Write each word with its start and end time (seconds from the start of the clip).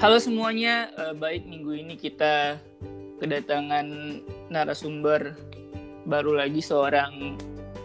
Halo 0.00 0.16
semuanya, 0.16 0.88
uh, 0.96 1.12
baik 1.12 1.44
minggu 1.44 1.76
ini 1.76 1.92
kita 1.92 2.56
kedatangan 3.20 3.84
narasumber 4.48 5.36
baru 6.08 6.40
lagi 6.40 6.64
seorang 6.64 7.36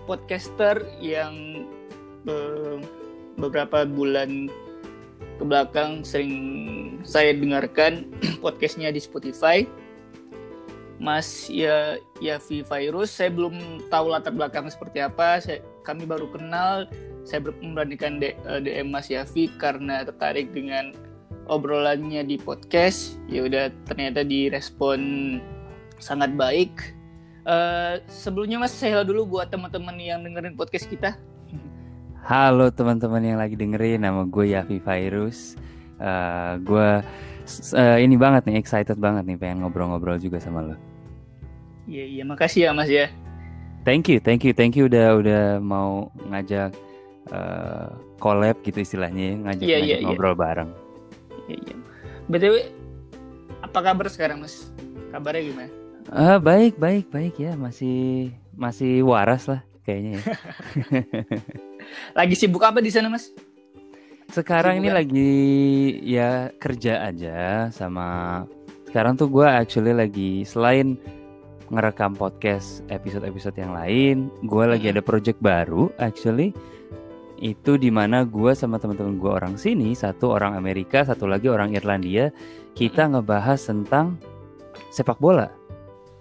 podcaster 0.07 0.79
yang 1.03 1.67
uh, 2.23 2.79
beberapa 3.35 3.83
bulan 3.83 4.47
ke 5.35 5.43
belakang 5.43 6.07
sering 6.07 6.33
saya 7.03 7.35
dengarkan 7.35 8.07
podcastnya 8.43 8.95
di 8.95 9.03
Spotify. 9.03 9.67
Mas 10.95 11.51
ya 11.51 11.99
Yavi 12.23 12.63
Virus, 12.63 13.11
saya 13.11 13.27
belum 13.27 13.91
tahu 13.91 14.15
latar 14.15 14.31
belakang 14.31 14.71
seperti 14.71 15.03
apa. 15.03 15.43
Saya, 15.43 15.59
kami 15.83 16.07
baru 16.07 16.31
kenal. 16.31 16.87
Saya 17.27 17.43
memberanikan 17.43 18.23
DM 18.23 18.87
Mas 18.87 19.11
Yavi 19.11 19.51
karena 19.59 20.07
tertarik 20.07 20.55
dengan 20.55 20.95
obrolannya 21.45 22.25
di 22.25 22.37
podcast 22.41 23.21
ya 23.29 23.45
udah 23.45 23.69
ternyata 23.85 24.25
direspon 24.25 24.99
sangat 26.01 26.33
baik. 26.33 26.93
Uh, 27.45 28.01
sebelumnya 28.09 28.57
mas 28.57 28.73
saya 28.73 29.05
dulu 29.05 29.37
buat 29.37 29.53
teman-teman 29.53 29.93
yang 30.01 30.25
dengerin 30.25 30.57
podcast 30.57 30.89
kita. 30.89 31.13
Halo 32.25 32.73
teman-teman 32.73 33.21
yang 33.21 33.37
lagi 33.37 33.53
dengerin 33.53 34.01
nama 34.01 34.25
gue 34.25 34.57
Yafi 34.57 34.81
Virus 34.81 35.53
uh, 36.01 36.57
gue 36.57 36.89
uh, 37.77 37.97
ini 38.01 38.17
banget 38.17 38.49
nih 38.49 38.57
excited 38.57 38.97
banget 38.97 39.29
nih 39.29 39.37
pengen 39.37 39.61
ngobrol-ngobrol 39.61 40.17
juga 40.17 40.41
sama 40.41 40.73
lo. 40.73 40.75
Iya 41.85 42.05
iya 42.09 42.23
makasih 42.25 42.61
ya 42.65 42.71
mas 42.73 42.89
ya. 42.89 43.13
Thank 43.85 44.09
you 44.09 44.17
thank 44.17 44.41
you 44.41 44.57
thank 44.57 44.73
you 44.73 44.89
udah 44.89 45.21
udah 45.21 45.43
mau 45.61 46.09
ngajak 46.33 46.73
uh, 47.29 47.93
collab 48.17 48.57
gitu 48.65 48.81
istilahnya 48.81 49.37
ngajak, 49.45 49.61
yeah, 49.61 49.77
ngajak 49.77 49.85
yeah, 49.85 49.99
iya. 50.01 50.07
ngobrol 50.09 50.33
yeah. 50.33 50.41
bareng 50.41 50.71
Iya, 51.45 51.57
iya. 51.61 51.75
BTW 52.25 52.55
apa 53.61 53.79
kabar 53.81 54.07
sekarang, 54.09 54.41
Mas? 54.41 54.69
Kabarnya 55.13 55.43
gimana? 55.45 55.71
Uh, 56.09 56.37
baik, 56.37 56.77
baik, 56.77 57.09
baik 57.09 57.35
ya, 57.41 57.57
masih 57.57 58.29
masih 58.53 59.01
waras 59.01 59.49
lah 59.49 59.61
kayaknya 59.85 60.21
ya. 60.21 60.23
lagi 62.19 62.35
sibuk 62.37 62.61
apa 62.61 62.81
di 62.81 62.93
sana, 62.93 63.09
Mas? 63.09 63.33
Sekarang 64.29 64.77
sibuk 64.77 64.85
ini 64.85 64.89
kan? 64.89 64.97
lagi 65.01 65.33
ya 66.05 66.29
kerja 66.57 67.09
aja 67.09 67.69
sama 67.69 68.41
sekarang 68.89 69.17
tuh 69.17 69.29
gue 69.29 69.45
actually 69.45 69.93
lagi 69.93 70.45
selain 70.45 70.97
ngerekam 71.73 72.13
podcast 72.13 72.85
episode-episode 72.93 73.57
yang 73.57 73.73
lain, 73.73 74.29
gue 74.45 74.65
lagi 74.65 74.93
ada 74.93 75.01
project 75.01 75.41
baru 75.41 75.89
actually 75.97 76.53
itu 77.39 77.75
di 77.75 77.91
mana 77.91 78.23
gue 78.23 78.51
sama 78.55 78.79
teman-teman 78.79 79.19
gue 79.19 79.31
orang 79.31 79.55
sini 79.59 79.91
satu 79.91 80.31
orang 80.31 80.55
Amerika 80.55 81.03
satu 81.03 81.27
lagi 81.27 81.51
orang 81.51 81.75
Irlandia 81.75 82.31
kita 82.75 83.11
ngebahas 83.11 83.59
tentang 83.59 84.19
sepak 84.91 85.19
bola. 85.19 85.51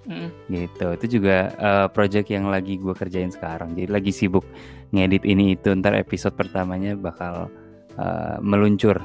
Mm. 0.05 0.29
gitu. 0.53 0.87
Itu 1.01 1.07
juga 1.19 1.49
uh, 1.57 1.87
project 1.89 2.29
yang 2.29 2.53
lagi 2.53 2.77
gue 2.77 2.93
kerjain 2.93 3.33
sekarang. 3.33 3.73
Jadi 3.73 3.89
lagi 3.89 4.13
sibuk 4.13 4.45
ngedit 4.93 5.25
ini 5.25 5.57
itu 5.57 5.73
ntar 5.81 5.97
episode 5.97 6.37
pertamanya 6.37 6.93
bakal 6.93 7.49
uh, 7.97 8.37
meluncur 8.45 9.01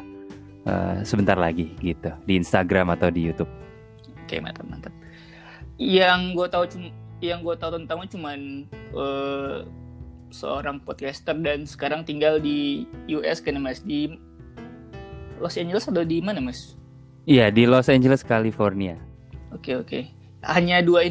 uh, 0.68 1.00
sebentar 1.08 1.40
lagi 1.40 1.72
gitu. 1.80 2.12
Di 2.28 2.36
Instagram 2.36 2.92
atau 3.00 3.08
di 3.08 3.32
YouTube. 3.32 3.52
Oke 4.28 4.44
mantap 4.44 4.68
mantap. 4.68 4.94
Yang 5.80 6.20
gue 6.36 6.48
tahu 6.52 6.64
yang 7.24 7.40
gue 7.48 7.56
tahu 7.56 7.72
tentangnya 7.80 8.08
cuman 8.12 8.40
uh, 8.92 9.64
seorang 10.30 10.82
podcaster 10.82 11.34
dan 11.38 11.66
sekarang 11.66 12.06
tinggal 12.06 12.38
di 12.38 12.86
US 13.10 13.42
kan 13.42 13.58
mas 13.62 13.82
di 13.82 14.14
Los 15.40 15.56
Angeles 15.56 15.88
atau 15.88 16.04
di 16.04 16.20
mana 16.22 16.44
mas? 16.44 16.76
Iya 17.26 17.50
di 17.50 17.66
Los 17.66 17.90
Angeles 17.90 18.22
California. 18.26 18.98
Oke 19.54 19.78
oke. 19.78 20.00
Hanya 20.46 20.80
dua 20.80 21.08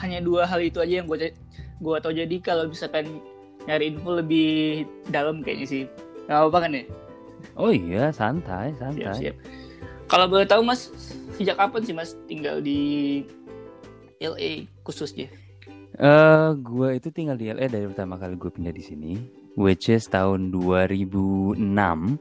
hanya 0.00 0.18
dua 0.22 0.46
hal 0.46 0.60
itu 0.62 0.80
aja 0.80 1.02
yang 1.02 1.08
gue 1.08 1.34
gue 1.80 1.96
tau 2.00 2.12
jadi 2.12 2.36
kalau 2.44 2.68
misalkan 2.68 3.20
nyari 3.64 3.92
info 3.92 4.20
lebih 4.20 4.84
dalam 5.08 5.44
kayaknya 5.44 5.66
sih 5.68 5.82
nggak 6.28 6.38
apa-apa 6.38 6.58
kan 6.68 6.70
ya? 6.76 6.84
Oh 7.56 7.72
iya 7.72 8.12
santai 8.12 8.72
santai. 8.76 9.04
Siap, 9.04 9.14
siap. 9.16 9.36
Kalau 10.10 10.26
boleh 10.26 10.46
tahu 10.46 10.62
mas 10.62 10.90
sejak 11.36 11.56
kapan 11.56 11.82
sih 11.86 11.94
mas 11.96 12.10
tinggal 12.28 12.60
di 12.60 13.22
LA 14.20 14.68
khususnya? 14.84 15.32
Uh, 16.00 16.56
gue 16.56 16.96
itu 16.96 17.12
tinggal 17.12 17.36
di 17.36 17.52
LA 17.52 17.68
dari 17.68 17.84
pertama 17.84 18.16
kali 18.16 18.32
gue 18.40 18.48
pindah 18.48 18.72
di 18.72 18.80
sini, 18.80 19.20
which 19.60 19.92
is 19.92 20.08
tahun 20.08 20.48
2006 20.48 21.60
hmm. 21.60 22.16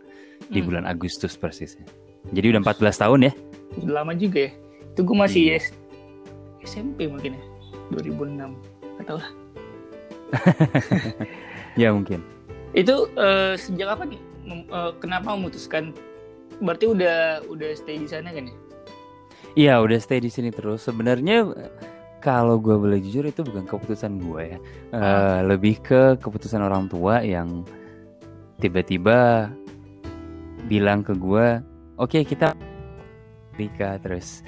di 0.51 0.59
bulan 0.59 0.83
Agustus 0.83 1.39
persisnya. 1.39 1.87
Jadi 2.35 2.51
udah 2.51 2.61
14 2.75 2.75
tahun 3.07 3.19
ya. 3.31 3.33
Udah 3.79 4.03
lama 4.03 4.11
juga 4.19 4.51
ya. 4.51 4.51
Itu 4.91 5.07
gue 5.07 5.15
masih 5.15 5.41
iya. 5.55 5.63
SMP 6.67 7.07
mungkin 7.07 7.39
ya. 7.39 7.43
2006. 7.95 8.51
Gak 9.07 9.15
lah. 9.15 9.29
ya 11.81 11.95
mungkin. 11.95 12.19
Itu 12.75 13.07
uh, 13.15 13.55
sejak 13.55 13.95
apa 13.95 14.03
nih? 14.03 14.19
Uh, 14.67 14.91
kenapa 14.99 15.31
memutuskan? 15.39 15.95
Berarti 16.59 16.83
udah 16.91 17.47
udah 17.47 17.71
stay 17.79 17.95
di 17.95 18.11
sana 18.11 18.35
kan 18.35 18.51
ya? 18.51 18.55
Iya, 19.55 19.73
udah 19.79 19.97
stay 20.03 20.19
di 20.19 20.27
sini 20.27 20.51
terus. 20.51 20.83
Sebenarnya 20.83 21.47
kalau 22.19 22.59
gue 22.59 22.75
boleh 22.75 22.99
jujur 22.99 23.23
itu 23.27 23.41
bukan 23.41 23.63
keputusan 23.63 24.19
gue 24.19 24.55
ya, 24.55 24.59
uh, 24.95 25.39
lebih 25.47 25.79
ke 25.79 26.19
keputusan 26.19 26.59
orang 26.59 26.91
tua 26.91 27.23
yang 27.23 27.63
tiba-tiba 28.59 29.49
bilang 30.67 31.01
ke 31.01 31.15
gue, 31.15 31.63
oke 31.95 32.11
okay, 32.11 32.23
kita 32.27 32.53
nikah 33.55 33.99
terus. 34.03 34.43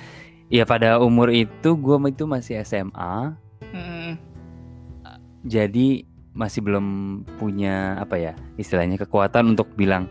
Ya 0.51 0.67
pada 0.67 0.99
umur 0.99 1.31
itu 1.31 1.79
gue 1.79 1.95
itu 2.11 2.27
masih 2.27 2.59
SMA, 2.67 3.31
hmm. 3.71 4.11
jadi 5.47 6.03
masih 6.31 6.63
belum 6.63 6.87
punya 7.39 7.99
apa 7.99 8.15
ya 8.15 8.33
istilahnya 8.55 8.95
kekuatan 8.95 9.55
untuk 9.55 9.67
bilang 9.75 10.07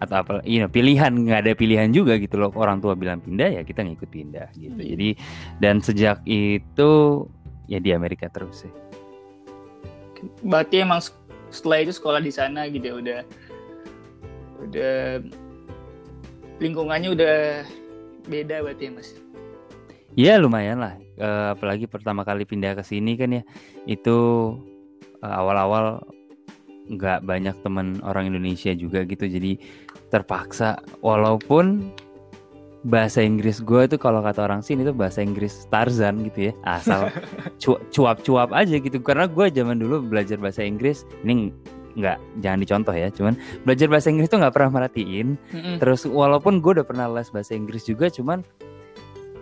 atau 0.00 0.16
apa 0.24 0.32
you 0.48 0.58
know, 0.64 0.70
pilihan 0.72 1.12
nggak 1.12 1.44
ada 1.46 1.52
pilihan 1.52 1.92
juga 1.92 2.16
gitu 2.16 2.40
loh. 2.40 2.50
Orang 2.56 2.80
tua 2.80 2.96
bilang 2.96 3.20
pindah 3.20 3.60
ya 3.60 3.62
kita 3.62 3.84
ngikut 3.84 4.08
pindah 4.08 4.48
gitu. 4.56 4.80
Hmm. 4.80 4.90
jadi 4.96 5.08
dan 5.60 5.74
sejak 5.84 6.24
itu 6.24 6.90
ya 7.68 7.78
di 7.78 7.92
Amerika 7.92 8.32
terus 8.32 8.66
sih. 8.66 8.72
Berarti 10.44 10.84
emang 10.84 11.00
setelah 11.52 11.84
itu 11.84 11.92
sekolah 11.94 12.20
di 12.24 12.32
sana 12.32 12.66
gitu 12.72 12.84
ya 12.84 12.94
udah 12.96 13.20
udah 14.60 14.96
lingkungannya 16.60 17.10
udah 17.16 17.36
beda 18.28 18.60
berarti 18.64 18.88
ya 18.88 18.92
mas? 18.92 19.08
Iya 20.18 20.42
lumayan 20.42 20.82
lah, 20.82 20.98
uh, 21.22 21.54
apalagi 21.54 21.86
pertama 21.86 22.26
kali 22.26 22.42
pindah 22.42 22.74
ke 22.74 22.82
sini 22.82 23.14
kan 23.14 23.30
ya 23.30 23.42
itu 23.86 24.18
uh, 25.22 25.34
awal-awal 25.38 26.02
nggak 26.90 27.22
banyak 27.22 27.54
teman 27.62 28.02
orang 28.02 28.34
Indonesia 28.34 28.74
juga 28.74 29.06
gitu. 29.06 29.30
Jadi 29.30 29.62
terpaksa. 30.10 30.82
Walaupun 31.00 31.94
bahasa 32.84 33.20
Inggris 33.20 33.60
gue 33.60 33.84
itu 33.84 33.96
kalau 34.00 34.24
kata 34.24 34.40
orang 34.44 34.64
sini 34.64 34.82
itu 34.82 34.92
bahasa 34.92 35.22
Inggris 35.22 35.64
Tarzan 35.70 36.26
gitu 36.26 36.50
ya. 36.50 36.52
Asal 36.66 37.08
cuap-cuap 37.94 38.50
aja 38.52 38.76
gitu. 38.76 38.98
Karena 39.00 39.30
gue 39.30 39.46
zaman 39.48 39.78
dulu 39.80 40.04
belajar 40.04 40.36
bahasa 40.36 40.66
Inggris 40.66 41.06
ini 41.22 41.54
nggak 41.90 42.18
jangan 42.38 42.58
dicontoh 42.62 42.94
ya 42.94 43.10
cuman 43.10 43.34
belajar 43.66 43.90
bahasa 43.90 44.14
Inggris 44.14 44.30
tuh 44.30 44.38
nggak 44.38 44.54
pernah 44.54 44.70
merhatiin. 44.70 45.34
Mm-hmm. 45.50 45.76
terus 45.82 46.06
walaupun 46.06 46.62
gue 46.62 46.78
udah 46.78 46.86
pernah 46.86 47.10
les 47.10 47.26
bahasa 47.34 47.58
Inggris 47.58 47.82
juga 47.82 48.06
cuman 48.06 48.46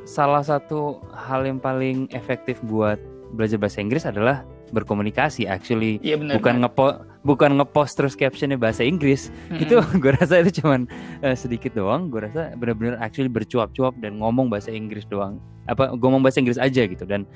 salah 0.09 0.41
satu 0.41 1.05
hal 1.13 1.45
yang 1.45 1.61
paling 1.61 2.09
efektif 2.17 2.57
buat 2.65 2.97
belajar 3.37 3.61
bahasa 3.61 3.85
Inggris 3.85 4.09
adalah 4.09 4.49
berkomunikasi 4.73 5.49
actually. 5.49 6.01
Iya, 6.01 6.17
bener, 6.21 6.41
bukan 6.41 6.55
ngepo 6.65 6.87
bukan 7.29 7.61
ngepost 7.61 8.01
terus 8.01 8.17
captionnya 8.17 8.57
bahasa 8.57 8.81
Inggris 8.81 9.29
mm-hmm. 9.29 9.61
itu 9.61 9.77
gue 10.03 10.13
rasa 10.17 10.41
itu 10.41 10.65
cuman 10.65 10.89
uh, 11.21 11.37
sedikit 11.37 11.77
doang 11.77 12.09
gue 12.09 12.25
rasa 12.25 12.57
benar-benar 12.57 12.97
actually 13.05 13.29
bercuap-cuap 13.29 13.93
dan 14.01 14.17
ngomong 14.17 14.49
bahasa 14.49 14.73
Inggris 14.73 15.05
doang 15.05 15.37
apa 15.69 15.93
ngomong 15.93 16.25
bahasa 16.25 16.41
Inggris 16.41 16.57
aja 16.57 16.89
gitu 16.89 17.05
dan 17.05 17.29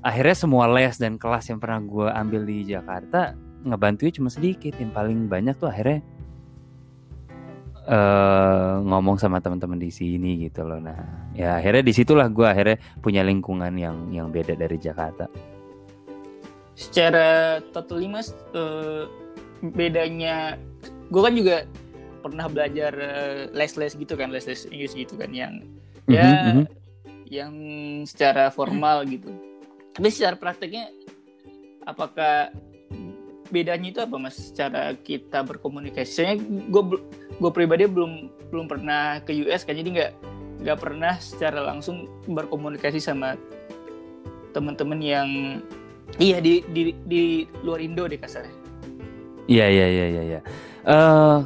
akhirnya 0.00 0.36
semua 0.36 0.64
les 0.72 0.96
dan 0.96 1.20
kelas 1.20 1.52
yang 1.52 1.60
pernah 1.60 1.84
gue 1.84 2.08
ambil 2.08 2.40
di 2.48 2.64
Jakarta 2.64 3.36
ngebantunya 3.64 4.12
cuma 4.16 4.32
sedikit 4.32 4.72
yang 4.80 4.92
paling 4.96 5.28
banyak 5.28 5.52
tuh 5.60 5.68
akhirnya 5.68 6.00
uh, 7.88 8.80
ngomong 8.84 9.20
sama 9.20 9.40
teman-teman 9.40 9.80
di 9.80 9.88
sini 9.92 10.44
gitu 10.48 10.64
loh. 10.64 10.80
Nah, 10.80 11.32
ya 11.32 11.56
akhirnya 11.60 11.84
di 11.84 11.92
situlah 11.96 12.28
gue 12.28 12.44
akhirnya 12.44 12.76
punya 13.00 13.24
lingkungan 13.24 13.72
yang 13.76 14.12
yang 14.12 14.28
beda 14.28 14.56
dari 14.56 14.76
Jakarta. 14.76 15.28
Secara 16.74 17.58
total 17.70 18.06
mas, 18.10 18.34
uh, 18.54 19.06
bedanya 19.62 20.58
gue 21.08 21.22
kan 21.22 21.34
juga 21.34 21.56
pernah 22.20 22.46
belajar 22.50 22.92
uh, 22.94 23.40
les-les 23.54 23.94
gitu 23.94 24.14
kan, 24.18 24.32
les-les 24.34 24.66
Inggris 24.68 24.92
gitu 24.96 25.14
kan 25.14 25.30
yang 25.30 25.62
mm-hmm, 26.08 26.14
ya 26.14 26.26
mm-hmm. 26.26 26.66
yang 27.30 27.54
secara 28.04 28.50
formal 28.50 29.06
gitu. 29.06 29.30
Tapi 29.94 30.08
secara 30.10 30.34
prakteknya 30.34 30.90
apakah 31.86 32.50
bedanya 33.52 33.88
itu 33.92 34.00
apa 34.02 34.16
mas 34.18 34.50
cara 34.56 34.96
kita 34.98 35.44
berkomunikasi 35.46 36.10
saya 36.10 36.34
gue 36.42 36.82
gue 37.38 37.50
pribadi 37.54 37.86
belum 37.86 38.32
belum 38.50 38.66
pernah 38.66 39.20
ke 39.22 39.30
US 39.46 39.62
kan 39.62 39.78
jadi 39.78 39.88
nggak 39.94 40.12
nggak 40.64 40.78
pernah 40.80 41.14
secara 41.20 41.60
langsung 41.60 42.08
berkomunikasi 42.26 42.98
sama 42.98 43.36
teman-teman 44.56 44.98
yang 44.98 45.28
iya 46.20 46.38
di, 46.38 46.62
di 46.70 46.94
di 47.04 47.22
luar 47.62 47.80
Indo 47.82 48.06
deh 48.06 48.18
kasarnya 48.18 48.54
iya 49.50 49.66
iya 49.68 49.86
iya 49.86 50.06
iya 50.08 50.22
ya. 50.22 50.40
uh, 50.88 51.38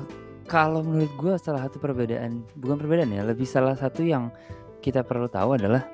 kalau 0.49 0.81
menurut 0.81 1.13
gue 1.21 1.35
salah 1.37 1.69
satu 1.69 1.77
perbedaan 1.77 2.43
bukan 2.57 2.77
perbedaan 2.81 3.13
ya 3.13 3.23
lebih 3.25 3.45
salah 3.45 3.77
satu 3.77 4.01
yang 4.01 4.33
kita 4.81 5.05
perlu 5.05 5.29
tahu 5.29 5.59
adalah 5.61 5.85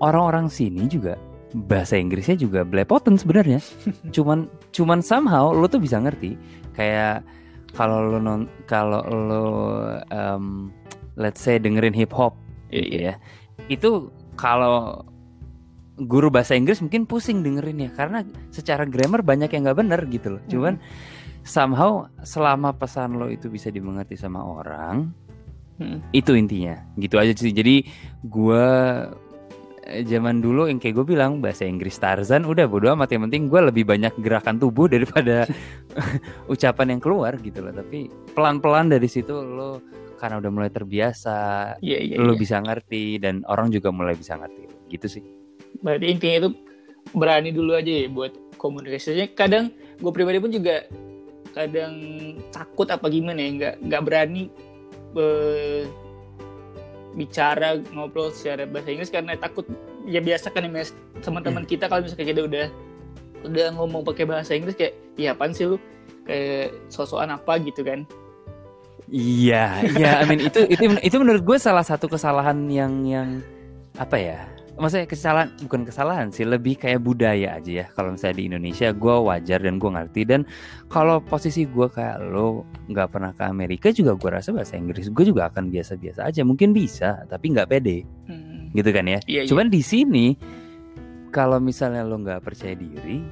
orang-orang 0.00 0.48
sini 0.48 0.88
juga 0.88 1.20
bahasa 1.54 1.94
Inggrisnya 1.94 2.34
juga 2.34 2.66
belepotan 2.66 3.14
sebenarnya. 3.14 3.62
cuman 4.16 4.50
cuman 4.74 4.98
somehow 5.00 5.54
lo 5.54 5.70
tuh 5.70 5.78
bisa 5.78 6.02
ngerti 6.02 6.34
kayak 6.74 7.22
kalau 7.74 8.02
lo 8.02 8.18
non 8.18 8.50
kalau 8.66 9.02
lo 9.06 9.44
um, 10.10 10.74
let's 11.14 11.38
say 11.42 11.62
dengerin 11.62 11.94
hip 11.94 12.10
hop 12.10 12.34
yeah, 12.74 12.82
gitu 12.82 12.98
ya. 12.98 13.14
Itu 13.70 13.90
kalau 14.34 15.06
guru 15.94 16.28
bahasa 16.32 16.58
Inggris 16.58 16.82
mungkin 16.82 17.06
pusing 17.06 17.46
dengerin 17.46 17.86
ya 17.86 17.90
karena 17.94 18.26
secara 18.50 18.82
grammar 18.88 19.22
banyak 19.22 19.50
yang 19.52 19.68
nggak 19.68 19.78
bener 19.78 20.00
gitu 20.10 20.38
loh. 20.38 20.42
Cuman 20.50 20.78
hmm. 20.78 21.46
somehow 21.46 22.10
selama 22.26 22.74
pesan 22.74 23.16
lo 23.18 23.30
itu 23.30 23.46
bisa 23.46 23.70
dimengerti 23.70 24.18
sama 24.18 24.42
orang, 24.42 25.14
hmm. 25.78 26.10
itu 26.10 26.34
intinya. 26.34 26.78
Gitu 26.98 27.14
aja 27.14 27.32
sih. 27.36 27.54
Jadi 27.54 27.86
gue 28.26 28.66
Eh, 29.84 30.00
zaman 30.00 30.40
dulu 30.40 30.64
yang 30.64 30.80
kayak 30.80 30.96
gue 30.96 31.06
bilang 31.12 31.44
bahasa 31.44 31.68
Inggris 31.68 32.00
Tarzan 32.00 32.48
udah 32.48 32.64
bodo 32.64 32.88
amat 32.96 33.12
yang 33.12 33.28
penting 33.28 33.52
gue 33.52 33.60
lebih 33.68 33.84
banyak 33.84 34.16
gerakan 34.16 34.56
tubuh 34.56 34.88
daripada 34.88 35.44
ucapan 36.52 36.96
yang 36.96 37.00
keluar 37.04 37.36
gitu 37.36 37.60
loh 37.60 37.68
tapi 37.68 38.08
pelan-pelan 38.32 38.88
dari 38.88 39.04
situ 39.04 39.36
lo 39.36 39.84
karena 40.16 40.40
udah 40.40 40.50
mulai 40.56 40.72
terbiasa 40.72 41.36
yeah, 41.84 42.00
yeah, 42.00 42.16
lo 42.16 42.32
yeah. 42.32 42.40
bisa 42.40 42.64
ngerti 42.64 43.20
dan 43.20 43.44
orang 43.44 43.68
juga 43.68 43.92
mulai 43.92 44.16
bisa 44.16 44.40
ngerti 44.40 44.88
gitu 44.88 45.20
sih 45.20 45.24
berarti 45.80 46.06
intinya 46.10 46.36
itu 46.46 46.50
berani 47.14 47.50
dulu 47.54 47.74
aja 47.74 47.90
ya 47.90 48.06
buat 48.10 48.32
komunikasinya. 48.60 49.26
Kadang 49.32 49.72
gue 49.98 50.12
pribadi 50.12 50.38
pun 50.42 50.50
juga 50.52 50.84
kadang 51.54 51.94
takut 52.50 52.90
apa 52.90 53.06
gimana 53.06 53.38
ya 53.38 53.50
nggak 53.54 53.74
nggak 53.86 54.02
berani 54.02 54.50
uh, 55.14 55.86
bicara 57.14 57.78
ngobrol 57.94 58.34
secara 58.34 58.66
bahasa 58.66 58.90
Inggris 58.90 59.14
karena 59.14 59.38
takut 59.38 59.62
ya 60.02 60.18
biasa 60.18 60.50
kan 60.50 60.66
ya 60.66 60.84
teman-teman 61.22 61.62
hmm. 61.62 61.70
kita 61.70 61.86
kalau 61.86 62.02
misalnya 62.02 62.26
kita 62.26 62.42
udah 62.42 62.66
udah 63.46 63.66
ngomong 63.78 64.02
pakai 64.02 64.26
bahasa 64.26 64.58
Inggris 64.58 64.74
kayak 64.74 64.98
ya 65.14 65.36
apaan 65.36 65.54
sih 65.54 65.68
lu? 65.68 65.78
Kayak 66.24 66.74
sosokan 66.88 67.36
apa? 67.36 67.60
gitu 67.60 67.84
kan. 67.84 68.08
Iya 69.12 69.84
iya 69.94 70.10
I 70.18 70.24
mean 70.24 70.40
itu 70.40 70.64
itu 70.64 70.88
itu 71.04 71.16
menurut 71.20 71.44
gue 71.44 71.58
salah 71.60 71.84
satu 71.84 72.08
kesalahan 72.08 72.56
yang 72.72 73.04
yang 73.04 73.44
apa 74.00 74.16
ya 74.16 74.40
maksudnya 74.74 75.06
kesalahan 75.06 75.48
bukan 75.62 75.86
kesalahan 75.86 76.28
sih 76.34 76.42
lebih 76.42 76.74
kayak 76.74 76.98
budaya 76.98 77.58
aja 77.58 77.84
ya 77.84 77.86
kalau 77.94 78.18
misalnya 78.18 78.36
di 78.42 78.44
Indonesia 78.50 78.90
gue 78.90 79.16
wajar 79.22 79.58
dan 79.62 79.78
gue 79.78 79.90
ngerti 79.90 80.22
dan 80.26 80.40
kalau 80.90 81.22
posisi 81.22 81.62
gue 81.62 81.86
kayak 81.86 82.18
lo 82.26 82.66
nggak 82.90 83.08
pernah 83.10 83.30
ke 83.30 83.42
Amerika 83.46 83.94
juga 83.94 84.18
gue 84.18 84.30
rasa 84.34 84.50
bahasa 84.50 84.74
Inggris 84.74 85.14
gue 85.14 85.24
juga 85.30 85.46
akan 85.46 85.70
biasa-biasa 85.70 86.26
aja 86.26 86.42
mungkin 86.42 86.74
bisa 86.74 87.22
tapi 87.30 87.54
nggak 87.54 87.70
pede 87.70 88.02
hmm. 88.26 88.74
gitu 88.74 88.90
kan 88.90 89.06
ya 89.06 89.18
iya, 89.30 89.46
iya. 89.46 89.48
cuman 89.48 89.70
iya. 89.70 89.74
di 89.78 89.82
sini 89.86 90.26
kalau 91.30 91.62
misalnya 91.62 92.02
lo 92.02 92.18
nggak 92.18 92.42
percaya 92.42 92.74
diri 92.74 93.22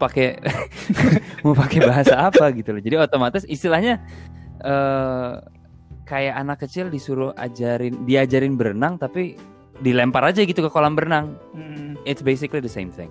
pakai 0.00 0.40
mau 1.44 1.52
pakai 1.52 1.80
bahasa 1.84 2.16
apa 2.16 2.48
gitu 2.56 2.72
loh 2.72 2.82
jadi 2.82 2.96
otomatis 3.04 3.44
istilahnya 3.44 4.00
uh, 4.64 5.38
kayak 6.04 6.34
anak 6.36 6.60
kecil 6.64 6.92
disuruh 6.92 7.32
ajarin 7.36 8.04
diajarin 8.04 8.54
berenang 8.60 9.00
tapi 9.00 9.36
dilempar 9.80 10.22
aja 10.22 10.44
gitu 10.44 10.62
ke 10.62 10.70
kolam 10.70 10.94
berenang. 10.94 11.34
Hmm. 11.56 11.98
It's 12.06 12.22
basically 12.22 12.62
the 12.62 12.70
same 12.70 12.92
thing. 12.92 13.10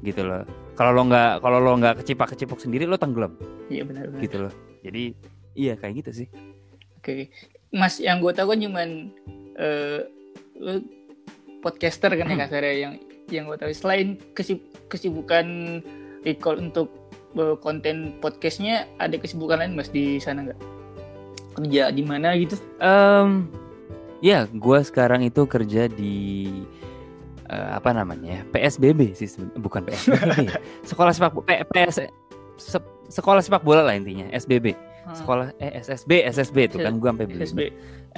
Gitu 0.00 0.24
loh. 0.24 0.46
Kalau 0.78 0.94
lo 0.94 1.02
nggak 1.10 1.42
kalau 1.42 1.58
lo 1.58 1.74
nggak 1.76 2.00
kecipak 2.02 2.32
kecipok 2.32 2.62
sendiri 2.62 2.86
lo 2.86 2.96
tenggelam. 2.96 3.34
Iya 3.68 3.82
benar, 3.84 4.08
benar. 4.08 4.22
Gitu 4.22 4.36
loh. 4.38 4.52
Jadi 4.80 5.12
iya 5.58 5.74
kayak 5.74 6.06
gitu 6.06 6.24
sih. 6.24 6.28
Oke. 7.02 7.28
Mas 7.74 8.00
yang 8.00 8.24
gue 8.24 8.32
tahu 8.32 8.56
kan 8.56 8.58
cuman 8.64 8.88
uh, 9.60 10.00
lo 10.56 10.80
podcaster 11.60 12.14
kan 12.14 12.30
ya 12.30 12.34
hmm. 12.38 12.42
kasarnya 12.46 12.74
yang 12.78 12.94
yang 13.28 13.44
gue 13.50 13.58
tahu 13.60 13.74
selain 13.74 14.16
kesib 14.32 14.62
kesibukan 14.88 15.78
record 16.24 16.62
untuk 16.62 16.88
uh, 17.36 17.58
konten 17.60 18.16
podcastnya 18.24 18.88
ada 18.96 19.20
kesibukan 19.20 19.60
lain 19.60 19.76
mas 19.76 19.92
di 19.92 20.16
sana 20.16 20.48
nggak? 20.48 20.77
Kerja 21.58 21.82
di 21.90 22.02
mana 22.06 22.38
gitu? 22.38 22.56
Um, 22.78 23.50
ya, 24.22 24.46
gue 24.48 24.78
sekarang 24.86 25.26
itu 25.26 25.42
kerja 25.44 25.90
di 25.90 26.48
uh, 27.50 27.78
apa 27.78 27.90
namanya? 27.92 28.46
PSBB 28.54 29.18
sih, 29.18 29.28
bukan 29.58 29.84
PSBB. 29.84 30.48
Ya. 30.48 30.58
sekolah 30.90 31.12
sepak 31.12 31.32
bola, 31.34 31.46
PS, 31.74 32.06
se 32.58 32.78
sekolah 33.08 33.40
sepak 33.42 33.62
bola 33.64 33.82
lah 33.82 33.94
intinya, 33.96 34.30
SBB. 34.30 34.74
Hmm. 35.08 35.16
Sekolah 35.16 35.46
eh 35.56 35.80
SSB, 35.80 36.28
SSB 36.28 36.56
itu 36.68 36.76
kan 36.78 37.00
gue 37.00 37.08
sampai 37.08 37.26
beli. 37.26 37.44
SSB. 37.44 37.60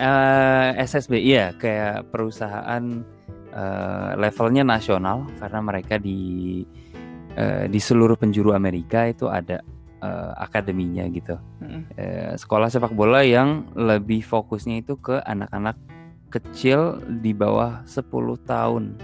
Uh, 0.01 0.69
SSB, 0.81 1.13
iya 1.23 1.55
kayak 1.55 2.11
perusahaan 2.11 3.05
uh, 3.55 4.11
levelnya 4.19 4.67
nasional 4.67 5.27
karena 5.39 5.61
mereka 5.63 5.95
di 5.99 6.63
uh, 7.39 7.67
di 7.71 7.81
seluruh 7.81 8.19
penjuru 8.19 8.55
Amerika 8.55 9.07
itu 9.07 9.31
ada 9.31 9.63
uh, 10.03 10.33
akademinya 10.37 11.07
gitu. 11.09 11.37
Mm. 11.61 11.83
Uh, 11.95 12.33
sekolah 12.37 12.69
sepak 12.73 12.93
bola 12.93 13.23
yang 13.25 13.69
lebih 13.77 14.21
fokusnya 14.25 14.83
itu 14.85 14.97
ke 15.01 15.21
anak-anak 15.25 15.77
kecil 16.31 17.03
di 17.21 17.33
bawah 17.37 17.85
10 17.85 18.05
tahun 18.45 18.97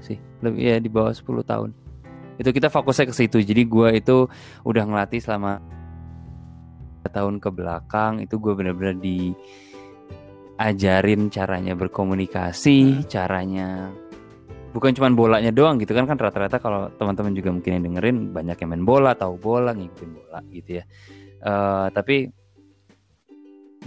sih. 0.00 0.18
Lebih 0.40 0.60
ya 0.62 0.76
di 0.80 0.90
bawah 0.90 1.12
10 1.12 1.44
tahun. 1.44 1.70
Itu 2.38 2.54
kita 2.54 2.70
fokusnya 2.70 3.10
ke 3.10 3.14
situ. 3.14 3.42
Jadi 3.42 3.62
gue 3.66 3.88
itu 3.98 4.30
udah 4.62 4.84
ngelatih 4.86 5.18
selama 5.18 5.58
tahun 7.08 7.40
ke 7.40 7.48
belakang 7.50 8.20
itu 8.22 8.36
gue 8.36 8.52
bener-bener 8.52 8.94
diajarin 10.58 11.32
caranya 11.32 11.74
berkomunikasi, 11.74 13.02
hmm. 13.02 13.08
caranya 13.08 13.90
bukan 14.72 14.92
cuma 14.92 15.08
bolanya 15.12 15.48
doang 15.48 15.80
gitu 15.80 15.96
kan 15.96 16.04
kan 16.04 16.20
rata-rata 16.20 16.60
kalau 16.60 16.92
teman-teman 17.00 17.32
juga 17.32 17.50
mungkin 17.54 17.80
yang 17.80 17.84
dengerin 17.92 18.16
banyak 18.36 18.56
yang 18.60 18.68
main 18.70 18.84
bola 18.84 19.16
tahu 19.16 19.40
bola 19.40 19.72
ngikutin 19.72 20.10
bola 20.12 20.38
gitu 20.52 20.82
ya. 20.82 20.84
Uh, 21.38 21.86
tapi 21.94 22.28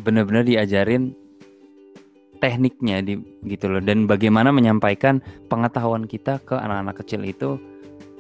benar-benar 0.02 0.48
diajarin 0.48 1.14
tekniknya 2.42 3.06
di 3.06 3.22
gitu 3.46 3.70
loh. 3.70 3.82
Dan 3.84 4.10
bagaimana 4.10 4.50
menyampaikan 4.50 5.22
pengetahuan 5.48 6.10
kita 6.10 6.42
ke 6.42 6.58
anak-anak 6.58 7.06
kecil 7.06 7.22
itu 7.22 7.62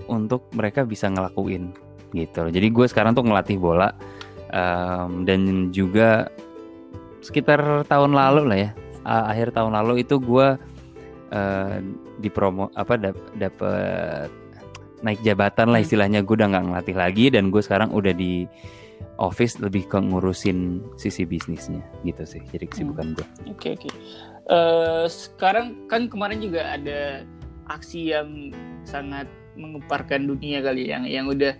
untuk 0.05 0.45
mereka 0.53 0.85
bisa 0.85 1.09
ngelakuin 1.09 1.73
gitu 2.11 2.43
loh. 2.43 2.51
jadi 2.51 2.67
gue 2.67 2.85
sekarang 2.91 3.15
tuh 3.15 3.23
ngelatih 3.23 3.55
bola 3.55 3.95
um, 4.51 5.23
dan 5.23 5.71
juga 5.71 6.27
sekitar 7.23 7.87
tahun 7.87 8.11
lalu 8.13 8.41
lah 8.45 8.59
ya. 8.69 8.71
Akhir 9.01 9.49
tahun 9.49 9.73
lalu 9.73 10.05
itu 10.05 10.21
gue 10.21 10.61
uh, 11.31 11.79
dipromo 12.19 12.69
apa 12.75 12.99
dapat 13.35 14.29
naik 15.01 15.21
jabatan 15.25 15.73
lah 15.73 15.81
hmm. 15.81 15.87
istilahnya 15.87 16.19
gue 16.21 16.35
udah 16.37 16.49
nggak 16.53 16.65
ngelatih 16.69 16.97
lagi 16.97 17.25
dan 17.33 17.49
gue 17.49 17.61
sekarang 17.61 17.89
udah 17.89 18.13
di 18.13 18.45
office 19.17 19.57
lebih 19.57 19.89
ke 19.89 19.97
ngurusin 19.97 20.81
sisi 20.97 21.25
bisnisnya 21.25 21.81
gitu 22.05 22.23
sih 22.25 22.41
jadi 22.53 22.65
kesibukan 22.69 23.13
hmm. 23.13 23.15
gue. 23.17 23.27
Oke 23.49 23.49
okay, 23.49 23.71
oke. 23.75 23.81
Okay. 23.89 23.93
Uh, 24.49 24.55
eh, 24.55 25.05
sekarang 25.09 25.89
kan 25.89 26.09
kemarin 26.09 26.41
juga 26.41 26.77
ada 26.77 27.25
aksi 27.69 28.13
yang 28.13 28.53
sangat 28.85 29.29
mengemparkan 29.57 30.25
dunia 30.25 30.63
kali 30.63 30.89
yang 30.89 31.05
yang 31.05 31.25
udah 31.29 31.53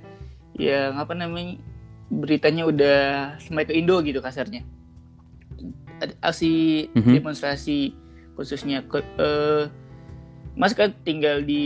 yang 0.58 0.98
apa 0.98 1.14
namanya 1.14 1.58
beritanya 2.12 2.68
udah 2.68 3.00
sampai 3.40 3.66
ke 3.66 3.74
Indo 3.74 4.02
gitu 4.06 4.20
kasarnya. 4.20 4.66
Aksi 6.26 6.88
mm 6.90 6.98
-hmm. 6.98 7.14
demonstrasi 7.22 7.94
khususnya 8.42 8.82
ke 8.90 9.06
uh, 9.22 9.70
Mas 10.58 10.74
kan 10.74 10.92
tinggal 11.06 11.46
di 11.46 11.64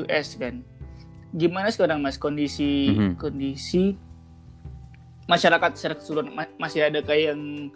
US 0.00 0.34
kan. 0.40 0.64
Gimana 1.36 1.68
sekarang 1.68 2.00
Mas 2.00 2.16
kondisi 2.16 2.90
mm 2.90 2.96
-hmm. 2.96 3.12
kondisi 3.20 3.94
masyarakat 5.28 5.70
secara 5.76 5.94
keseluruhan 6.00 6.32
masih 6.56 6.88
ada 6.88 7.00
kayak 7.04 7.36
yang 7.36 7.70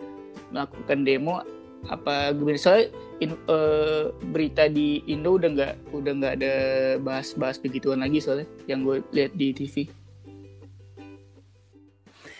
melakukan 0.49 1.05
demo 1.05 1.45
apa 1.87 2.35
gimana 2.35 2.59
soalnya 2.59 2.91
in, 3.23 3.39
uh, 3.47 4.11
berita 4.35 4.67
di 4.67 5.07
Indo 5.07 5.39
udah 5.39 5.51
nggak 5.55 5.75
udah 5.95 6.13
nggak 6.19 6.35
ada 6.43 6.55
bahas-bahas 6.99 7.63
begituan 7.63 8.03
lagi 8.03 8.19
soalnya 8.19 8.51
yang 8.67 8.83
gue 8.83 8.99
lihat 9.15 9.33
di 9.39 9.55
TV. 9.55 9.87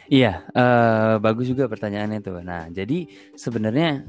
Iya, 0.09 0.41
uh, 0.57 1.21
bagus 1.21 1.53
juga 1.53 1.69
pertanyaannya 1.69 2.25
tuh. 2.25 2.41
Nah, 2.41 2.73
jadi 2.73 3.05
sebenarnya 3.37 4.09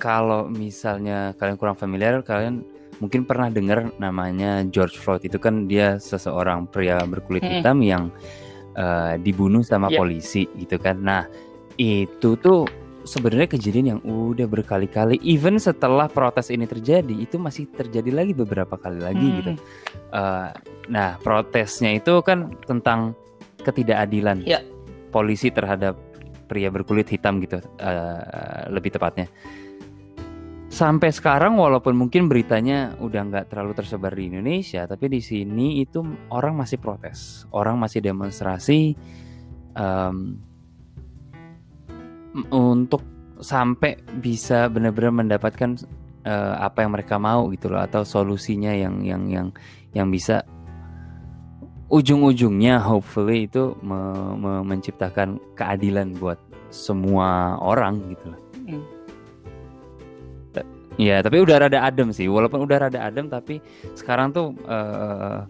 kalau 0.00 0.48
misalnya 0.48 1.36
kalian 1.36 1.60
kurang 1.60 1.76
familiar, 1.76 2.24
kalian 2.24 2.64
mungkin 2.98 3.28
pernah 3.28 3.52
dengar 3.52 3.92
namanya 3.96 4.64
George 4.64 4.96
Floyd 4.96 5.24
itu 5.24 5.36
kan 5.36 5.68
dia 5.68 6.00
seseorang 6.00 6.64
pria 6.68 7.00
berkulit 7.04 7.44
hitam 7.44 7.80
yang 7.80 8.08
uh, 8.76 9.16
dibunuh 9.20 9.60
sama 9.60 9.92
Iya. 9.92 9.98
polisi 10.00 10.48
gitu 10.56 10.80
kan. 10.80 11.00
Nah, 11.00 11.28
itu 11.76 12.36
tuh 12.36 12.64
sebenarnya 13.04 13.48
kejadian 13.48 13.86
yang 13.96 14.00
udah 14.04 14.44
berkali-kali 14.44 15.16
even 15.24 15.56
setelah 15.56 16.04
protes 16.08 16.52
ini 16.52 16.68
terjadi 16.68 17.12
itu 17.16 17.40
masih 17.40 17.64
terjadi 17.72 18.12
lagi 18.12 18.32
beberapa 18.36 18.76
kali 18.76 19.00
lagi 19.00 19.24
Hmm. 19.24 19.36
gitu. 19.40 19.50
Uh, 20.12 20.48
nah, 20.88 21.16
protesnya 21.20 21.96
itu 21.96 22.20
kan 22.20 22.52
tentang 22.68 23.16
ketidakadilan 23.60 24.44
Iya. 24.44 24.60
polisi 25.08 25.48
terhadap 25.48 25.96
pria 26.44 26.68
berkulit 26.68 27.08
hitam 27.08 27.40
gitu 27.40 27.60
uh, 27.80 28.68
lebih 28.68 28.92
tepatnya. 28.92 29.28
Sampai 30.70 31.10
sekarang 31.10 31.58
walaupun 31.58 31.98
mungkin 31.98 32.30
beritanya 32.30 32.94
udah 33.02 33.26
nggak 33.26 33.46
terlalu 33.50 33.74
tersebar 33.74 34.14
di 34.14 34.30
Indonesia, 34.30 34.86
tapi 34.86 35.10
di 35.10 35.18
sini 35.18 35.82
itu 35.82 35.98
orang 36.30 36.54
masih 36.54 36.78
protes, 36.78 37.42
orang 37.50 37.74
masih 37.74 37.98
demonstrasi 37.98 38.94
em, 39.74 40.38
m- 42.38 42.48
untuk 42.54 43.02
sampai 43.42 43.98
bisa 44.22 44.70
benar-benar 44.70 45.10
mendapatkan 45.10 45.74
eh, 46.22 46.54
apa 46.62 46.86
yang 46.86 46.94
mereka 46.94 47.18
mau 47.18 47.50
gitu 47.50 47.66
loh 47.66 47.82
atau 47.82 48.06
solusinya 48.06 48.70
yang 48.70 49.02
yang 49.02 49.26
yang 49.26 49.48
yang 49.90 50.06
bisa 50.06 50.46
ujung-ujungnya 51.90 52.78
hopefully 52.78 53.50
itu 53.50 53.74
me- 53.82 54.38
me- 54.38 54.62
menciptakan 54.62 55.42
keadilan 55.58 56.14
buat 56.14 56.38
semua 56.70 57.58
orang 57.58 58.06
gitu 58.14 58.30
loh. 58.30 58.40
Hmm. 58.70 58.99
Ya, 61.00 61.24
tapi 61.24 61.40
udah 61.40 61.64
rada 61.64 61.80
adem 61.80 62.12
sih. 62.12 62.28
Walaupun 62.28 62.60
udah 62.60 62.76
rada 62.76 63.00
adem, 63.00 63.32
tapi 63.32 63.64
sekarang 63.96 64.36
tuh 64.36 64.52
eh, 64.68 65.40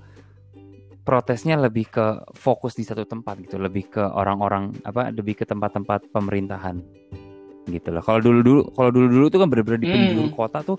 protesnya 1.02 1.58
lebih 1.58 1.90
ke 1.90 2.06
fokus 2.38 2.78
di 2.78 2.86
satu 2.86 3.02
tempat 3.02 3.42
gitu, 3.42 3.58
lebih 3.58 3.90
ke 3.90 4.02
orang-orang 4.04 4.70
apa, 4.86 5.10
lebih 5.10 5.42
ke 5.42 5.44
tempat-tempat 5.48 6.06
pemerintahan 6.14 6.78
gitu 7.66 7.88
loh. 7.90 8.02
Kalau 8.04 8.22
dulu-dulu, 8.22 8.70
kalau 8.78 8.90
dulu-dulu 8.94 9.26
tuh 9.26 9.38
kan 9.42 9.48
bener-bener 9.50 9.80
di 9.82 9.88
Hmm. 9.90 9.94
penjuru 9.98 10.30
kota 10.30 10.62
tuh 10.62 10.78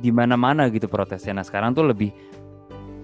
di 0.00 0.08
mana-mana 0.08 0.72
gitu 0.72 0.88
protesnya. 0.88 1.36
Nah 1.36 1.44
sekarang 1.44 1.76
tuh 1.76 1.84
lebih 1.84 2.12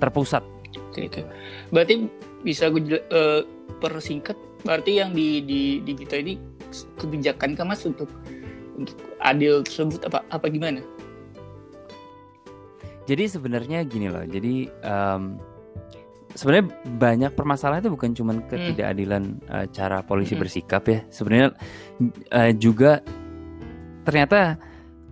terpusat. 0.01 0.41
Oke. 0.89 1.25
Berarti 1.69 2.09
bisa 2.41 2.73
gue 2.73 2.81
jela- 2.81 3.07
eh, 3.13 3.41
persingkat. 3.81 4.37
Berarti 4.65 5.05
yang 5.05 5.13
di 5.13 5.43
di 5.45 5.61
di 5.85 5.93
kita 5.93 6.17
ini 6.17 6.39
kebijakan 6.97 7.59
kan 7.59 7.67
mas 7.69 7.85
untuk 7.85 8.09
untuk 8.77 8.97
adil 9.21 9.63
tersebut 9.67 10.03
apa 10.09 10.25
apa 10.33 10.47
gimana? 10.49 10.81
Jadi 13.07 13.25
sebenarnya 13.27 13.83
gini 13.83 14.07
loh. 14.07 14.23
Jadi 14.23 14.71
em, 14.71 15.23
sebenarnya 16.33 16.67
banyak 16.97 17.33
permasalahan 17.35 17.83
itu 17.85 17.93
bukan 17.93 18.11
cuman 18.15 18.37
ketidakadilan 18.47 19.25
eh, 19.51 19.67
cara 19.75 20.07
polisi 20.07 20.35
Mm-mm. 20.35 20.43
bersikap 20.47 20.83
ya. 20.87 21.01
Sebenarnya 21.11 21.49
eh, 22.31 22.53
juga 22.57 23.03
ternyata 24.07 24.57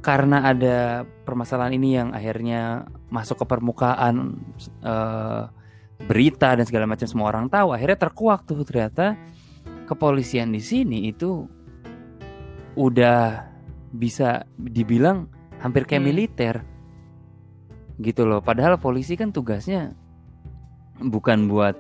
karena 0.01 0.49
ada 0.49 1.05
permasalahan 1.05 1.77
ini 1.77 1.89
yang 1.99 2.09
akhirnya 2.17 2.89
masuk 3.13 3.43
ke 3.43 3.47
permukaan 3.51 4.39
eh, 4.81 5.45
berita 6.01 6.57
dan 6.57 6.65
segala 6.65 6.89
macam 6.89 7.05
semua 7.05 7.29
orang 7.29 7.53
tahu, 7.53 7.77
akhirnya 7.77 7.99
terkuak 8.01 8.49
tuh 8.49 8.65
ternyata 8.65 9.21
kepolisian 9.85 10.49
di 10.49 10.63
sini 10.63 11.13
itu 11.13 11.45
udah 12.79 13.50
bisa 13.91 14.47
dibilang 14.57 15.27
hampir 15.61 15.85
kayak 15.85 16.03
Hmm. 16.03 16.09
militer 16.11 16.55
gitu 18.01 18.25
loh. 18.25 18.41
Padahal 18.41 18.81
polisi 18.81 19.19
kan 19.19 19.35
tugasnya 19.35 19.93
bukan 21.01 21.51
buat 21.51 21.77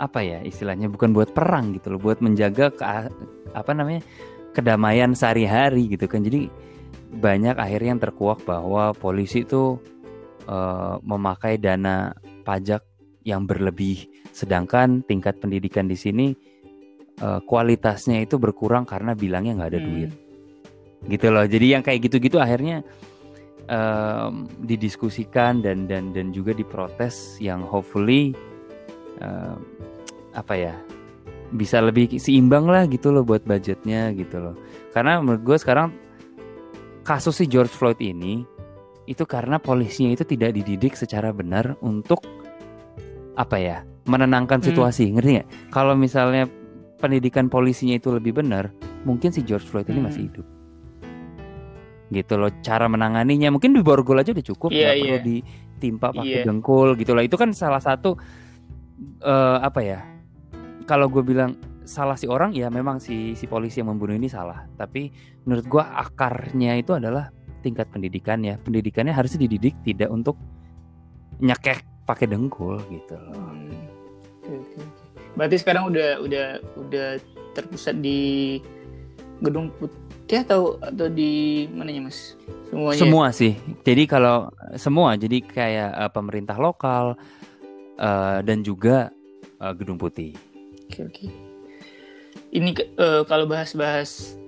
apa 0.00 0.24
ya 0.24 0.40
istilahnya 0.40 0.88
bukan 0.88 1.12
buat 1.12 1.30
perang 1.36 1.76
gitu 1.76 1.94
loh, 1.94 2.00
buat 2.00 2.18
menjaga 2.24 2.72
ke, 2.72 2.82
apa 3.52 3.70
namanya 3.76 4.00
kedamaian 4.56 5.12
sehari-hari 5.12 5.92
gitu 5.92 6.08
kan. 6.08 6.24
Jadi 6.24 6.48
banyak 7.10 7.58
akhirnya 7.58 7.98
yang 7.98 8.02
terkuak 8.02 8.42
bahwa 8.48 8.96
polisi 8.96 9.44
itu 9.44 9.78
eh, 10.48 10.94
memakai 11.04 11.60
dana 11.60 12.16
pajak 12.42 12.82
yang 13.22 13.44
berlebih, 13.44 14.08
sedangkan 14.32 15.04
tingkat 15.04 15.36
pendidikan 15.38 15.86
di 15.86 15.94
sini 15.94 16.26
eh, 17.20 17.40
kualitasnya 17.44 18.24
itu 18.24 18.40
berkurang 18.40 18.88
karena 18.88 19.12
bilangnya 19.12 19.60
nggak 19.60 19.70
ada 19.76 19.82
Hmm. 19.84 19.88
duit 19.92 20.10
gitu 21.06 21.32
loh. 21.32 21.46
Jadi 21.46 21.66
yang 21.72 21.82
kayak 21.82 22.10
gitu-gitu 22.10 22.36
akhirnya 22.36 22.84
em, 23.66 24.44
didiskusikan 24.60 25.64
dan 25.64 25.86
dan 25.86 26.12
dan 26.12 26.34
juga 26.34 26.52
diprotes 26.52 27.38
yang 27.38 27.62
hopefully 27.62 28.34
em, 29.20 29.56
apa 30.34 30.54
ya 30.54 30.74
bisa 31.50 31.82
lebih 31.82 32.14
seimbang 32.16 32.70
lah 32.70 32.86
gitu 32.86 33.10
loh 33.10 33.26
buat 33.26 33.42
budgetnya 33.42 34.14
gitu 34.14 34.38
loh. 34.38 34.54
Karena 34.94 35.18
menurut 35.18 35.42
gue 35.42 35.56
sekarang 35.58 35.90
kasus 37.02 37.42
si 37.42 37.44
George 37.50 37.72
Floyd 37.72 37.98
ini 37.98 38.46
itu 39.10 39.26
karena 39.26 39.58
polisinya 39.58 40.14
itu 40.14 40.22
tidak 40.22 40.54
dididik 40.54 40.94
secara 40.94 41.34
benar 41.34 41.74
untuk 41.82 42.22
apa 43.34 43.56
ya 43.58 43.82
menenangkan 44.06 44.62
Hmm. 44.62 44.68
situasi 44.70 45.10
ngerti 45.10 45.30
nggak? 45.40 45.48
Kalau 45.74 45.98
misalnya 45.98 46.46
pendidikan 47.02 47.48
polisinya 47.50 47.96
itu 47.96 48.12
lebih 48.14 48.36
benar, 48.38 48.70
mungkin 49.02 49.32
si 49.34 49.42
George 49.42 49.66
Floyd 49.66 49.88
ini 49.90 49.98
Hmm. 49.98 50.06
masih 50.06 50.22
hidup. 50.30 50.46
Gitu 52.10 52.34
loh 52.34 52.50
cara 52.60 52.90
menanganinya 52.90 53.54
mungkin 53.54 53.72
di 53.72 53.82
borgol 53.86 54.18
aja 54.18 54.34
udah 54.34 54.46
cukup 54.46 54.70
Iya, 54.74 54.92
nggak 54.92 54.94
perlu 54.98 55.18
ditimpa 55.22 56.06
pakai 56.10 56.42
Iya. 56.42 56.46
dengkul 56.46 56.98
gitu 56.98 57.14
loh. 57.14 57.22
Itu 57.22 57.38
kan 57.38 57.54
salah 57.54 57.80
satu 57.80 58.18
eh, 59.22 59.58
apa 59.62 59.80
ya? 59.80 60.02
Kalau 60.84 61.06
gue 61.06 61.22
bilang 61.22 61.54
salah 61.90 62.14
si 62.14 62.30
orang 62.30 62.54
ya 62.54 62.70
memang 62.70 63.02
si 63.02 63.34
si 63.34 63.50
polisi 63.50 63.82
yang 63.82 63.90
membunuh 63.94 64.14
ini 64.14 64.30
salah. 64.30 64.66
Tapi 64.78 65.10
menurut 65.42 65.66
gua 65.66 65.84
akarnya 65.98 66.78
itu 66.78 66.94
adalah 66.94 67.34
tingkat 67.66 67.90
pendidikannya. 67.90 68.62
Pendidikannya 68.62 69.10
harusnya 69.10 69.42
dididik 69.42 69.74
tidak 69.82 70.06
untuk 70.10 70.38
nyekek 71.42 71.82
pakai 72.06 72.30
dengkul 72.30 72.78
gitu 72.92 73.14
loh. 73.18 73.34
Hmm. 73.34 73.74
Berarti 75.34 75.56
sekarang 75.58 75.90
udah 75.90 76.22
udah 76.22 76.46
udah 76.78 77.08
terpusat 77.54 77.98
di 77.98 78.58
gedung 79.42 79.74
putih 80.30 80.46
atau 80.46 80.78
atau 80.78 81.10
di 81.10 81.66
mananya 81.74 82.06
mas? 82.06 82.38
Semuanya. 82.70 83.02
Semua 83.02 83.26
sih. 83.34 83.58
Jadi 83.82 84.06
kalau 84.06 84.46
semua 84.78 85.18
jadi 85.18 85.42
kayak 85.42 85.90
eh, 85.90 86.10
pemerintah 86.14 86.54
lokal 86.54 87.18
eh, 87.98 88.38
dan 88.46 88.62
juga 88.62 89.10
eh, 89.58 89.72
gedung 89.74 89.98
putih. 89.98 90.38
Oke 90.86 91.02
oke. 91.02 91.26
Ini 92.54 92.70
eh, 92.78 93.22
kalau 93.26 93.50
bahas-bahas 93.50 94.38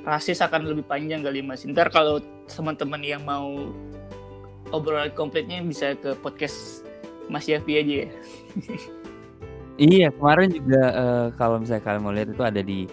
rasis 0.00 0.40
akan 0.40 0.64
lebih 0.64 0.88
panjang 0.88 1.20
kali 1.20 1.44
mas. 1.44 1.68
Ntar 1.68 1.92
kalau 1.92 2.24
teman-teman 2.48 3.04
yang 3.04 3.20
mau 3.28 3.68
obrolan 4.72 5.12
komplitnya 5.12 5.60
bisa 5.60 5.92
ke 5.92 6.16
podcast 6.24 6.88
Mas 7.28 7.44
Yafi 7.44 7.76
aja 7.76 7.94
ya. 8.08 8.10
Iya, 9.78 10.10
kemarin 10.10 10.50
juga 10.50 10.82
eh, 10.90 11.26
kalau 11.38 11.62
misalnya 11.62 11.86
kalian 11.86 12.02
mau 12.02 12.10
lihat 12.10 12.34
itu 12.34 12.42
ada 12.42 12.58
di 12.66 12.90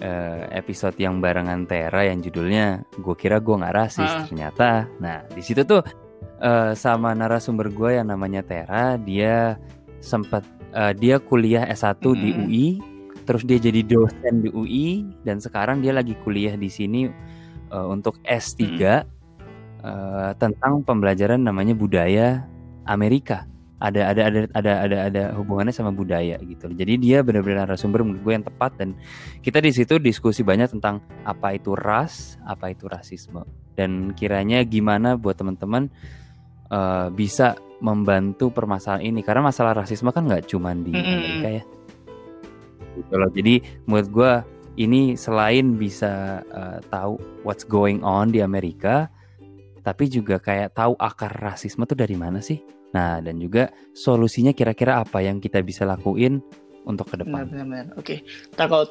eh, 0.00 0.42
episode 0.54 0.96
yang 0.98 1.22
barengan 1.22 1.66
Tera 1.68 2.06
yang 2.06 2.18
judulnya 2.22 2.82
gue 2.98 3.14
kira 3.14 3.38
gue 3.38 3.54
nggak 3.54 3.74
rasis 3.74 4.10
Ah. 4.10 4.24
ternyata. 4.26 4.68
Nah 4.98 5.22
di 5.30 5.42
situ 5.42 5.62
tuh 5.62 5.82
eh, 6.42 6.72
sama 6.74 7.14
narasumber 7.14 7.70
gue 7.70 7.98
yang 8.02 8.10
namanya 8.10 8.42
Tera, 8.42 8.98
dia 8.98 9.58
sempat 10.02 10.42
eh, 10.74 10.92
dia 10.98 11.22
kuliah 11.22 11.64
S1 11.70 12.02
di 12.18 12.30
Mm-mm. 12.34 12.42
UI, 12.48 12.66
terus 13.24 13.42
dia 13.46 13.56
jadi 13.62 13.80
dosen 13.86 14.44
di 14.44 14.50
UI 14.52 15.06
dan 15.24 15.38
sekarang 15.40 15.80
dia 15.80 15.94
lagi 15.94 16.12
kuliah 16.26 16.58
di 16.58 16.68
sini 16.68 17.06
eh, 17.70 17.86
untuk 17.88 18.18
S3 18.26 18.60
eh, 18.66 19.02
tentang 20.36 20.82
pembelajaran 20.82 21.40
namanya 21.40 21.72
budaya 21.72 22.44
Amerika 22.84 23.48
ada 23.82 24.14
ada 24.14 24.22
ada 24.30 24.40
ada 24.54 24.72
ada 24.86 24.98
ada 25.10 25.22
hubungannya 25.34 25.74
sama 25.74 25.90
budaya 25.90 26.38
gitu. 26.42 26.70
Jadi 26.70 26.94
dia 27.00 27.26
benar-benar 27.26 27.66
narasumber 27.66 28.06
menurut 28.06 28.22
gue 28.22 28.32
yang 28.38 28.46
tepat 28.46 28.78
dan 28.78 28.94
kita 29.42 29.58
di 29.58 29.74
situ 29.74 29.98
diskusi 29.98 30.46
banyak 30.46 30.78
tentang 30.78 31.02
apa 31.26 31.58
itu 31.58 31.74
ras, 31.74 32.38
apa 32.46 32.70
itu 32.70 32.86
rasisme 32.86 33.42
dan 33.74 34.14
kiranya 34.14 34.62
gimana 34.62 35.18
buat 35.18 35.34
teman-teman 35.34 35.90
eh, 36.70 37.08
bisa 37.12 37.58
membantu 37.82 38.48
permasalahan 38.54 39.04
ini 39.04 39.20
karena 39.20 39.50
masalah 39.50 39.74
rasisme 39.76 40.08
kan 40.14 40.24
nggak 40.24 40.48
cuma 40.48 40.72
di. 40.72 40.94
Amerika 40.94 41.48
ya. 41.50 41.64
Gitu 42.94 43.14
loh. 43.18 43.30
Jadi 43.34 43.54
menurut 43.90 44.08
gue 44.08 44.32
ini 44.78 45.18
selain 45.18 45.74
bisa 45.74 46.40
eh, 46.46 46.78
tahu 46.88 47.18
what's 47.42 47.66
going 47.66 48.00
on 48.06 48.30
di 48.30 48.40
Amerika, 48.40 49.10
tapi 49.82 50.08
juga 50.08 50.38
kayak 50.38 50.78
tahu 50.78 50.94
akar 50.96 51.34
rasisme 51.34 51.84
tuh 51.84 51.98
dari 51.98 52.14
mana 52.14 52.38
sih? 52.38 52.62
Nah, 52.94 53.18
dan 53.18 53.42
juga 53.42 53.74
solusinya 53.90 54.54
kira-kira 54.54 55.02
apa 55.02 55.18
yang 55.18 55.42
kita 55.42 55.58
bisa 55.66 55.82
lakuin 55.82 56.38
untuk 56.86 57.10
ke 57.10 57.20
depan. 57.20 57.50
benar 57.50 57.66
benar. 57.66 57.86
Oke. 57.98 58.22
Ntar 58.54 58.70
kalau 58.70 58.86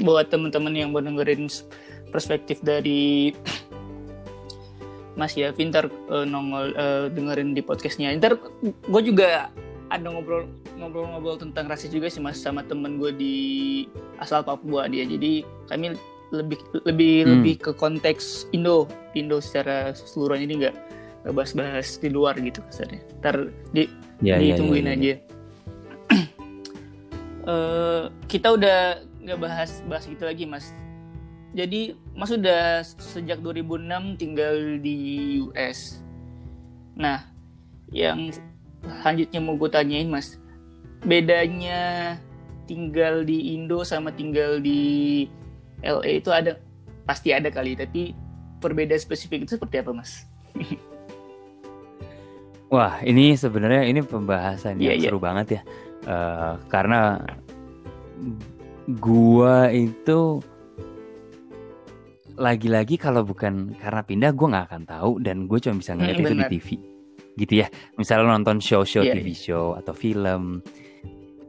buat 0.00 0.32
teman-teman 0.32 0.72
yang 0.72 0.88
mau 0.90 1.04
dengerin 1.04 1.46
perspektif 2.08 2.64
dari 2.64 3.36
Mas 5.20 5.32
ya 5.32 5.52
pintar 5.52 5.88
uh, 6.12 6.24
nongol 6.24 6.72
uh, 6.76 7.06
dengerin 7.12 7.52
di 7.52 7.60
podcastnya. 7.60 8.12
Ntar 8.16 8.40
gue 8.64 9.02
juga 9.04 9.52
ada 9.86 10.06
ngobrol 10.10 10.50
ngobrol-ngobrol 10.76 11.38
tentang 11.38 11.70
rasis 11.70 11.88
juga 11.88 12.10
sih 12.10 12.18
mas 12.18 12.42
sama 12.42 12.66
temen 12.66 12.98
gue 12.98 13.14
di 13.14 13.36
asal 14.20 14.44
Papua 14.44 14.88
dia. 14.88 15.08
Jadi 15.08 15.40
kami 15.72 15.96
lebih 16.34 16.58
lebih 16.84 17.14
hmm. 17.22 17.30
lebih 17.38 17.54
ke 17.62 17.70
konteks 17.72 18.50
Indo 18.50 18.90
Indo 19.14 19.38
secara 19.38 19.94
keseluruhan 19.94 20.42
ini 20.42 20.52
nggak 20.66 20.76
bahas-bahas 21.32 21.98
di 21.98 22.08
luar 22.12 22.38
gitu 22.38 22.62
kasarnya. 22.66 23.02
Ntar 23.22 23.50
di 23.74 23.88
ya, 24.22 24.38
ditungguin 24.38 24.86
ya, 24.86 24.94
ya, 24.94 24.96
ya. 24.96 24.98
aja. 24.98 25.14
uh, 27.46 28.04
kita 28.32 28.48
udah 28.54 28.78
nggak 29.26 29.38
bahas 29.42 29.82
bahas 29.90 30.06
gitu 30.06 30.22
lagi 30.22 30.46
mas 30.46 30.70
jadi 31.56 31.96
Mas 32.12 32.28
sudah 32.28 32.84
sejak 32.84 33.40
2006 33.40 34.20
tinggal 34.20 34.76
di 34.76 34.98
US. 35.48 36.04
Nah, 36.92 37.24
yang 37.88 38.28
selanjutnya 38.84 39.40
mau 39.40 39.56
gue 39.56 39.72
tanyain 39.72 40.04
Mas, 40.04 40.36
bedanya 41.00 42.16
tinggal 42.68 43.24
di 43.24 43.56
Indo 43.56 43.80
sama 43.88 44.12
tinggal 44.12 44.60
di 44.60 45.24
LA 45.80 46.20
itu 46.20 46.28
ada 46.28 46.60
pasti 47.08 47.32
ada 47.32 47.48
kali, 47.48 47.72
tapi 47.72 48.12
perbedaan 48.60 49.00
spesifik 49.00 49.48
itu 49.48 49.56
seperti 49.56 49.80
apa 49.80 49.96
Mas? 49.96 50.28
Wah, 52.76 53.00
ini 53.00 53.32
sebenarnya 53.32 53.88
ini 53.88 54.04
pembahasan 54.04 54.76
yang 54.76 55.00
yeah, 55.00 55.08
seru 55.08 55.16
banget 55.16 55.46
ya, 55.56 55.62
uh, 56.04 56.60
karena 56.68 57.24
gua 59.00 59.72
itu 59.72 60.44
lagi-lagi 62.36 63.00
kalau 63.00 63.24
bukan 63.24 63.72
karena 63.80 64.04
pindah 64.04 64.30
gue 64.36 64.46
nggak 64.52 64.66
akan 64.68 64.82
tahu 64.84 65.12
dan 65.24 65.48
gue 65.48 65.56
cuma 65.56 65.80
bisa 65.80 65.96
ngeliat 65.96 66.20
hmm, 66.20 66.20
itu 66.20 66.28
bener. 66.28 66.44
di 66.44 66.52
TV 66.52 66.68
gitu 67.36 67.52
ya 67.64 67.66
misalnya 67.96 68.36
nonton 68.36 68.60
show-show 68.60 69.00
yeah, 69.00 69.16
TV 69.16 69.32
iya. 69.32 69.40
show 69.40 69.72
atau 69.72 69.96
film 69.96 70.60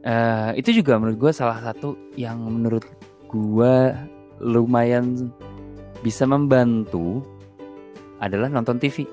uh, 0.08 0.50
itu 0.56 0.80
juga 0.80 0.96
menurut 0.96 1.20
gue 1.20 1.32
salah 1.36 1.60
satu 1.60 1.92
yang 2.16 2.40
menurut 2.40 2.88
gue 3.28 3.74
lumayan 4.40 5.28
bisa 6.00 6.24
membantu 6.24 7.20
adalah 8.16 8.48
nonton 8.48 8.80
TV 8.80 9.04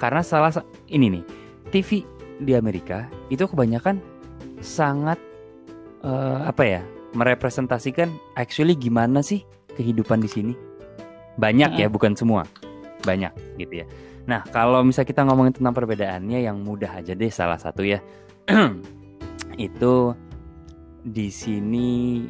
karena 0.00 0.24
salah 0.24 0.48
ini 0.88 1.20
nih 1.20 1.24
TV 1.70 2.04
di 2.38 2.52
Amerika 2.54 3.06
itu 3.28 3.44
kebanyakan 3.44 3.98
sangat 4.62 5.18
uh, 6.02 6.46
apa 6.46 6.62
ya 6.64 6.82
merepresentasikan 7.16 8.12
actually 8.36 8.76
gimana 8.76 9.24
sih 9.24 9.42
kehidupan 9.74 10.22
di 10.22 10.30
sini 10.30 10.54
banyak 11.38 11.78
ya, 11.78 11.86
bukan 11.86 12.18
semua. 12.18 12.42
Banyak 13.06 13.30
gitu 13.62 13.86
ya. 13.86 13.86
Nah, 14.26 14.42
kalau 14.50 14.82
misal 14.82 15.06
kita 15.06 15.22
ngomongin 15.22 15.54
tentang 15.54 15.72
perbedaannya 15.72 16.42
yang 16.42 16.60
mudah 16.66 16.98
aja 16.98 17.14
deh 17.14 17.30
salah 17.30 17.56
satu 17.56 17.86
ya. 17.86 18.02
itu 19.56 20.12
di 21.06 21.30
sini 21.30 22.26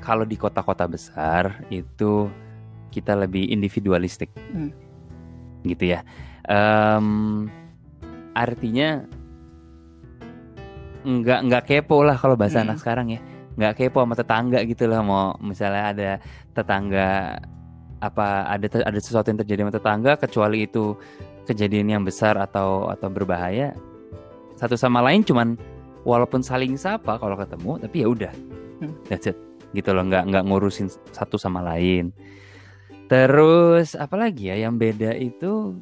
kalau 0.00 0.24
di 0.24 0.34
kota-kota 0.40 0.88
besar 0.88 1.62
itu 1.68 2.26
kita 2.88 3.12
lebih 3.14 3.52
individualistik. 3.52 4.32
Hmm. 4.32 4.72
Gitu 5.62 5.92
ya. 5.92 6.00
Um, 6.48 7.46
artinya 8.38 9.02
nggak 11.02 11.40
nggak 11.50 11.62
kepo 11.66 12.06
lah 12.06 12.14
kalau 12.14 12.38
bahasa 12.38 12.62
hmm. 12.62 12.66
anak 12.70 12.76
sekarang 12.78 13.06
ya 13.10 13.20
nggak 13.58 13.74
kepo 13.74 14.06
sama 14.06 14.14
tetangga 14.14 14.62
gitu 14.62 14.86
lah 14.86 15.02
mau 15.02 15.34
misalnya 15.42 15.84
ada 15.90 16.10
tetangga 16.54 17.38
apa 17.98 18.46
ada 18.46 18.66
ada 18.86 18.98
sesuatu 19.02 19.34
yang 19.34 19.40
terjadi 19.42 19.66
sama 19.66 19.74
tetangga 19.74 20.12
kecuali 20.14 20.70
itu 20.70 20.94
kejadian 21.50 21.98
yang 21.98 22.02
besar 22.06 22.38
atau 22.38 22.86
atau 22.86 23.10
berbahaya 23.10 23.74
satu 24.54 24.78
sama 24.78 25.02
lain 25.02 25.26
cuman 25.26 25.58
walaupun 26.06 26.44
saling 26.44 26.78
sapa 26.78 27.18
kalau 27.18 27.34
ketemu 27.34 27.82
tapi 27.82 27.96
ya 28.02 28.06
udah 28.06 28.32
hmm. 28.84 28.94
that's 29.10 29.26
it 29.26 29.34
gitu 29.74 29.90
loh 29.90 30.06
nggak 30.06 30.30
nggak 30.30 30.44
ngurusin 30.46 30.86
satu 31.10 31.34
sama 31.34 31.64
lain 31.64 32.14
terus 33.10 33.98
apalagi 33.98 34.54
ya 34.54 34.68
yang 34.68 34.78
beda 34.78 35.16
itu 35.16 35.74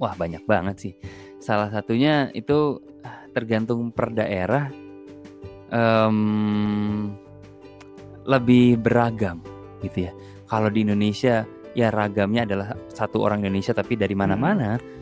wah 0.00 0.14
banyak 0.14 0.44
banget 0.44 0.76
sih 0.76 0.94
salah 1.40 1.68
satunya 1.68 2.32
itu 2.32 2.80
tergantung 3.36 3.92
per 3.92 4.16
daerah 4.16 4.72
um, 5.70 7.12
lebih 8.26 8.80
beragam 8.82 9.40
gitu 9.80 10.10
ya. 10.10 10.12
Kalau 10.46 10.70
di 10.70 10.82
Indonesia 10.86 11.46
ya 11.76 11.88
ragamnya 11.92 12.46
adalah 12.46 12.74
satu 12.90 13.22
orang 13.22 13.44
Indonesia 13.46 13.74
tapi 13.74 13.94
dari 13.98 14.14
mana-mana. 14.16 14.78
Hmm. 14.78 14.94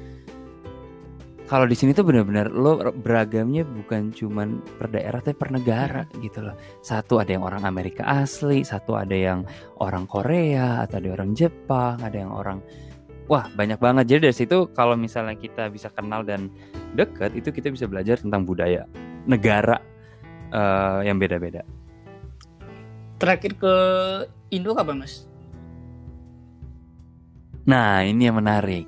Kalau 1.45 1.69
di 1.69 1.77
sini 1.77 1.93
tuh 1.93 2.09
benar-benar 2.09 2.49
lo 2.57 2.81
beragamnya 2.97 3.69
bukan 3.69 4.17
cuman 4.17 4.65
per 4.81 4.89
daerah 4.89 5.21
tapi 5.21 5.37
per 5.37 5.53
negara 5.53 6.03
hmm. 6.09 6.21
gitu 6.25 6.41
loh. 6.45 6.57
Satu 6.81 7.21
ada 7.21 7.37
yang 7.37 7.45
orang 7.45 7.69
Amerika 7.69 8.05
asli, 8.09 8.65
satu 8.65 8.97
ada 8.97 9.13
yang 9.13 9.45
orang 9.81 10.09
Korea, 10.09 10.81
atau 10.85 11.01
ada 11.01 11.09
orang 11.13 11.37
Jepang, 11.37 12.01
ada 12.01 12.17
yang 12.17 12.33
orang 12.33 12.65
Wah 13.25 13.49
banyak 13.57 13.81
banget 13.81 14.05
jadi 14.05 14.29
dari 14.29 14.37
situ 14.37 14.69
kalau 14.77 15.01
misalnya 15.01 15.33
kita 15.33 15.73
bisa 15.73 15.89
kenal 15.89 16.21
dan 16.21 16.53
deket 16.93 17.33
itu 17.33 17.49
kita 17.49 17.73
bisa 17.73 17.89
belajar 17.89 18.21
tentang 18.21 18.45
budaya 18.45 18.85
negara 19.25 19.81
uh, 20.53 21.01
yang 21.01 21.17
beda-beda. 21.17 21.65
Terakhir 23.17 23.57
ke 23.57 23.75
Indo 24.53 24.77
kapan 24.77 25.01
mas? 25.01 25.25
Nah 27.65 28.05
ini 28.05 28.29
yang 28.29 28.37
menarik. 28.37 28.85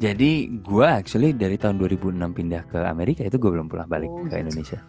Jadi 0.00 0.48
gue 0.64 0.86
actually 0.88 1.36
dari 1.36 1.60
tahun 1.60 1.76
2006 1.78 2.18
pindah 2.18 2.62
ke 2.66 2.78
Amerika 2.88 3.22
itu 3.22 3.36
gue 3.36 3.50
belum 3.52 3.68
pulang 3.68 3.86
balik 3.86 4.08
oh, 4.08 4.24
ke 4.24 4.32
gitu. 4.32 4.42
Indonesia. 4.48 4.80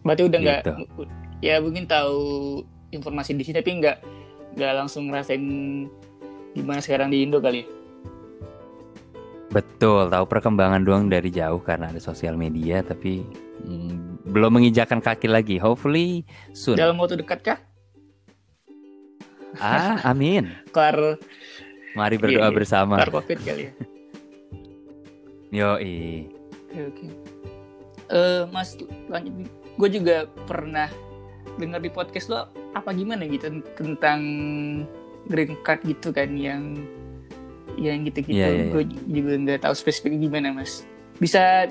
Berarti 0.00 0.22
udah 0.24 0.38
nggak, 0.40 0.60
gitu. 0.64 1.04
ya 1.44 1.60
mungkin 1.60 1.84
tahu 1.84 2.18
informasi 2.94 3.36
di 3.36 3.44
sini 3.44 3.60
tapi 3.60 3.70
nggak 3.82 3.98
nggak 4.56 4.72
langsung 4.72 5.12
ngerasain 5.12 5.44
gimana 6.54 6.80
sekarang 6.82 7.12
di 7.12 7.22
Indo 7.22 7.38
kali. 7.38 7.66
Betul, 9.50 10.06
tahu 10.14 10.24
perkembangan 10.30 10.86
doang 10.86 11.10
dari 11.10 11.26
jauh 11.26 11.58
karena 11.58 11.90
ada 11.90 11.98
sosial 11.98 12.38
media 12.38 12.86
tapi 12.86 13.26
hmm, 13.66 14.30
belum 14.30 14.62
menginjakan 14.62 15.02
kaki 15.02 15.26
lagi. 15.26 15.58
Hopefully 15.58 16.22
soon. 16.54 16.78
Dalam 16.78 16.94
waktu 17.02 17.18
dekat 17.18 17.40
kah? 17.42 17.58
Ah, 19.58 19.98
amin. 20.06 20.54
Kelar. 20.74 21.18
Mari 21.98 22.16
berdoa 22.22 22.46
iya, 22.46 22.50
iya. 22.54 22.54
bersama. 22.54 22.94
Kelar 23.02 23.10
covid 23.10 23.38
kali 23.42 23.62
ya. 23.66 23.72
Yo 25.58 25.70
Oke, 25.74 26.80
oke. 26.94 27.06
Uh, 28.06 28.46
mas, 28.54 28.78
lanjut. 29.10 29.50
Gue 29.74 29.90
juga 29.90 30.30
pernah 30.46 30.86
dengar 31.58 31.82
di 31.82 31.90
podcast 31.90 32.30
lo 32.30 32.46
apa 32.78 32.94
gimana 32.94 33.26
gitu 33.26 33.58
tentang 33.74 34.22
green 35.28 35.58
card 35.66 35.82
gitu 35.84 36.14
kan 36.14 36.32
yang 36.38 36.80
yang 37.78 38.04
gitu-gitu. 38.04 38.40
Yeah, 38.40 38.50
yeah, 38.50 38.66
yeah. 38.68 38.72
Gue 38.72 38.84
juga 39.08 39.34
nggak 39.36 39.60
tahu 39.64 39.74
spesifik 39.76 40.16
gimana 40.20 40.52
mas. 40.52 40.84
Bisa 41.20 41.68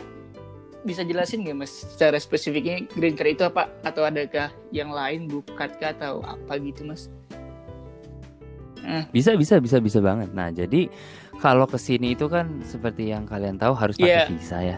bisa 0.87 1.03
jelasin 1.03 1.43
nggak 1.43 1.57
mas 1.59 1.71
secara 1.85 2.15
spesifiknya 2.17 2.87
green 2.95 3.17
card 3.17 3.35
itu 3.35 3.43
apa 3.43 3.67
atau 3.83 4.07
adakah 4.07 4.49
yang 4.71 4.93
lain 4.93 5.27
bukat 5.27 5.75
atau 5.81 6.23
apa 6.23 6.55
gitu 6.61 6.87
mas? 6.87 7.11
Hmm. 8.79 9.05
Bisa 9.11 9.35
bisa 9.35 9.59
bisa 9.59 9.77
bisa 9.83 9.99
banget. 9.99 10.31
Nah 10.31 10.49
jadi 10.49 10.87
kalau 11.37 11.67
ke 11.67 11.77
sini 11.77 12.15
itu 12.15 12.31
kan 12.31 12.63
seperti 12.63 13.11
yang 13.11 13.27
kalian 13.27 13.59
tahu 13.59 13.75
harus 13.75 13.99
pakai 13.99 14.23
yeah. 14.23 14.27
visa 14.27 14.57
ya. 14.63 14.77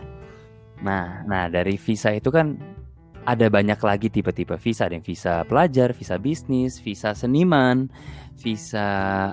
Nah 0.81 1.21
nah 1.29 1.47
dari 1.47 1.77
visa 1.77 2.11
itu 2.11 2.33
kan 2.33 2.57
ada 3.25 3.45
banyak 3.47 3.77
lagi 3.77 4.07
tipe-tipe 4.09 4.57
visa. 4.57 4.89
Ada 4.89 4.97
yang 4.97 5.05
visa 5.05 5.33
pelajar, 5.45 5.93
visa 5.93 6.15
bisnis, 6.17 6.81
visa 6.81 7.13
seniman, 7.13 7.89
visa 8.39 8.87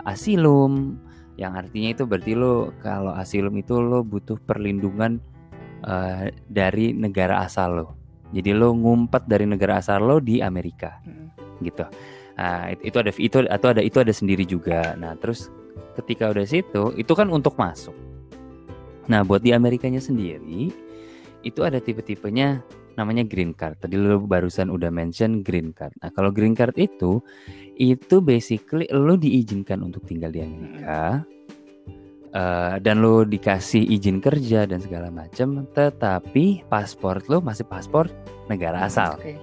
asilum. 0.04 1.00
Yang 1.38 1.52
artinya 1.54 1.88
itu 1.94 2.02
berarti 2.04 2.32
lo 2.34 2.74
kalau 2.82 3.14
asilum 3.14 3.54
itu 3.56 3.78
lo 3.78 4.02
butuh 4.02 4.36
perlindungan 4.42 5.22
uh, 5.86 6.28
dari 6.50 6.92
negara 6.92 7.46
asal 7.46 7.70
lo. 7.78 7.88
Jadi 8.34 8.52
lo 8.52 8.76
ngumpet 8.76 9.24
dari 9.24 9.48
negara 9.48 9.80
asal 9.80 10.04
lo 10.04 10.20
di 10.20 10.44
Amerika, 10.44 11.00
hmm. 11.00 11.62
gitu. 11.64 11.86
Nah, 12.38 12.70
itu 12.70 12.96
ada 13.00 13.10
itu 13.16 13.36
atau 13.48 13.68
ada 13.72 13.82
itu 13.82 13.98
ada 13.98 14.12
sendiri 14.12 14.44
juga. 14.44 14.94
Nah, 15.00 15.16
terus 15.16 15.48
ketika 15.96 16.28
udah 16.28 16.44
situ, 16.44 16.92
itu 16.94 17.12
kan 17.16 17.32
untuk 17.32 17.56
masuk. 17.56 17.96
Nah, 19.08 19.24
buat 19.24 19.40
di 19.40 19.56
Amerikanya 19.56 19.98
sendiri 19.98 20.68
itu 21.40 21.60
ada 21.64 21.80
tipe-tipenya 21.80 22.60
namanya 22.98 23.22
green 23.22 23.54
card. 23.54 23.78
Tadi 23.78 23.94
lu 23.94 24.26
barusan 24.26 24.68
udah 24.74 24.90
mention 24.90 25.46
green 25.46 25.70
card. 25.70 25.94
Nah, 26.02 26.10
kalau 26.10 26.34
green 26.34 26.58
card 26.58 26.74
itu 26.74 27.22
itu 27.78 28.18
basically 28.18 28.90
lu 28.90 29.14
diizinkan 29.14 29.86
untuk 29.86 30.02
tinggal 30.04 30.34
di 30.34 30.42
Amerika. 30.42 31.22
Uh, 32.28 32.76
dan 32.84 33.00
lo 33.00 33.24
dikasih 33.24 33.88
izin 33.88 34.20
kerja 34.20 34.68
dan 34.68 34.84
segala 34.84 35.08
macam, 35.08 35.64
tetapi 35.72 36.60
paspor 36.68 37.24
lo 37.24 37.40
masih 37.40 37.64
paspor 37.64 38.04
negara 38.52 38.84
asal. 38.84 39.16
Okay. 39.16 39.40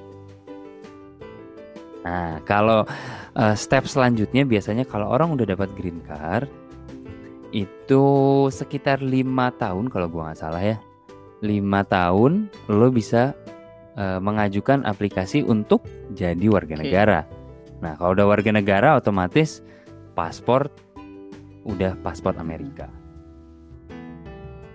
Nah, 2.05 2.37
kalau 2.45 2.85
uh, 3.33 3.55
step 3.57 3.89
selanjutnya 3.89 4.45
biasanya 4.45 4.85
kalau 4.85 5.09
orang 5.09 5.33
udah 5.33 5.49
dapat 5.49 5.73
green 5.73 5.97
card, 6.05 6.45
itu 7.49 8.05
sekitar 8.53 9.01
lima 9.01 9.49
tahun 9.57 9.89
kalau 9.89 10.05
gua 10.05 10.29
nggak 10.29 10.39
salah 10.45 10.61
ya. 10.61 10.77
Lima 11.45 11.85
tahun 11.85 12.49
lo 12.65 12.89
bisa 12.89 13.37
uh, 13.93 14.17
mengajukan 14.17 14.81
aplikasi 14.81 15.45
untuk 15.45 15.85
jadi 16.17 16.49
warga 16.49 16.73
negara. 16.73 17.19
Nah, 17.85 17.93
kalau 18.01 18.17
udah 18.17 18.25
warga 18.25 18.49
negara 18.49 18.97
otomatis 18.97 19.61
paspor 20.17 20.73
udah 21.65 21.93
paspor 22.01 22.33
Amerika. 22.41 22.89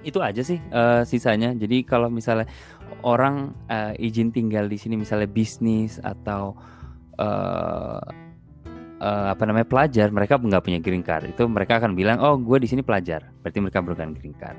Itu 0.06 0.22
aja 0.22 0.40
sih 0.40 0.62
uh, 0.70 1.02
sisanya. 1.02 1.52
Jadi 1.58 1.82
kalau 1.82 2.08
misalnya 2.08 2.48
orang 3.04 3.52
uh, 3.68 3.92
izin 3.96 4.32
tinggal 4.32 4.66
di 4.70 4.78
sini 4.80 4.96
misalnya 4.96 5.28
bisnis 5.28 6.00
atau 6.00 6.56
uh, 7.20 8.00
uh, 9.00 9.26
apa 9.32 9.42
namanya 9.48 9.66
pelajar 9.66 10.12
mereka 10.12 10.36
nggak 10.36 10.62
punya 10.62 10.78
green 10.78 11.02
card. 11.02 11.32
Itu 11.32 11.48
mereka 11.48 11.80
akan 11.80 11.96
bilang 11.96 12.20
oh 12.20 12.36
gue 12.36 12.60
di 12.60 12.68
sini 12.68 12.84
pelajar. 12.84 13.24
Berarti 13.40 13.58
mereka 13.58 13.80
bukan 13.80 14.12
green 14.14 14.36
card. 14.36 14.58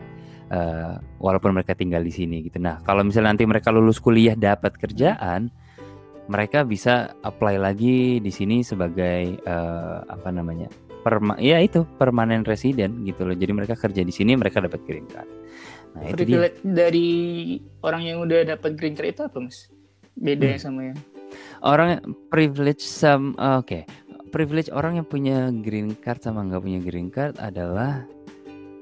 Uh, 0.52 1.00
walaupun 1.24 1.56
mereka 1.56 1.72
tinggal 1.78 2.04
di 2.04 2.12
sini 2.12 2.44
gitu. 2.44 2.60
Nah 2.60 2.84
kalau 2.84 3.08
misalnya 3.08 3.32
nanti 3.32 3.48
mereka 3.48 3.72
lulus 3.72 4.04
kuliah 4.04 4.36
dapat 4.36 4.76
kerjaan 4.76 5.48
mereka 6.28 6.68
bisa 6.68 7.16
apply 7.24 7.56
lagi 7.56 8.20
di 8.20 8.32
sini 8.32 8.60
sebagai 8.60 9.40
uh, 9.48 10.04
apa 10.12 10.28
namanya 10.28 10.68
perma 11.02 11.40
ya 11.40 11.58
itu 11.64 11.88
permanen 11.96 12.44
resident 12.44 13.00
gitu 13.08 13.24
loh. 13.24 13.36
Jadi 13.38 13.52
mereka 13.56 13.80
kerja 13.80 14.04
di 14.04 14.12
sini 14.12 14.36
mereka 14.36 14.60
dapat 14.60 14.84
green 14.84 15.08
card. 15.08 15.30
Nah 15.96 16.04
itu 16.08 16.24
dia. 16.28 16.52
dari 16.64 17.10
orang 17.84 18.04
yang 18.04 18.18
udah 18.20 18.44
dapat 18.56 18.76
green 18.76 18.96
card 18.96 19.16
itu 19.16 19.24
apa 19.24 19.38
mas? 19.40 19.72
Bedanya 20.20 20.60
hmm. 20.60 20.66
sama 20.68 20.82
yang 20.92 21.00
orang 21.64 22.04
privilege 22.28 22.84
sama 22.84 23.32
oke. 23.64 23.72
okay 23.72 23.84
privilege 24.32 24.72
orang 24.72 24.98
yang 24.98 25.08
punya 25.08 25.52
green 25.52 25.94
card 26.00 26.24
sama 26.24 26.48
nggak 26.48 26.64
punya 26.64 26.80
green 26.80 27.12
card 27.12 27.36
adalah 27.38 28.08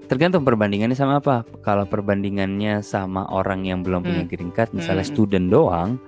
tergantung 0.09 0.41
perbandingannya 0.41 0.97
sama 0.97 1.21
apa. 1.21 1.45
Kalau 1.61 1.85
perbandingannya 1.85 2.81
sama 2.81 3.29
orang 3.29 3.65
yang 3.65 3.85
belum 3.85 4.01
hmm. 4.01 4.07
punya 4.09 4.23
green 4.25 4.51
card, 4.53 4.73
misalnya 4.73 5.05
hmm. 5.05 5.13
student 5.13 5.47
doang, 5.53 6.01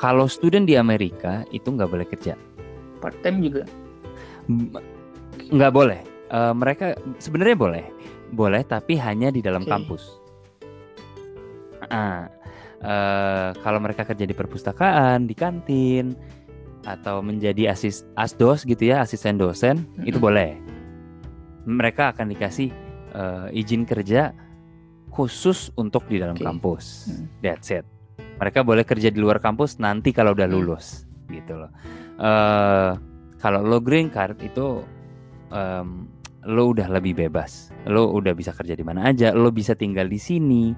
kalau 0.00 0.24
student 0.28 0.64
di 0.64 0.80
Amerika 0.80 1.44
itu 1.52 1.68
nggak 1.68 1.90
boleh 1.90 2.06
kerja. 2.08 2.36
Part 3.00 3.20
time 3.20 3.44
juga? 3.44 3.64
Nggak 5.52 5.72
boleh. 5.72 6.00
Uh, 6.32 6.56
mereka 6.56 6.96
sebenarnya 7.20 7.56
boleh, 7.60 7.84
boleh 8.32 8.64
tapi 8.64 8.96
hanya 8.96 9.28
di 9.28 9.44
dalam 9.44 9.68
okay. 9.68 9.72
kampus. 9.76 10.02
Uh, 11.92 12.24
uh, 12.80 13.52
kalau 13.60 13.78
mereka 13.84 14.08
kerja 14.08 14.24
di 14.24 14.32
perpustakaan, 14.32 15.28
di 15.28 15.36
kantin, 15.36 16.16
atau 16.82 17.22
menjadi 17.22 17.70
asis 17.70 18.02
asdos 18.18 18.66
gitu 18.66 18.90
ya 18.90 19.02
asisten 19.02 19.38
dosen 19.38 19.82
mm-hmm. 19.82 20.08
itu 20.08 20.18
boleh 20.18 20.58
mereka 21.62 22.10
akan 22.10 22.34
dikasih 22.34 22.74
uh, 23.14 23.46
izin 23.54 23.86
kerja 23.86 24.34
khusus 25.14 25.70
untuk 25.78 26.08
di 26.10 26.18
dalam 26.18 26.34
okay. 26.34 26.46
kampus 26.46 26.84
mm. 27.10 27.26
that's 27.44 27.70
it 27.70 27.86
mereka 28.42 28.66
boleh 28.66 28.82
kerja 28.82 29.14
di 29.14 29.22
luar 29.22 29.38
kampus 29.38 29.78
nanti 29.78 30.10
kalau 30.10 30.34
udah 30.34 30.48
lulus 30.50 31.06
mm. 31.06 31.30
gitu 31.38 31.54
loh 31.62 31.70
uh, 32.18 32.98
kalau 33.38 33.62
lo 33.62 33.78
green 33.78 34.10
card 34.10 34.42
itu 34.42 34.82
um, 35.54 36.10
lo 36.42 36.74
udah 36.74 36.90
lebih 36.90 37.14
bebas 37.14 37.70
lo 37.86 38.10
udah 38.10 38.34
bisa 38.34 38.50
kerja 38.50 38.74
di 38.74 38.82
mana 38.82 39.06
aja 39.06 39.30
lo 39.30 39.54
bisa 39.54 39.78
tinggal 39.78 40.10
di 40.10 40.18
sini 40.18 40.74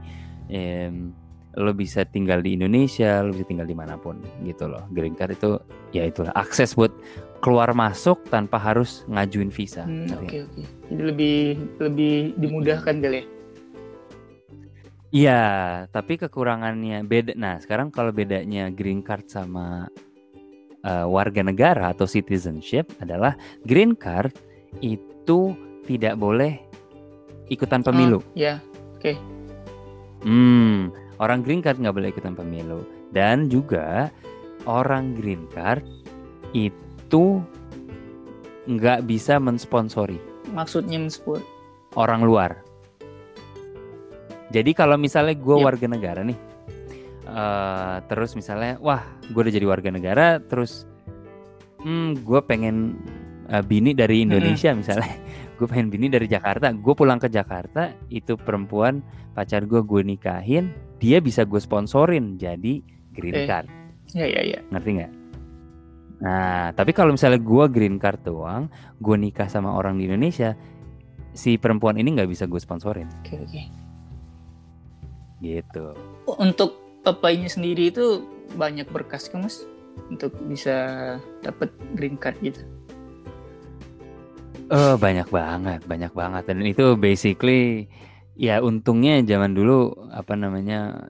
um, 0.53 1.24
lo 1.55 1.71
bisa 1.75 2.03
tinggal 2.03 2.43
di 2.43 2.59
Indonesia, 2.59 3.23
lo 3.23 3.31
bisa 3.31 3.47
tinggal 3.47 3.69
di 3.69 3.77
mana 3.77 3.95
pun 3.95 4.19
gitu 4.43 4.67
loh. 4.67 4.83
Green 4.91 5.15
card 5.15 5.39
itu 5.39 5.59
ya 5.95 6.07
itulah 6.07 6.35
akses 6.35 6.75
buat 6.75 6.91
keluar 7.39 7.71
masuk 7.77 8.27
tanpa 8.33 8.59
harus 8.59 9.07
ngajuin 9.07 9.53
visa. 9.53 9.87
Hmm, 9.87 10.11
oke 10.11 10.27
okay, 10.27 10.41
oke. 10.47 10.53
Okay. 10.57 10.67
Jadi 10.91 11.03
lebih 11.03 11.39
lebih 11.79 12.15
dimudahkan 12.41 12.95
kali 12.99 13.19
ya. 13.21 13.27
Iya, 15.15 15.43
tapi 15.95 16.19
kekurangannya 16.19 17.07
beda. 17.07 17.39
Nah, 17.39 17.63
sekarang 17.63 17.95
kalau 17.95 18.11
bedanya 18.11 18.67
green 18.75 18.99
card 18.99 19.31
sama 19.31 19.87
uh, 20.83 21.07
warga 21.07 21.47
negara 21.47 21.95
atau 21.95 22.03
citizenship 22.03 22.91
adalah 22.99 23.39
green 23.63 23.95
card 23.95 24.35
itu 24.83 25.55
tidak 25.87 26.19
boleh 26.19 26.59
ikutan 27.47 27.87
pemilu. 27.87 28.19
Oh, 28.19 28.25
ya, 28.35 28.59
oke. 28.99 29.15
Okay. 29.15 29.17
Hmm, 30.27 30.91
Orang 31.23 31.47
green 31.47 31.63
card 31.63 31.79
nggak 31.79 31.95
boleh 31.95 32.11
ikutan 32.11 32.35
pemilu 32.35 32.83
dan 33.15 33.47
juga 33.47 34.11
orang 34.67 35.15
green 35.15 35.47
card 35.55 35.87
itu 36.57 37.39
nggak 38.67 39.05
bisa 39.07 39.39
mensponsori. 39.39 40.19
Maksudnya 40.51 40.99
mensponsor? 40.99 41.45
Orang 41.95 42.27
luar. 42.27 42.59
Jadi 44.51 44.71
kalau 44.75 44.95
misalnya 44.95 45.35
gue 45.35 45.57
yep. 45.59 45.67
warga 45.67 45.87
negara 45.91 46.21
nih, 46.23 46.39
uh, 47.27 47.99
terus 48.07 48.39
misalnya, 48.39 48.79
wah 48.79 49.03
gue 49.27 49.41
udah 49.41 49.55
jadi 49.55 49.67
warga 49.67 49.91
negara, 49.91 50.39
terus 50.39 50.87
hmm, 51.83 52.23
gue 52.23 52.41
pengen 52.47 52.99
uh, 53.51 53.63
bini 53.67 53.95
dari 53.99 54.23
Indonesia 54.23 54.71
hmm. 54.71 54.79
misalnya, 54.79 55.15
gue 55.55 55.67
pengen 55.71 55.89
bini 55.91 56.11
dari 56.11 56.27
Jakarta, 56.27 56.71
gue 56.75 56.95
pulang 56.95 57.19
ke 57.23 57.31
Jakarta, 57.31 57.95
itu 58.11 58.35
perempuan 58.35 59.01
pacar 59.35 59.67
gue 59.67 59.81
gue 59.83 60.03
nikahin, 60.03 60.75
dia 60.99 61.23
bisa 61.23 61.47
gue 61.47 61.59
sponsorin 61.63 62.35
jadi 62.39 62.83
green 63.15 63.47
card. 63.47 63.71
Eh, 64.15 64.25
ya 64.25 64.27
ya 64.27 64.43
ya. 64.43 64.61
Ngerti 64.75 64.91
nggak? 64.99 65.13
Nah, 66.25 66.73
tapi 66.73 66.91
kalau 66.95 67.13
misalnya 67.13 67.43
gue 67.43 67.65
green 67.71 67.99
card 67.99 68.23
doang, 68.25 68.71
gue 68.99 69.17
nikah 69.19 69.51
sama 69.51 69.75
orang 69.75 69.99
di 69.99 70.07
Indonesia, 70.07 70.55
si 71.35 71.59
perempuan 71.59 71.99
ini 71.99 72.15
nggak 72.15 72.31
bisa 72.31 72.47
gue 72.47 72.59
sponsorin. 72.63 73.11
Oke 73.23 73.35
okay, 73.35 73.39
oke. 73.39 73.51
Okay. 73.51 73.67
Gitu. 75.43 75.87
Untuk 76.41 76.81
papainya 77.05 77.51
sendiri 77.51 77.93
itu 77.93 78.25
banyak 78.57 78.89
berkas 78.89 79.29
kan 79.29 79.45
mas 79.45 79.61
untuk 80.09 80.33
bisa 80.49 80.75
dapat 81.45 81.71
green 81.95 82.17
card 82.17 82.39
gitu. 82.41 82.65
Oh, 84.73 84.97
banyak 84.97 85.29
banget, 85.29 85.81
banyak 85.85 86.13
banget 86.17 86.43
dan 86.49 86.65
itu 86.65 86.97
basically 86.97 87.89
Ya 88.35 88.59
untungnya 88.59 89.23
zaman 89.23 89.55
dulu 89.55 89.95
apa 90.11 90.35
namanya 90.35 91.07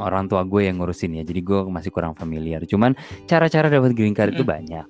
orang 0.00 0.32
tua 0.32 0.48
gue 0.48 0.64
yang 0.64 0.80
ngurusin 0.80 1.20
ya, 1.20 1.22
jadi 1.22 1.44
gue 1.44 1.60
masih 1.68 1.92
kurang 1.92 2.16
familiar. 2.16 2.64
Cuman 2.64 2.96
cara-cara 3.28 3.68
dapat 3.68 3.92
green 3.92 4.16
card 4.16 4.32
itu 4.32 4.48
banyak. 4.48 4.88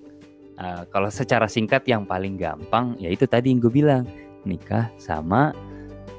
Uh, 0.59 0.83
kalau 0.91 1.11
secara 1.11 1.47
singkat 1.47 1.87
yang 1.87 2.03
paling 2.03 2.35
gampang 2.35 2.99
ya 2.99 3.07
itu 3.11 3.31
tadi 3.31 3.55
yang 3.55 3.63
gue 3.63 3.71
bilang 3.71 4.03
nikah 4.43 4.91
sama 4.99 5.55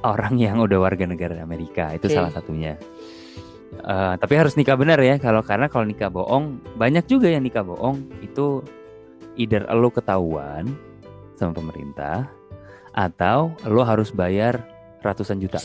orang 0.08 0.40
yang 0.40 0.64
udah 0.64 0.80
warga 0.80 1.04
negara 1.04 1.44
Amerika 1.44 1.92
itu 1.92 2.08
okay. 2.08 2.16
salah 2.20 2.32
satunya. 2.32 2.76
Uh, 3.80 4.20
tapi 4.20 4.36
harus 4.36 4.60
nikah 4.60 4.76
benar 4.76 5.00
ya 5.00 5.16
kalau 5.20 5.40
karena 5.40 5.72
kalau 5.72 5.88
nikah 5.88 6.12
bohong 6.12 6.60
banyak 6.76 7.04
juga 7.08 7.32
yang 7.32 7.48
nikah 7.48 7.64
bohong 7.64 8.12
itu 8.20 8.64
either 9.40 9.64
lo 9.72 9.88
ketahuan 9.92 10.72
sama 11.40 11.56
pemerintah 11.56 12.28
atau 12.92 13.56
lo 13.64 13.82
harus 13.88 14.12
bayar 14.12 14.60
ratusan 15.00 15.40
juta. 15.40 15.64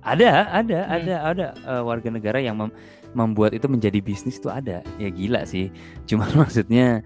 Ada, 0.00 0.48
ada, 0.48 0.78
hmm. 0.80 0.94
ada, 0.96 1.14
ada 1.26 1.46
uh, 1.66 1.82
warga 1.84 2.08
negara 2.08 2.38
yang 2.40 2.56
mem 2.56 2.70
membuat 3.10 3.50
itu 3.58 3.66
menjadi 3.66 3.98
bisnis 3.98 4.38
itu 4.38 4.46
ada. 4.46 4.86
Ya 4.96 5.10
gila 5.10 5.42
sih. 5.44 5.74
Cuma 6.08 6.30
maksudnya 6.32 7.02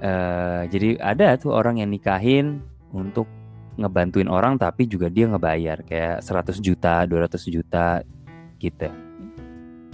uh, 0.00 0.64
jadi 0.66 0.96
ada 0.98 1.36
tuh 1.36 1.52
orang 1.52 1.84
yang 1.84 1.92
nikahin 1.92 2.64
untuk 2.90 3.28
ngebantuin 3.76 4.32
orang 4.32 4.56
tapi 4.56 4.88
juga 4.88 5.12
dia 5.12 5.28
ngebayar 5.28 5.84
kayak 5.84 6.24
100 6.24 6.56
juta, 6.64 7.04
200 7.04 7.36
juta 7.52 8.00
gitu. 8.56 9.05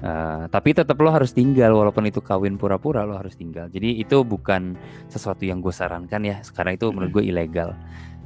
Uh, 0.03 0.51
tapi 0.51 0.75
tetap 0.75 0.99
lo 0.99 1.15
harus 1.15 1.31
tinggal 1.31 1.79
walaupun 1.79 2.11
itu 2.11 2.19
kawin 2.19 2.59
pura-pura 2.59 3.07
lo 3.07 3.15
harus 3.15 3.39
tinggal. 3.39 3.71
Jadi 3.71 4.03
itu 4.03 4.27
bukan 4.27 4.75
sesuatu 5.07 5.47
yang 5.47 5.63
gue 5.63 5.71
sarankan 5.71 6.27
ya. 6.27 6.43
Sekarang 6.43 6.75
itu 6.75 6.91
menurut 6.91 7.23
gue 7.23 7.25
ilegal. 7.31 7.79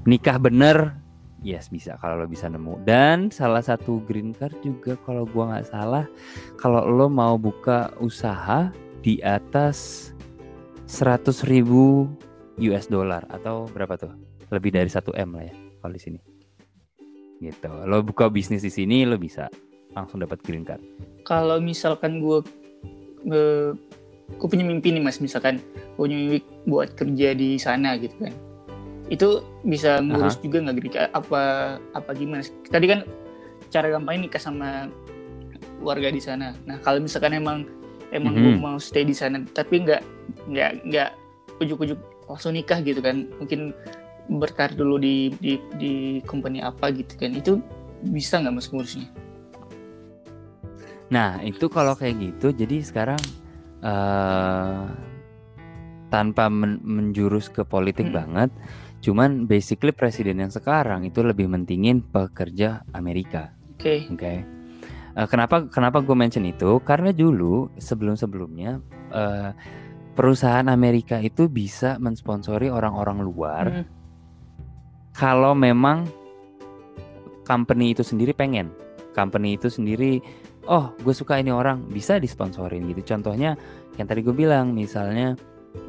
Nikah 0.09 0.41
bener 0.41 1.07
Yes 1.45 1.69
bisa 1.69 2.01
kalau 2.01 2.25
lo 2.25 2.27
bisa 2.27 2.49
nemu 2.49 2.81
dan 2.89 3.29
salah 3.29 3.61
satu 3.61 4.01
green 4.09 4.33
card 4.33 4.57
juga 4.65 4.97
kalau 5.05 5.29
gua 5.29 5.53
nggak 5.53 5.69
salah 5.69 6.09
kalau 6.57 6.83
lo 6.89 7.13
mau 7.13 7.37
buka 7.37 7.93
usaha 8.01 8.73
di 9.05 9.21
atas 9.21 10.11
100 10.89 11.47
ribu 11.47 12.09
US 12.57 12.89
dollar 12.89 13.29
atau 13.29 13.69
berapa 13.69 14.01
tuh 14.01 14.17
lebih 14.49 14.73
dari 14.73 14.89
1 14.89 15.07
m 15.13 15.31
lah 15.37 15.45
ya 15.45 15.55
kalau 15.85 15.93
di 15.93 16.03
sini 16.03 16.21
gitu 17.45 17.71
lo 17.85 18.01
buka 18.01 18.33
bisnis 18.33 18.65
di 18.65 18.73
sini 18.73 19.05
lo 19.05 19.21
bisa 19.21 19.47
langsung 19.97 20.21
dapat 20.21 20.39
green 20.45 20.63
card. 20.63 20.85
Kalau 21.25 21.57
misalkan 21.59 22.21
gue 22.21 22.45
gue 24.37 24.49
punya 24.49 24.63
mimpi 24.63 24.93
nih 24.93 25.03
mas. 25.03 25.19
Misalkan 25.19 25.59
gue 25.97 26.03
punya 26.05 26.17
mimpi 26.21 26.39
buat 26.69 26.93
kerja 26.95 27.33
di 27.33 27.57
sana 27.57 27.97
gitu 27.97 28.15
kan. 28.21 28.35
Itu 29.09 29.43
bisa 29.65 29.99
ngurus 30.05 30.37
uh 30.37 30.39
-huh. 30.39 30.45
juga 30.45 30.57
nggak 30.69 30.77
gitu 30.85 30.99
apa 31.01 31.43
apa 31.97 32.11
gimana 32.13 32.45
tadi 32.69 32.87
kan 32.91 33.01
cara 33.73 33.91
gampangnya 33.91 34.29
nikah 34.29 34.43
sama 34.43 34.93
warga 35.81 36.13
di 36.13 36.21
sana. 36.21 36.53
Nah 36.69 36.77
kalau 36.85 37.01
misalkan 37.01 37.33
emang 37.35 37.65
emang 38.13 38.37
mm 38.37 38.43
-hmm. 38.45 38.55
gue 38.61 38.63
mau 38.63 38.77
stay 38.79 39.03
di 39.03 39.17
sana 39.17 39.43
tapi 39.57 39.83
nggak 39.83 40.03
nggak 40.53 40.71
nggak 40.87 41.11
ujuk-ujuk 41.65 41.99
langsung 42.29 42.53
nikah 42.55 42.79
gitu 42.85 43.01
kan. 43.01 43.31
Mungkin 43.41 43.73
berkarir 44.27 44.75
dulu 44.75 44.99
di 44.99 45.31
di 45.39 45.55
di 45.79 45.93
company 46.27 46.59
apa 46.59 46.91
gitu 46.91 47.15
kan. 47.15 47.31
Itu 47.33 47.63
bisa 48.11 48.43
nggak 48.43 48.55
mas 48.59 48.69
ngurusnya 48.71 49.26
Nah, 51.07 51.39
itu 51.43 51.71
kalau 51.71 51.95
kayak 51.95 52.19
gitu, 52.19 52.51
jadi 52.51 52.83
sekarang 52.83 53.23
uh, 53.83 54.91
tanpa 56.11 56.51
men 56.51 56.83
menjurus 56.83 57.47
ke 57.47 57.63
politik 57.63 58.11
hmm. 58.11 58.17
banget, 58.17 58.51
cuman 59.03 59.47
basically 59.47 59.95
presiden 59.95 60.43
yang 60.43 60.51
sekarang 60.51 61.07
itu 61.07 61.23
lebih 61.23 61.47
mentingin 61.47 62.03
pekerja 62.03 62.83
Amerika. 62.91 63.55
Oke. 63.79 63.79
Okay. 63.79 63.99
Oke. 64.11 64.19
Okay. 64.19 64.37
Uh, 65.15 65.25
eh, 65.25 65.27
kenapa 65.31 65.71
kenapa 65.71 66.03
gue 66.03 66.17
mention 66.19 66.43
itu? 66.43 66.83
Karena 66.83 67.15
dulu 67.15 67.71
sebelum 67.79 68.19
sebelumnya 68.19 68.83
uh, 69.15 69.55
perusahaan 70.19 70.67
Amerika 70.67 71.23
itu 71.23 71.47
bisa 71.47 72.01
mensponsori 72.03 72.73
orang-orang 72.73 73.19
luar 73.21 73.65
hmm. 73.69 73.85
kalau 75.15 75.53
memang 75.53 76.09
company 77.47 77.95
itu 77.95 78.03
sendiri 78.03 78.35
pengen, 78.35 78.75
company 79.15 79.55
itu 79.55 79.71
sendiri 79.71 80.19
oh 80.67 80.93
gue 81.01 81.15
suka 81.15 81.39
ini 81.39 81.51
orang 81.55 81.87
bisa 81.89 82.19
disponsorin 82.19 82.87
gitu. 82.91 83.17
Contohnya 83.17 83.55
yang 83.97 84.07
tadi 84.07 84.21
gue 84.23 84.35
bilang 84.35 84.75
misalnya 84.75 85.39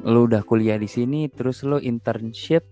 lo 0.04 0.28
udah 0.28 0.44
kuliah 0.44 0.76
di 0.80 0.88
sini 0.88 1.28
terus 1.32 1.64
lo 1.64 1.80
internship 1.80 2.64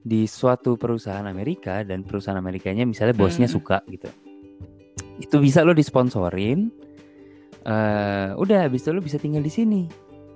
di 0.00 0.24
suatu 0.24 0.80
perusahaan 0.80 1.28
Amerika 1.28 1.84
dan 1.84 2.04
perusahaan 2.04 2.40
Amerikanya 2.40 2.88
misalnya 2.88 3.12
bosnya 3.12 3.48
hmm. 3.50 3.56
suka 3.56 3.78
gitu. 3.92 4.08
Itu 5.20 5.36
bisa 5.42 5.60
lo 5.60 5.76
disponsorin 5.76 6.72
uh, 7.68 8.32
udah 8.40 8.64
habis 8.64 8.86
itu 8.86 8.90
lo 8.96 9.04
bisa 9.04 9.20
tinggal 9.20 9.44
di 9.44 9.52
sini. 9.52 9.82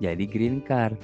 Jadi 0.03 0.25
green 0.29 0.61
card 0.61 0.99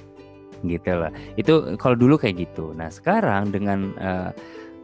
gitu 0.61 0.93
lah. 0.93 1.09
Itu 1.39 1.73
kalau 1.81 1.97
dulu 1.97 2.21
kayak 2.21 2.37
gitu. 2.37 2.75
Nah 2.77 2.93
sekarang 2.93 3.49
dengan 3.49 3.97
uh, 3.97 4.29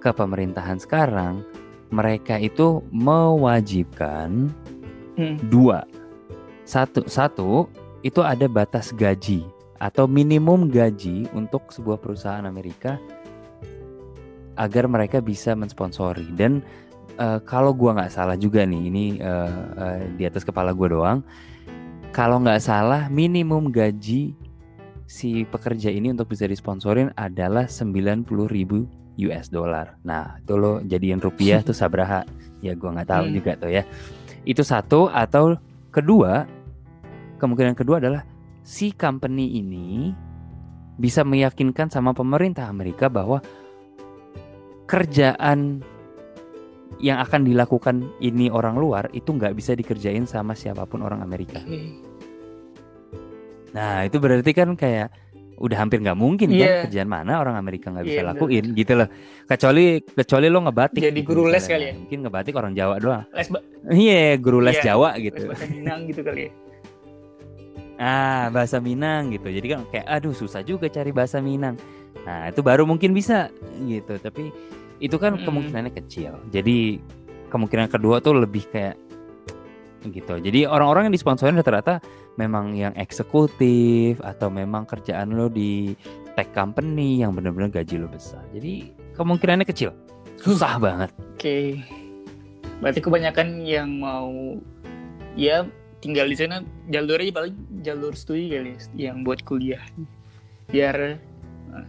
kepemerintahan 0.02 0.82
sekarang 0.82 1.46
mereka 1.94 2.36
itu 2.42 2.84
mewajibkan 2.92 4.52
Hmm. 5.18 5.36
Dua, 5.50 5.82
satu, 6.62 7.10
satu 7.10 7.66
itu 8.06 8.22
ada 8.22 8.46
batas 8.46 8.94
gaji 8.94 9.42
atau 9.82 10.06
minimum 10.06 10.70
gaji 10.70 11.30
untuk 11.34 11.74
sebuah 11.74 11.98
perusahaan 11.98 12.46
Amerika 12.46 13.02
agar 14.58 14.90
mereka 14.90 15.22
bisa 15.22 15.54
mensponsori 15.54 16.34
dan 16.34 16.66
uh, 17.22 17.38
kalau 17.46 17.74
gua 17.74 17.94
nggak 17.94 18.14
salah 18.14 18.38
juga 18.38 18.66
nih 18.66 18.82
ini 18.90 19.06
uh, 19.22 19.54
uh, 19.78 20.02
di 20.18 20.26
atas 20.26 20.42
kepala 20.42 20.74
gua 20.74 20.90
doang 20.90 21.20
kalau 22.10 22.42
nggak 22.42 22.62
salah 22.62 23.06
minimum 23.14 23.70
gaji 23.70 24.34
si 25.06 25.46
pekerja 25.48 25.94
ini 25.94 26.12
untuk 26.12 26.34
bisa 26.34 26.50
disponsorin 26.50 27.14
adalah 27.16 27.70
90 27.70 28.28
ribu 28.50 28.90
US 29.18 29.50
dollar. 29.50 29.98
Nah, 30.06 30.38
itu 30.38 30.54
lo 30.60 30.84
jadiin 30.86 31.18
rupiah 31.18 31.66
tuh 31.66 31.74
sabraha. 31.80 32.22
Ya 32.62 32.74
gua 32.78 32.98
nggak 32.98 33.10
tahu 33.10 33.26
hmm. 33.30 33.34
juga 33.34 33.52
tuh 33.58 33.72
ya. 33.74 33.84
Itu 34.48 34.64
satu 34.64 35.12
atau 35.12 35.60
kedua, 35.92 36.48
kemungkinan 37.36 37.76
kedua 37.76 38.00
adalah 38.00 38.24
si 38.64 38.96
company 38.96 39.60
ini 39.60 40.16
bisa 40.96 41.28
meyakinkan 41.28 41.92
sama 41.92 42.16
pemerintah 42.16 42.72
Amerika 42.72 43.12
bahwa 43.12 43.44
kerjaan 44.88 45.84
yang 46.98 47.20
akan 47.22 47.44
dilakukan 47.44 47.96
ini 48.24 48.48
orang 48.48 48.80
luar 48.80 49.12
itu 49.12 49.36
nggak 49.36 49.54
bisa 49.54 49.76
dikerjain 49.76 50.24
sama 50.24 50.56
siapa 50.56 50.88
pun 50.88 51.04
orang 51.04 51.20
Amerika. 51.20 51.60
Nah 53.76 54.08
itu 54.08 54.18
berarti 54.18 54.52
kan 54.56 54.74
kayak 54.74 55.12
udah 55.58 55.78
hampir 55.82 55.98
nggak 56.06 56.18
mungkin 56.18 56.54
yeah. 56.54 56.86
kan 56.86 56.90
kerjaan 56.90 57.10
mana 57.10 57.42
orang 57.42 57.58
Amerika 57.58 57.90
nggak 57.90 58.06
bisa 58.06 58.22
yeah, 58.22 58.30
lakuin 58.30 58.64
bener. 58.72 58.78
gitu 58.78 58.94
loh. 58.94 59.08
Kecuali 59.50 59.86
kecuali 60.06 60.46
lo 60.54 60.60
ngebatik 60.70 61.02
jadi 61.02 61.20
gitu, 61.22 61.30
guru 61.34 61.44
les 61.50 61.66
kali 61.66 61.86
ya? 61.90 61.94
Mungkin 61.98 62.18
ngebatik 62.26 62.54
orang 62.54 62.74
Jawa 62.78 62.96
doang. 63.02 63.24
Iya 63.90 64.14
yeah, 64.14 64.32
guru 64.38 64.60
les 64.62 64.78
yeah, 64.78 64.86
Jawa 64.94 65.10
gitu. 65.18 65.42
les 65.42 65.50
bahasa 65.50 65.66
Minang 65.74 66.00
gitu 66.06 66.22
kali 66.22 66.42
ya? 66.46 66.52
Ah 67.98 68.46
bahasa 68.54 68.78
Minang 68.78 69.24
gitu. 69.34 69.48
Jadi 69.50 69.68
kan 69.68 69.80
kayak 69.90 70.06
aduh 70.06 70.34
susah 70.38 70.62
juga 70.62 70.86
cari 70.94 71.10
bahasa 71.10 71.42
Minang. 71.42 71.76
Nah 72.22 72.54
itu 72.54 72.62
baru 72.62 72.86
mungkin 72.86 73.18
bisa 73.18 73.50
gitu. 73.82 74.14
Tapi 74.22 74.54
itu 75.02 75.16
kan 75.18 75.42
mm. 75.42 75.46
kemungkinannya 75.46 75.94
kecil. 75.94 76.38
Jadi 76.54 77.02
kemungkinan 77.50 77.90
kedua 77.90 78.22
tuh 78.22 78.38
lebih 78.38 78.70
kayak 78.70 79.07
gitu 80.12 80.40
jadi 80.40 80.70
orang-orang 80.70 81.10
yang 81.10 81.16
disponsorin 81.16 81.58
rata-rata 81.60 82.00
memang 82.38 82.78
yang 82.78 82.94
eksekutif 82.96 84.22
atau 84.22 84.48
memang 84.48 84.86
kerjaan 84.86 85.34
lo 85.34 85.50
di 85.50 85.98
tech 86.38 86.54
company 86.54 87.26
yang 87.26 87.34
benar-benar 87.34 87.82
gaji 87.82 87.98
lo 87.98 88.08
besar. 88.08 88.46
Jadi 88.54 88.94
kemungkinannya 89.18 89.66
kecil. 89.66 89.90
Susah 90.38 90.78
banget. 90.78 91.10
Oke. 91.18 91.42
Okay. 91.42 91.66
Berarti 92.78 93.02
kebanyakan 93.02 93.66
yang 93.66 93.90
mau 93.98 94.30
ya 95.34 95.66
tinggal 95.98 96.30
di 96.30 96.38
sana 96.38 96.62
jalurnya 96.94 97.34
paling 97.34 97.58
jalur 97.82 98.14
studi 98.14 98.54
kali 98.54 98.78
ya, 98.78 99.10
yang 99.10 99.26
buat 99.26 99.42
kuliah. 99.42 99.82
Biar 100.70 101.18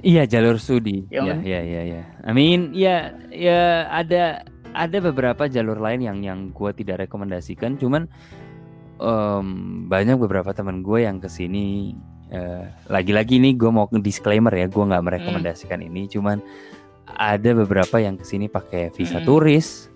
Iya 0.04 0.28
jalur 0.28 0.60
studi. 0.60 1.06
Ya, 1.08 1.24
ya, 1.24 1.64
ya, 1.64 1.82
ya. 1.86 2.02
I 2.26 2.32
mean, 2.36 2.76
ya, 2.76 3.14
ya 3.32 3.88
ada 3.88 4.44
ada 4.74 4.98
beberapa 5.00 5.46
jalur 5.46 5.78
lain 5.80 6.00
yang 6.04 6.18
yang 6.24 6.40
gue 6.52 6.70
tidak 6.76 7.08
rekomendasikan. 7.08 7.76
Cuman 7.76 8.08
um, 8.98 9.46
banyak 9.86 10.18
beberapa 10.18 10.50
teman 10.52 10.82
gue 10.82 11.06
yang 11.06 11.22
ke 11.22 11.30
sini 11.30 11.94
uh, 12.34 12.66
lagi-lagi 12.90 13.40
nih 13.40 13.54
gue 13.56 13.70
mau 13.70 13.88
disclaimer 13.98 14.52
ya 14.52 14.66
gue 14.68 14.84
nggak 14.84 15.04
merekomendasikan 15.04 15.80
hmm. 15.80 15.88
ini 15.88 16.02
cuman 16.10 16.38
ada 17.08 17.50
beberapa 17.56 17.96
yang 17.98 18.20
ke 18.20 18.24
sini 18.26 18.46
pakai 18.52 18.92
visa 18.92 19.22
hmm. 19.22 19.26
turis 19.26 19.88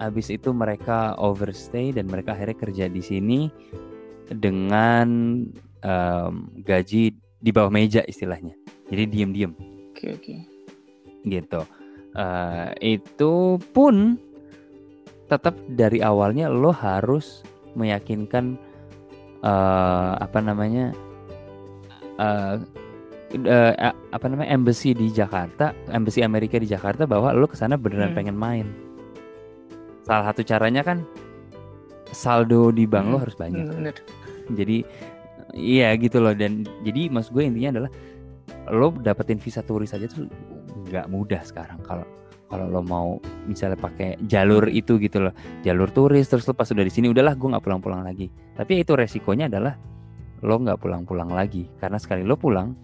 habis 0.00 0.32
itu 0.32 0.56
mereka 0.56 1.12
overstay 1.20 1.92
dan 1.92 2.08
mereka 2.08 2.32
akhirnya 2.32 2.56
kerja 2.56 2.84
di 2.88 3.02
sini 3.04 3.40
dengan 4.32 5.08
um, 5.84 6.48
gaji 6.64 7.12
di 7.40 7.50
bawah 7.52 7.68
meja 7.68 8.00
istilahnya 8.08 8.56
jadi 8.88 9.04
diem-diem 9.04 9.52
oke 9.52 10.00
okay, 10.00 10.08
oke 10.16 10.22
okay. 10.24 10.38
gitu 11.28 11.79
uh, 12.16 12.70
itu 12.80 13.60
pun 13.74 14.18
tetap 15.30 15.54
dari 15.70 16.02
awalnya 16.02 16.50
lo 16.50 16.74
harus 16.74 17.46
meyakinkan 17.78 18.58
uh, 19.46 20.18
apa 20.18 20.38
namanya 20.42 20.90
uh, 22.18 22.58
uh, 23.38 23.74
apa 24.10 24.26
namanya 24.26 24.50
embassy 24.50 24.90
di 24.90 25.14
Jakarta, 25.14 25.70
embassy 25.94 26.26
Amerika 26.26 26.58
di 26.58 26.66
Jakarta 26.66 27.06
bahwa 27.06 27.30
lo 27.30 27.46
ke 27.46 27.54
sana 27.54 27.78
beneran 27.78 28.10
hmm. 28.10 28.18
pengen 28.18 28.36
main. 28.36 28.66
Salah 30.02 30.34
satu 30.34 30.42
caranya 30.42 30.82
kan 30.82 31.06
saldo 32.10 32.74
di 32.74 32.90
bank 32.90 33.06
hmm. 33.06 33.12
lo 33.14 33.18
harus 33.22 33.36
banyak. 33.38 33.66
Bener. 33.70 33.96
Jadi 34.50 34.82
iya 35.54 35.94
gitu 35.98 36.22
loh 36.22 36.34
dan 36.34 36.66
jadi 36.82 37.10
mas 37.10 37.30
gue 37.30 37.42
intinya 37.42 37.78
adalah 37.78 37.90
lo 38.70 38.94
dapetin 38.94 39.38
visa 39.38 39.62
turis 39.62 39.94
aja 39.94 40.06
tuh 40.06 40.26
nggak 40.90 41.06
mudah 41.06 41.40
sekarang 41.46 41.78
kalau 41.86 42.04
kalau 42.50 42.66
lo 42.66 42.82
mau 42.82 43.22
misalnya 43.46 43.78
pakai 43.78 44.18
jalur 44.26 44.66
itu 44.66 44.98
gitu 44.98 45.22
loh. 45.22 45.34
Jalur 45.62 45.86
turis 45.94 46.26
terus 46.26 46.42
lo 46.50 46.52
pas 46.52 46.66
udah 46.66 46.82
di 46.82 46.90
sini 46.90 47.06
udahlah 47.06 47.38
gue 47.38 47.46
nggak 47.46 47.62
pulang-pulang 47.62 48.02
lagi. 48.02 48.26
Tapi 48.58 48.82
itu 48.82 48.98
resikonya 48.98 49.46
adalah 49.46 49.78
lo 50.42 50.58
nggak 50.58 50.82
pulang-pulang 50.82 51.30
lagi. 51.30 51.70
Karena 51.78 52.02
sekali 52.02 52.26
lo 52.26 52.34
pulang 52.34 52.74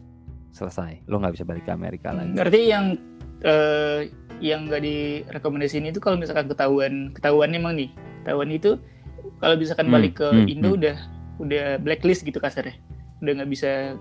selesai. 0.55 1.11
Lo 1.11 1.19
nggak 1.19 1.35
bisa 1.35 1.45
balik 1.45 1.67
ke 1.67 1.75
Amerika 1.75 2.15
lagi. 2.15 2.39
Berarti 2.39 2.61
yang 2.63 2.95
uh, 3.43 4.07
yang 4.39 4.71
nggak 4.71 4.87
direkomendasiin 4.87 5.91
itu 5.91 5.99
kalau 5.99 6.15
misalkan 6.15 6.47
ketahuan 6.47 7.11
ketahuan 7.11 7.51
emang 7.51 7.75
nih. 7.75 7.91
Ketahuan 8.23 8.55
itu 8.55 8.79
kalau 9.43 9.59
misalkan 9.59 9.91
hmm, 9.91 9.95
balik 9.99 10.13
ke 10.15 10.29
hmm, 10.31 10.47
Indo 10.47 10.71
hmm. 10.71 10.79
udah 10.79 10.97
udah 11.43 11.67
blacklist 11.83 12.23
gitu 12.23 12.39
kasarnya. 12.39 12.79
Udah 13.19 13.43
nggak 13.43 13.51
bisa 13.51 13.99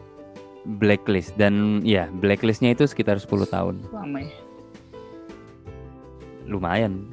blacklist 0.66 1.38
dan 1.38 1.86
ya 1.86 2.10
blacklistnya 2.10 2.74
itu 2.74 2.90
sekitar 2.90 3.22
10 3.22 3.30
tahun 3.50 3.76
lama 3.94 4.20
ya 4.26 4.46
lumayan. 6.48 7.10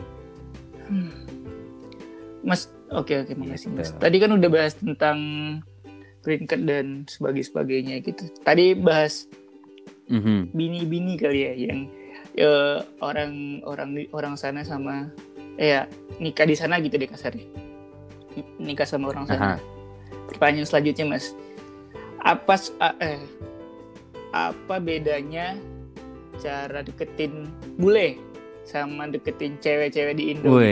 Hmm. 0.87 1.11
Mas, 2.43 2.69
oke 2.93 3.09
okay, 3.11 3.17
oke 3.25 3.33
okay, 3.33 3.37
makasih 3.39 3.69
Mas. 3.73 3.91
Gitu. 3.91 4.01
Tadi 4.01 4.17
kan 4.21 4.31
udah 4.35 4.49
bahas 4.53 4.75
tentang 4.77 5.19
card 6.23 6.63
dan 6.69 6.87
sebagainya 7.09 7.47
sebagainya 7.49 7.95
gitu. 8.05 8.25
Tadi 8.47 8.79
bahas 8.79 9.27
mm-hmm. 10.11 10.55
bini-bini 10.55 11.15
kali 11.19 11.41
ya 11.49 11.53
yang 11.55 11.81
ya, 12.37 12.83
orang 13.03 13.63
orang 13.67 14.07
orang 14.15 14.35
sana 14.39 14.63
sama 14.63 15.11
eh 15.59 15.77
ya 15.77 15.81
nikah 16.23 16.47
di 16.47 16.57
sana 16.59 16.79
gitu 16.83 16.99
deh 16.99 17.11
kasarnya. 17.11 17.47
Nikah 18.59 18.87
sama 18.87 19.11
orang 19.13 19.27
sana. 19.29 19.41
Aha. 19.41 19.57
Pertanyaan 20.31 20.67
selanjutnya 20.67 21.05
Mas, 21.19 21.35
apa 22.23 22.55
eh 23.03 23.21
apa 24.33 24.75
bedanya 24.81 25.59
cara 26.41 26.81
deketin 26.81 27.51
bule 27.77 28.17
sama 28.65 29.11
deketin 29.11 29.59
cewek-cewek 29.59 30.15
di 30.17 30.33
Indo. 30.33 30.57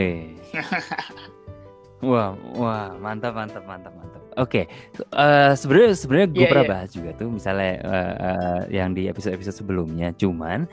Wah, 2.00 2.32
wah, 2.56 2.96
mantap, 2.96 3.36
mantap, 3.36 3.60
mantap, 3.68 3.92
mantap. 3.92 4.24
Oke, 4.40 4.64
okay. 4.64 4.64
uh, 5.12 5.52
eh, 5.52 5.52
sebenarnya 5.52 5.92
sebenarnya 5.92 6.28
gue 6.32 6.40
yeah, 6.40 6.48
pernah 6.48 6.64
yeah. 6.64 6.72
bahas 6.72 6.90
juga 6.96 7.10
tuh, 7.12 7.28
misalnya 7.28 7.72
uh, 7.84 8.14
uh, 8.16 8.60
yang 8.72 8.96
di 8.96 9.04
episode-episode 9.04 9.60
sebelumnya. 9.60 10.08
Cuman 10.16 10.64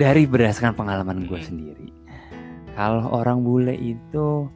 dari 0.00 0.24
berdasarkan 0.24 0.72
pengalaman 0.72 1.28
gue 1.28 1.36
Hmm. 1.36 1.44
sendiri 1.44 1.92
kalau 2.72 3.12
orang 3.12 3.44
bule 3.44 3.76
itu 3.76 4.48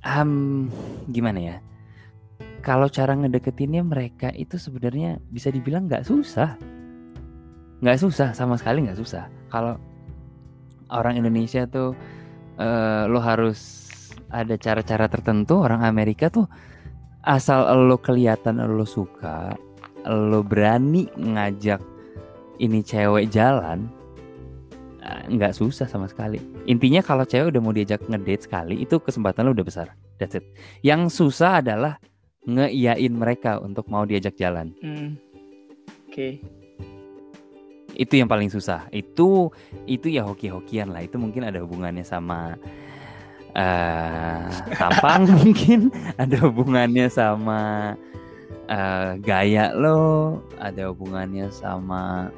um, 0.00 0.72
gimana 1.12 1.38
ya 1.52 1.56
kalau 2.64 2.88
cara 2.88 3.12
ngedeketinnya 3.12 3.84
mereka 3.84 4.32
itu 4.32 4.56
sebenarnya 4.56 5.20
bisa 5.28 5.52
dibilang 5.52 5.84
nggak 5.84 6.08
susah. 6.08 6.56
Nggak 7.84 8.00
susah 8.00 8.32
sama 8.32 8.56
sekali 8.56 8.88
nggak 8.88 8.96
susah. 8.96 9.28
Kalau 9.52 9.76
orang 10.88 11.20
Indonesia 11.20 11.68
tuh 11.68 11.92
eh, 12.56 13.04
lo 13.04 13.20
harus 13.20 13.84
ada 14.32 14.56
cara-cara 14.56 15.06
tertentu 15.12 15.60
orang 15.60 15.84
Amerika 15.84 16.32
tuh 16.32 16.48
asal 17.28 17.68
lo 17.84 18.00
kelihatan 18.00 18.64
lo 18.64 18.88
suka 18.88 19.52
lo 20.08 20.40
berani 20.40 21.06
ngajak 21.16 21.80
ini 22.60 22.80
cewek 22.80 23.28
jalan 23.28 23.92
eh, 25.04 25.24
nggak 25.28 25.52
susah 25.52 25.84
sama 25.84 26.08
sekali. 26.08 26.40
Intinya 26.64 27.04
kalau 27.04 27.28
cewek 27.28 27.52
udah 27.52 27.60
mau 27.60 27.76
diajak 27.76 28.00
ngedate 28.08 28.48
sekali 28.48 28.80
itu 28.80 28.96
kesempatan 28.96 29.44
lo 29.44 29.52
udah 29.52 29.68
besar. 29.68 29.92
That's 30.16 30.32
it. 30.32 30.48
Yang 30.80 31.12
susah 31.20 31.60
adalah 31.60 32.00
ngeiyain 32.44 33.12
mereka 33.12 33.56
untuk 33.60 33.88
mau 33.88 34.04
diajak 34.04 34.36
jalan. 34.36 34.72
Hmm. 34.80 35.16
Oke. 36.08 36.38
itu 37.94 38.18
yang 38.18 38.26
paling 38.26 38.50
susah. 38.50 38.90
Itu 38.90 39.54
itu 39.86 40.10
ya 40.10 40.26
hoki-hokian 40.26 40.90
lah. 40.90 41.06
Itu 41.06 41.14
mungkin 41.14 41.46
ada 41.46 41.62
hubungannya 41.62 42.02
sama 42.02 42.58
eh 43.54 44.50
tampang 44.74 45.30
mungkin. 45.38 45.94
Ada 46.18 46.42
hubungannya 46.42 47.06
sama 47.06 47.94
eh, 48.66 49.10
gaya 49.22 49.70
lo. 49.78 50.42
Ada 50.58 50.90
hubungannya 50.90 51.54
sama 51.54 52.34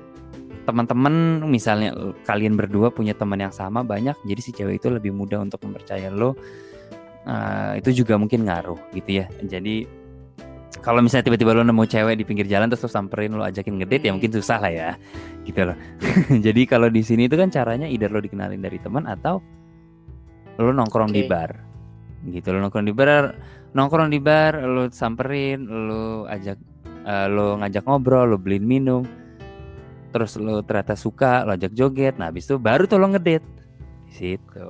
teman-teman. 0.69 1.49
Misalnya 1.49 1.97
kalian 2.29 2.61
berdua 2.61 2.93
punya 2.93 3.17
teman 3.17 3.41
yang 3.41 3.53
sama 3.53 3.81
banyak. 3.81 4.17
Jadi 4.29 4.41
si 4.45 4.53
cewek 4.53 4.77
itu 4.77 4.93
lebih 4.93 5.17
mudah 5.17 5.41
untuk 5.41 5.65
mempercaya 5.65 6.13
lo 6.13 6.37
Eh, 7.27 7.83
itu 7.83 8.07
juga 8.07 8.15
mungkin 8.15 8.47
ngaruh 8.47 8.79
gitu 8.95 9.19
ya. 9.19 9.27
Jadi 9.43 9.83
kalau 10.79 11.03
misalnya 11.03 11.27
tiba-tiba 11.27 11.59
lo 11.59 11.67
nemu 11.67 11.83
cewek 11.83 12.15
di 12.15 12.23
pinggir 12.23 12.47
jalan 12.47 12.71
terus 12.71 12.87
lo 12.87 12.91
samperin 12.91 13.35
lo 13.35 13.43
ajakin 13.43 13.83
ngedate 13.83 14.07
ya 14.07 14.15
Hmm. 14.15 14.23
mungkin 14.23 14.31
susah 14.31 14.63
lah 14.63 14.71
ya 14.71 14.91
gitu 15.43 15.67
loh. 15.67 15.75
Jadi 16.47 16.63
kalau 16.71 16.87
di 16.87 17.03
sini 17.03 17.27
itu 17.27 17.35
kan 17.35 17.51
caranya 17.51 17.91
either 17.91 18.15
lo 18.15 18.23
dikenalin 18.23 18.63
dari 18.63 18.79
teman 18.79 19.11
atau 19.11 19.43
lo 20.55 20.71
nongkrong 20.71 21.11
di 21.11 21.27
Oke. 21.27 21.31
bar 21.35 21.51
gitu. 22.31 22.55
Lo 22.55 22.63
nongkrong 22.63 22.87
di 22.87 22.95
bar 22.95 23.35
nongkrong 23.75 24.09
di 24.15 24.21
bar 24.23 24.63
lo 24.63 24.87
samperin 24.95 25.67
lo 25.67 26.31
ajak 26.31 26.59
eh, 27.03 27.27
lo 27.27 27.59
ngajak 27.59 27.83
ngobrol 27.91 28.31
lo 28.31 28.39
beliin 28.39 28.63
minum 28.63 29.03
terus 30.15 30.39
lo 30.39 30.63
ternyata 30.63 30.95
suka 30.95 31.43
lo 31.43 31.59
ajak 31.59 31.75
joget. 31.75 32.15
Nah 32.23 32.31
habis 32.31 32.47
itu 32.47 32.55
baru 32.63 32.87
tuh 32.87 33.03
lo 33.03 33.11
ngedate. 33.11 33.51
Di 34.07 34.13
situ 34.15 34.63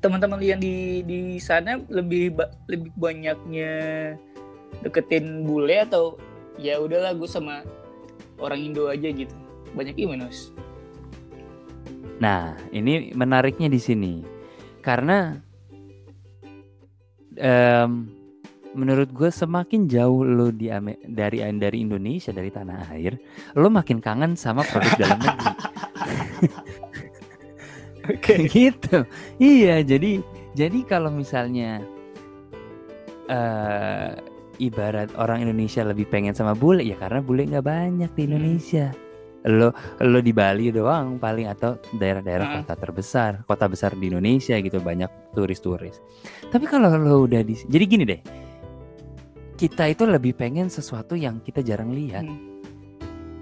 Teman-teman 0.00 0.38
yang 0.44 0.60
di 0.60 1.02
di 1.02 1.40
sana 1.40 1.80
lebih 1.88 2.36
ba- 2.36 2.52
lebih 2.68 2.92
banyaknya 2.94 3.72
deketin 4.84 5.42
bule 5.48 5.82
atau 5.82 6.20
ya 6.60 6.76
udahlah 6.80 7.16
gue 7.16 7.28
sama 7.28 7.64
orang 8.40 8.60
Indo 8.60 8.88
aja 8.92 9.08
gitu. 9.08 9.32
Banyak 9.72 9.96
gimana, 9.96 10.28
Mas? 10.28 10.52
Nah, 12.16 12.56
ini 12.72 13.12
menariknya 13.12 13.68
di 13.68 13.80
sini 13.80 14.14
karena 14.80 15.36
em, 17.36 18.08
menurut 18.72 19.08
gue 19.12 19.28
semakin 19.32 19.88
jauh 19.88 20.24
lo 20.24 20.48
di 20.52 20.72
dari 21.08 21.40
dari 21.56 21.78
Indonesia 21.80 22.32
dari 22.32 22.48
tanah 22.48 22.92
air, 22.92 23.16
lo 23.56 23.68
makin 23.68 24.00
kangen 24.00 24.36
sama 24.36 24.64
produk 24.64 24.96
dalam 24.96 25.20
negeri. 25.20 25.48
Oke. 28.08 28.34
gitu. 28.54 29.02
Iya, 29.36 29.82
jadi 29.82 30.22
jadi 30.52 30.78
kalau 30.84 31.10
misalnya 31.10 31.82
eh 33.26 34.10
ibarat 34.56 35.12
orang 35.20 35.44
Indonesia 35.44 35.84
lebih 35.84 36.08
pengen 36.08 36.32
sama 36.32 36.56
bule 36.56 36.80
ya 36.80 36.96
karena 36.96 37.20
bule 37.20 37.44
nggak 37.44 37.60
banyak 37.62 38.10
di 38.10 38.22
Hmm. 38.22 38.28
Indonesia. 38.30 38.86
Lo 39.46 39.70
lo 40.00 40.18
di 40.18 40.32
Bali 40.32 40.74
doang 40.74 41.20
paling 41.20 41.46
atau 41.46 41.78
daerah-daerah 41.92 42.46
Ah. 42.46 42.54
kota 42.62 42.74
terbesar, 42.74 43.44
kota 43.44 43.68
besar 43.68 43.94
di 43.94 44.08
Indonesia 44.08 44.56
gitu 44.56 44.80
banyak 44.80 45.06
turis-turis. 45.32 46.00
Tapi 46.48 46.64
kalau 46.66 46.90
lo 46.94 47.26
udah 47.26 47.42
di 47.42 47.54
jadi 47.54 47.84
gini 47.84 48.04
deh. 48.04 48.20
Kita 49.56 49.88
itu 49.88 50.04
lebih 50.04 50.36
pengen 50.36 50.68
sesuatu 50.68 51.16
yang 51.16 51.40
kita 51.40 51.62
jarang 51.62 51.88
lihat 51.90 52.24
Hmm. 52.24 52.60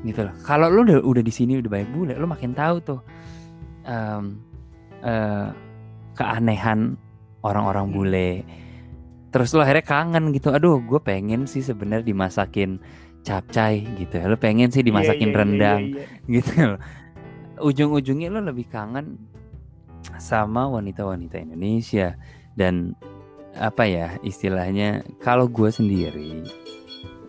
gitu 0.03 0.29
loh. 0.29 0.35
Kalau 0.43 0.69
lo 0.69 0.83
udah 0.83 0.99
udah 1.01 1.23
di 1.23 1.33
sini 1.33 1.57
udah 1.57 1.71
banyak 1.71 1.91
bule, 1.91 2.15
lo 2.15 2.27
makin 2.27 2.53
tahu 2.53 2.77
tuh 2.81 3.01
em, 3.83 4.39
eh, 5.05 5.49
keanehan 6.17 6.97
orang-orang 7.45 7.93
Hmm. 7.93 7.95
bule. 7.95 8.31
Terus 9.29 9.51
lo 9.53 9.61
akhirnya 9.61 9.85
kangen 9.85 10.31
gitu. 10.33 10.49
Aduh, 10.51 10.81
gue 10.81 11.01
pengen 11.03 11.45
sih 11.45 11.61
sebenarnya 11.61 12.07
dimasakin 12.07 12.79
capcay 13.21 13.83
gitu. 13.99 14.17
Lo 14.25 14.39
pengen 14.39 14.71
sih 14.71 14.81
dimasakin 14.81 15.21
Iya, 15.21 15.27
iya, 15.27 15.35
iya, 15.35 15.41
rendang 15.43 15.81
iya, 15.83 15.97
iya. 16.01 16.33
gitu 16.41 16.53
loh. 16.75 16.81
Ujung-ujungnya 17.61 18.31
lo 18.31 18.41
lebih 18.43 18.67
kangen 18.71 19.19
sama 20.19 20.71
wanita-wanita 20.71 21.43
Indonesia 21.43 22.15
dan 22.55 22.95
apa 23.55 23.87
ya 23.87 24.19
istilahnya 24.23 25.03
kalau 25.23 25.47
gue 25.47 25.71
sendiri 25.71 26.43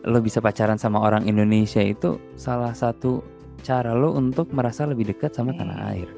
lo 0.05 0.21
bisa 0.21 0.41
pacaran 0.41 0.77
sama 0.77 1.01
orang 1.01 1.25
Indonesia 1.25 1.81
itu 1.81 2.17
salah 2.35 2.73
satu 2.73 3.25
cara 3.61 3.93
lo 3.97 4.13
untuk 4.13 4.53
merasa 4.53 4.85
lebih 4.85 5.09
dekat 5.09 5.33
sama 5.33 5.53
Hmm. 5.53 5.59
tanah 5.65 5.79
air 5.93 6.09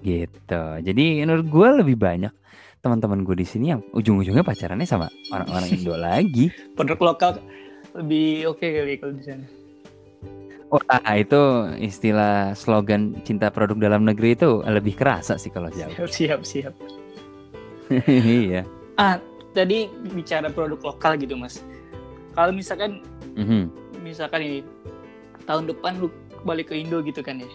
gitu 0.00 0.64
jadi 0.80 1.04
menurut 1.24 1.46
gue 1.46 1.68
lebih 1.84 1.96
banyak 1.96 2.32
teman-teman 2.80 3.20
gue 3.22 3.36
di 3.36 3.44
sini 3.44 3.76
yang 3.76 3.80
ujung-ujungnya 3.92 4.40
pacarannya 4.40 4.88
sama 4.88 5.12
orang-orang 5.28 5.68
Indo 5.76 5.94
lagi 6.08 6.48
Produk 6.72 6.98
lokal 7.00 7.32
lebih 7.94 8.54
oke 8.54 8.62
kali 8.62 8.94
kalau 9.02 9.14
di 9.18 9.24
sana. 9.26 9.46
Wah 10.70 11.14
itu 11.18 11.42
istilah 11.82 12.54
slogan 12.54 13.18
cinta 13.26 13.50
produk 13.50 13.90
dalam 13.90 14.06
negeri 14.06 14.38
itu 14.38 14.62
lebih 14.62 14.94
kerasa 14.94 15.34
sih 15.34 15.50
kalau 15.50 15.66
jauh. 15.74 15.90
Siap, 15.90 16.06
siap, 16.06 16.40
siap. 16.46 16.74
Iya. 18.06 18.62
Ah, 18.94 19.18
tadi 19.50 19.90
bicara 20.14 20.46
produk 20.46 20.78
lokal 20.94 21.18
gitu, 21.18 21.34
Mas. 21.34 21.58
Kalau 22.38 22.54
misalkan 22.54 23.02
Mhm. 23.34 23.66
misalkan 24.06 24.46
ini 24.46 24.58
tahun 25.42 25.66
depan 25.66 25.98
lu 25.98 26.06
balik 26.46 26.70
ke 26.70 26.78
Indo 26.78 27.02
gitu 27.02 27.18
kan 27.18 27.42
ya. 27.42 27.50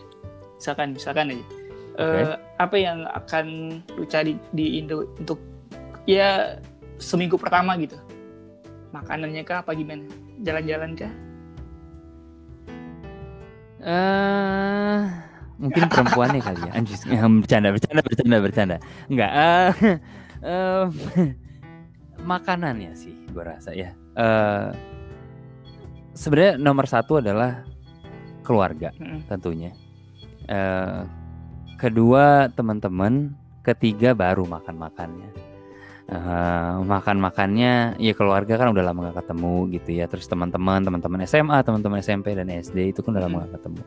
Misalkan 0.59 0.91
misalkan 0.91 1.31
aja. 1.31 1.45
Eh, 1.95 2.35
apa 2.59 2.75
yang 2.75 3.07
akan 3.07 3.79
lu 3.95 4.03
cari 4.07 4.35
di 4.51 4.79
Indo 4.83 5.07
untuk 5.15 5.39
ya 6.03 6.59
seminggu 6.99 7.39
pertama 7.39 7.79
gitu? 7.79 7.95
Makanannya 8.91 9.43
kah 9.47 9.63
apa 9.63 9.71
gimana? 9.75 10.03
Jalan-jalan 10.43 10.93
kah? 10.95 11.13
eh 13.85 15.01
mungkin 15.61 15.85
perempuannya 15.93 16.41
kali 16.41 16.59
ya. 16.67 16.71
Anjir, 16.73 16.97
bercanda, 17.45 17.69
bercanda, 17.69 18.01
bercanda, 18.01 18.37
bercanda. 18.41 18.77
Enggak. 19.07 19.31
eh 19.31 19.71
em, 20.49 20.87
makanannya 22.25 22.91
sih, 22.97 23.13
gue 23.29 23.43
rasa 23.45 23.71
ya. 23.77 23.93
Eh 24.17 24.69
sebenarnya 26.15 26.57
nomor 26.57 26.89
satu 26.89 27.21
adalah 27.21 27.61
keluarga. 28.41 28.89
Mm-mm. 28.97 29.27
tentunya. 29.29 29.71
Eh, 30.49 31.01
kedua 31.77 32.51
teman-teman, 32.51 33.35
ketiga 33.61 34.11
baru 34.15 34.47
makan-makannya. 34.47 35.29
Eh, 36.05 36.75
makan-makannya 36.85 37.97
ya 37.97 38.13
keluarga 38.13 38.61
kan 38.61 38.69
udah 38.69 38.83
lama 38.85 39.09
gak 39.09 39.25
ketemu 39.25 39.55
gitu 39.73 39.89
ya. 39.97 40.05
Terus 40.05 40.29
teman-teman, 40.29 40.85
teman-teman 40.85 41.25
SMA, 41.25 41.57
teman-teman 41.65 41.97
SMP 41.97 42.37
dan 42.37 42.45
SD 42.45 42.93
itu 42.93 43.01
kan 43.01 43.17
udah 43.17 43.25
lama 43.25 43.35
gak 43.49 43.57
ketemu. 43.57 43.81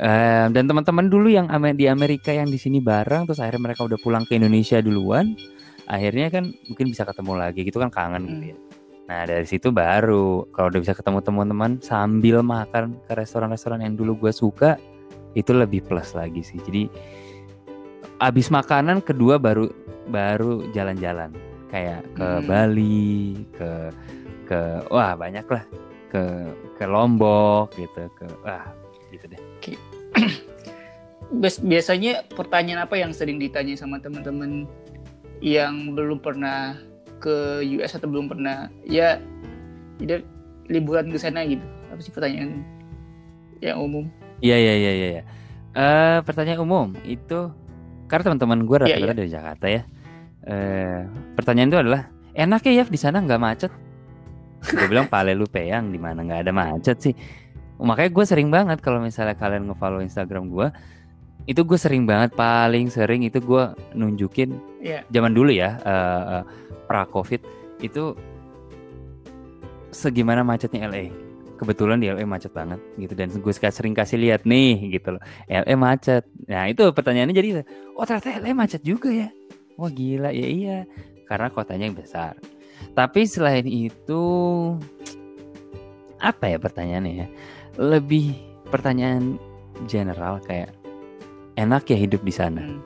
Eh, 0.00 0.46
dan 0.50 0.64
teman-teman 0.66 1.06
dulu 1.06 1.28
yang 1.30 1.46
di 1.76 1.86
Amerika 1.86 2.34
yang 2.34 2.50
di 2.50 2.58
sini 2.58 2.82
bareng, 2.82 3.30
terus 3.30 3.38
akhirnya 3.38 3.70
mereka 3.70 3.86
udah 3.86 3.98
pulang 4.02 4.26
ke 4.26 4.34
Indonesia 4.40 4.82
duluan. 4.82 5.38
Akhirnya 5.86 6.34
kan 6.34 6.50
mungkin 6.66 6.86
bisa 6.90 7.06
ketemu 7.06 7.32
lagi 7.38 7.60
gitu 7.62 7.78
kan 7.78 7.90
kangen 7.94 8.22
gitu 8.26 8.44
ya. 8.54 8.58
Nah 9.10 9.26
dari 9.26 9.42
situ 9.42 9.74
baru 9.74 10.46
kalau 10.54 10.70
udah 10.70 10.80
bisa 10.82 10.94
ketemu 10.94 11.18
teman-teman 11.18 11.82
sambil 11.82 12.46
makan 12.46 12.94
ke 13.06 13.12
restoran-restoran 13.18 13.82
yang 13.82 13.98
dulu 13.98 14.14
gue 14.26 14.30
suka 14.30 14.78
itu 15.34 15.52
lebih 15.54 15.84
plus 15.86 16.12
lagi 16.14 16.42
sih. 16.42 16.58
Jadi 16.62 16.90
abis 18.20 18.52
makanan 18.52 19.00
kedua 19.00 19.40
baru 19.40 19.70
baru 20.10 20.66
jalan-jalan 20.74 21.32
kayak 21.70 22.02
ke 22.18 22.26
Hmm. 22.26 22.46
Bali, 22.46 23.46
ke 23.54 23.70
ke 24.50 24.60
wah 24.90 25.14
banyak 25.14 25.46
lah 25.46 25.62
ke 26.10 26.22
ke 26.74 26.84
Lombok 26.84 27.70
gitu 27.78 28.10
ke 28.18 28.26
wah 28.42 28.66
gitu 29.14 29.24
deh. 29.30 29.42
Bias- 31.40 31.62
biasanya 31.62 32.26
pertanyaan 32.26 32.82
apa 32.90 32.98
yang 32.98 33.14
sering 33.14 33.38
ditanya 33.38 33.78
sama 33.78 34.02
teman-teman 34.02 34.66
yang 35.38 35.94
belum 35.94 36.18
pernah 36.18 36.74
ke 37.22 37.62
US 37.78 37.94
atau 37.94 38.10
belum 38.10 38.26
pernah 38.26 38.66
ya 38.82 39.22
tidak 40.02 40.26
liburan 40.66 41.12
ke 41.12 41.18
sana 41.20 41.46
gitu 41.46 41.62
apa 41.92 42.00
sih 42.02 42.10
pertanyaan 42.10 42.66
yang 43.62 43.78
umum 43.78 44.10
Iya 44.40 44.56
iya 44.56 44.74
iya 44.74 44.92
iya. 44.92 45.08
iya. 45.14 45.22
Eh, 45.70 46.18
pertanyaan 46.26 46.60
umum 46.64 46.92
itu 47.06 47.52
karena 48.10 48.22
teman-teman 48.32 48.66
gue 48.66 48.76
Iya, 48.82 48.98
rata-rata 48.98 49.14
dari 49.14 49.30
Jakarta 49.30 49.66
ya. 49.70 49.82
Eh, 50.42 51.00
pertanyaan 51.38 51.68
itu 51.70 51.78
adalah 51.78 52.02
enak 52.34 52.60
ya 52.66 52.84
di 52.88 52.98
sana 52.98 53.22
nggak 53.22 53.40
macet? 53.40 53.72
Gue 54.60 54.86
bilang 54.90 55.06
pale 55.06 55.32
lu 55.36 55.46
peyang 55.46 55.88
di 55.92 56.00
mana 56.00 56.24
nggak 56.26 56.40
ada 56.48 56.52
macet 56.52 56.98
sih. 56.98 57.14
Makanya 57.80 58.10
gue 58.12 58.24
sering 58.28 58.48
banget 58.52 58.82
kalau 58.84 59.00
misalnya 59.00 59.32
kalian 59.38 59.70
nge-follow 59.72 60.04
Instagram 60.04 60.52
gue, 60.52 60.68
itu 61.48 61.60
gue 61.64 61.78
sering 61.80 62.04
banget 62.04 62.36
paling 62.36 62.92
sering 62.92 63.24
itu 63.24 63.40
gue 63.40 63.72
nunjukin 63.96 64.52
Iya. 64.84 65.04
zaman 65.08 65.32
dulu 65.32 65.48
ya 65.48 65.80
eh, 65.80 66.22
eh, 66.40 66.44
pra 66.84 67.08
covid 67.08 67.40
itu 67.80 68.12
segimana 69.90 70.44
macetnya 70.44 70.86
LA. 70.86 71.08
Kebetulan 71.60 72.00
di 72.00 72.08
LA 72.08 72.24
macet 72.24 72.56
banget 72.56 72.80
gitu 72.96 73.12
dan 73.12 73.28
gue 73.28 73.52
sering 73.52 73.92
kasih 73.92 74.16
lihat 74.16 74.48
nih 74.48 74.96
gitu 74.96 75.20
loh. 75.20 75.22
LA 75.44 75.76
macet. 75.76 76.24
Nah 76.48 76.64
itu 76.72 76.88
pertanyaannya 76.88 77.36
jadi, 77.36 77.48
oh 77.92 78.04
ternyata 78.08 78.40
LA 78.40 78.56
macet 78.56 78.80
juga 78.80 79.12
ya. 79.12 79.28
Wah 79.76 79.92
gila 79.92 80.32
ya 80.32 80.48
iya 80.48 80.78
karena 81.28 81.52
kotanya 81.52 81.84
yang 81.92 81.96
besar. 82.00 82.40
Tapi 82.96 83.28
selain 83.28 83.68
itu 83.68 84.24
apa 86.20 86.48
ya 86.48 86.56
pertanyaannya 86.56 87.12
ya? 87.12 87.26
Lebih 87.76 88.36
pertanyaan 88.72 89.36
general 89.84 90.40
kayak 90.44 90.72
enak 91.56 91.84
ya 91.88 91.96
hidup 92.00 92.24
di 92.24 92.32
sana 92.32 92.64
Hmm. 92.64 92.80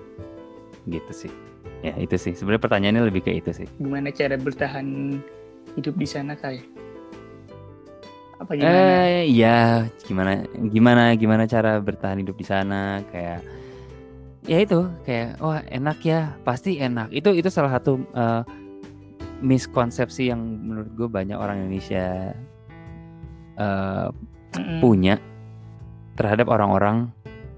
gitu 0.91 1.13
sih. 1.27 1.33
Ya 1.85 1.95
itu 2.01 2.17
sih 2.17 2.33
sebenarnya 2.35 2.63
pertanyaannya 2.65 3.03
lebih 3.07 3.23
ke 3.23 3.33
itu 3.39 3.55
sih. 3.55 3.69
Gimana 3.79 4.11
cara 4.11 4.35
bertahan 4.35 5.19
hidup 5.79 5.95
di 5.95 6.07
sana 6.09 6.35
kayak? 6.35 6.65
Apa 8.35 8.53
gimana? 8.55 8.79
Eh 9.15 9.31
ya 9.31 9.87
gimana 10.05 10.31
gimana 10.69 11.03
gimana 11.15 11.45
cara 11.47 11.79
bertahan 11.79 12.21
hidup 12.21 12.35
di 12.35 12.47
sana 12.47 13.01
kayak 13.09 13.41
ya 14.45 14.59
itu 14.61 14.85
kayak 15.07 15.41
wah 15.41 15.65
enak 15.65 15.99
ya 16.05 16.37
pasti 16.45 16.77
enak 16.77 17.09
itu 17.11 17.33
itu 17.33 17.49
salah 17.49 17.73
satu 17.73 17.97
eh, 18.13 18.43
miskonsepsi 19.41 20.29
yang 20.29 20.41
menurut 20.41 20.91
gue 20.93 21.09
banyak 21.09 21.37
orang 21.37 21.65
Indonesia 21.65 22.37
eh, 23.57 24.09
Mm-mm. 24.55 24.79
punya 24.79 25.17
terhadap 26.15 26.47
orang-orang 26.47 27.11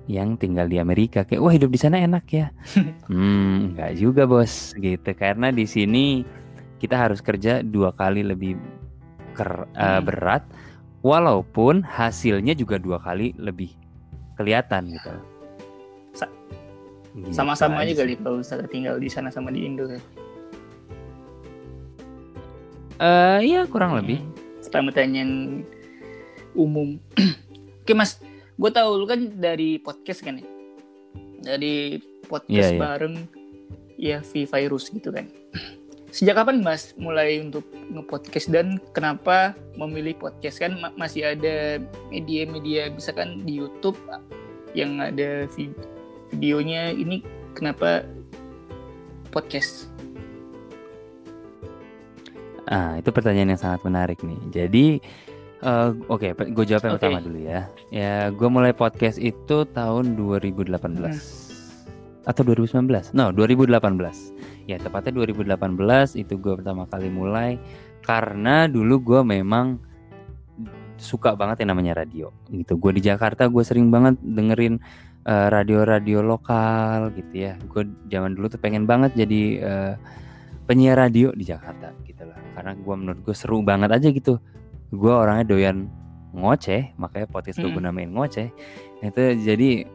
yang 0.07 0.39
tinggal 0.39 0.71
di 0.71 0.79
Amerika 0.79 1.27
kayak 1.27 1.43
wah 1.43 1.51
hidup 1.51 1.75
di 1.75 1.81
sana 1.83 1.99
enak 1.99 2.25
ya 2.31 2.47
hmm 3.11 3.75
nggak 3.75 3.93
juga 3.99 4.23
bos 4.25 4.71
gitu 4.79 5.11
karena 5.19 5.51
di 5.51 5.67
sini 5.67 6.23
kita 6.79 6.95
harus 6.95 7.19
kerja 7.19 7.67
dua 7.67 7.91
kali 7.91 8.23
lebih 8.23 8.55
ker- 9.35 9.67
Hmm. 9.75 10.07
berat 10.07 10.47
walaupun 11.01 11.85
hasilnya 11.85 12.57
juga 12.57 12.81
dua 12.81 13.01
kali 13.01 13.33
lebih 13.37 13.73
kelihatan 14.37 14.93
gitu 14.93 15.13
Gitu 17.17 17.33
Sama-sama 17.33 17.81
aja 17.81 17.97
kali 17.97 18.13
kalau 18.21 18.45
misalnya 18.45 18.69
tinggal 18.69 19.01
di 19.01 19.09
sana 19.09 19.33
sama 19.33 19.49
di 19.49 19.65
Indo 19.65 19.89
kan. 19.89 20.03
Eh, 22.97 23.41
iya 23.53 23.65
kurang 23.65 23.97
lebih 23.97 24.21
Pertama 24.61 24.93
pertanyaan 24.93 25.65
umum. 26.53 27.01
Oke 27.87 27.93
mas, 27.97 28.21
gue 28.61 28.71
tahu 28.73 28.91
lu 29.01 29.07
kan 29.09 29.21
dari 29.33 29.81
podcast 29.81 30.21
kan 30.21 30.43
ya, 30.43 30.47
dari 31.41 32.03
podcast 32.29 32.75
Iya, 32.75 32.77
iya. 32.77 32.81
bareng 32.83 33.15
ya 33.97 34.19
V 34.21 34.45
virus 34.45 34.93
gitu 34.93 35.09
kan. 35.09 35.31
Sejak 36.17 36.33
kapan 36.41 36.65
mas 36.65 36.97
mulai 36.97 37.45
untuk 37.45 37.69
nge-podcast 37.93 38.49
dan 38.49 38.81
kenapa 38.97 39.53
memilih 39.77 40.17
podcast 40.17 40.57
kan 40.57 40.73
ma- 40.81 40.97
masih 40.97 41.37
ada 41.37 41.77
media-media 42.09 42.89
misalkan 42.89 43.45
di 43.45 43.61
YouTube 43.61 44.01
yang 44.73 44.97
ada 44.97 45.45
vi- 45.53 45.77
videonya 46.33 46.97
ini 46.97 47.21
kenapa 47.53 48.09
podcast? 49.29 49.93
Ah, 52.65 52.97
itu 52.97 53.13
pertanyaan 53.13 53.53
yang 53.53 53.61
sangat 53.61 53.85
menarik 53.85 54.17
nih. 54.25 54.41
Jadi, 54.49 54.87
eh, 55.69 55.89
oke, 56.09 56.33
gue 56.33 56.65
jawab 56.65 56.81
yang 56.89 56.97
Oke. 56.97 57.05
pertama 57.05 57.21
dulu 57.21 57.39
ya. 57.45 57.69
Ya, 57.93 58.33
gue 58.33 58.49
mulai 58.49 58.73
podcast 58.73 59.21
itu 59.21 59.69
tahun 59.69 60.17
2018 60.17 61.46
atau 62.27 62.43
2019? 62.43 63.15
No, 63.15 63.31
2018. 63.31 64.67
Ya, 64.67 64.77
tepatnya 64.83 65.15
2018 65.23 66.19
itu 66.19 66.35
gue 66.37 66.53
pertama 66.59 66.91
kali 66.91 67.07
mulai 67.09 67.57
karena 68.03 68.67
dulu 68.67 68.99
gue 69.01 69.21
memang 69.23 69.79
suka 70.99 71.39
banget 71.39 71.63
yang 71.63 71.71
namanya 71.73 72.03
radio. 72.03 72.35
Gitu. 72.51 72.75
Gue 72.77 72.93
di 72.99 73.03
Jakarta 73.07 73.47
gue 73.47 73.63
sering 73.63 73.89
banget 73.95 74.19
dengerin 74.21 74.83
eh, 75.23 75.49
radio-radio 75.49 76.21
lokal 76.21 77.15
gitu 77.15 77.35
ya. 77.47 77.55
Gue 77.71 77.87
zaman 78.11 78.35
dulu 78.35 78.51
tuh 78.51 78.59
pengen 78.59 78.91
banget 78.91 79.15
jadi 79.15 79.43
eh, 79.63 79.95
penyiar 80.67 80.99
radio 80.99 81.31
di 81.31 81.47
Jakarta 81.47 81.95
gitu 82.05 82.27
lah 82.27 82.37
karena 82.59 82.75
gue 82.75 82.95
menurut 82.99 83.21
gue 83.23 83.35
seru 83.39 83.63
banget 83.63 83.95
aja 83.95 84.11
gitu 84.11 84.43
gue 84.91 85.15
orangnya 85.15 85.47
doyan 85.47 85.87
ngoceh 86.35 86.93
makanya 86.99 87.27
podcast 87.31 87.63
gue 87.63 87.71
Mm-mm. 87.71 87.87
namain 87.87 88.11
ngoceh 88.11 88.51
itu 89.01 89.23
jadi 89.41 89.87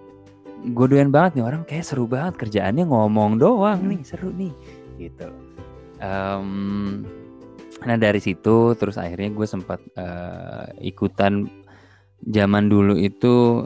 gue 0.62 0.86
doyan 0.86 1.10
banget 1.10 1.42
nih 1.42 1.46
orang 1.46 1.62
kayak 1.66 1.86
seru 1.86 2.06
banget 2.06 2.38
kerjaannya 2.38 2.86
ngomong 2.86 3.42
doang 3.42 3.82
nih 3.90 4.02
seru 4.06 4.30
nih 4.30 4.54
gitu 5.02 5.30
Em, 6.02 6.50
nah 7.86 7.98
dari 7.98 8.18
situ 8.18 8.74
terus 8.74 8.98
akhirnya 8.98 9.30
gue 9.38 9.48
sempat 9.48 9.80
eh, 9.94 10.66
ikutan 10.90 11.46
zaman 12.26 12.66
dulu 12.70 12.98
itu 12.98 13.66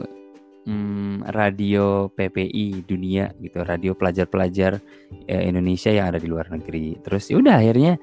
mm, 0.68 1.32
radio 1.32 2.12
PPI 2.12 2.84
dunia 2.84 3.32
gitu 3.40 3.64
radio 3.64 3.96
pelajar-pelajar 3.96 4.76
eh, 5.24 5.42
Indonesia 5.48 5.88
yang 5.88 6.12
ada 6.12 6.20
di 6.20 6.28
luar 6.28 6.52
negeri. 6.52 7.00
Terus 7.00 7.32
ya 7.32 7.40
udah 7.40 7.56
akhirnya 7.56 7.96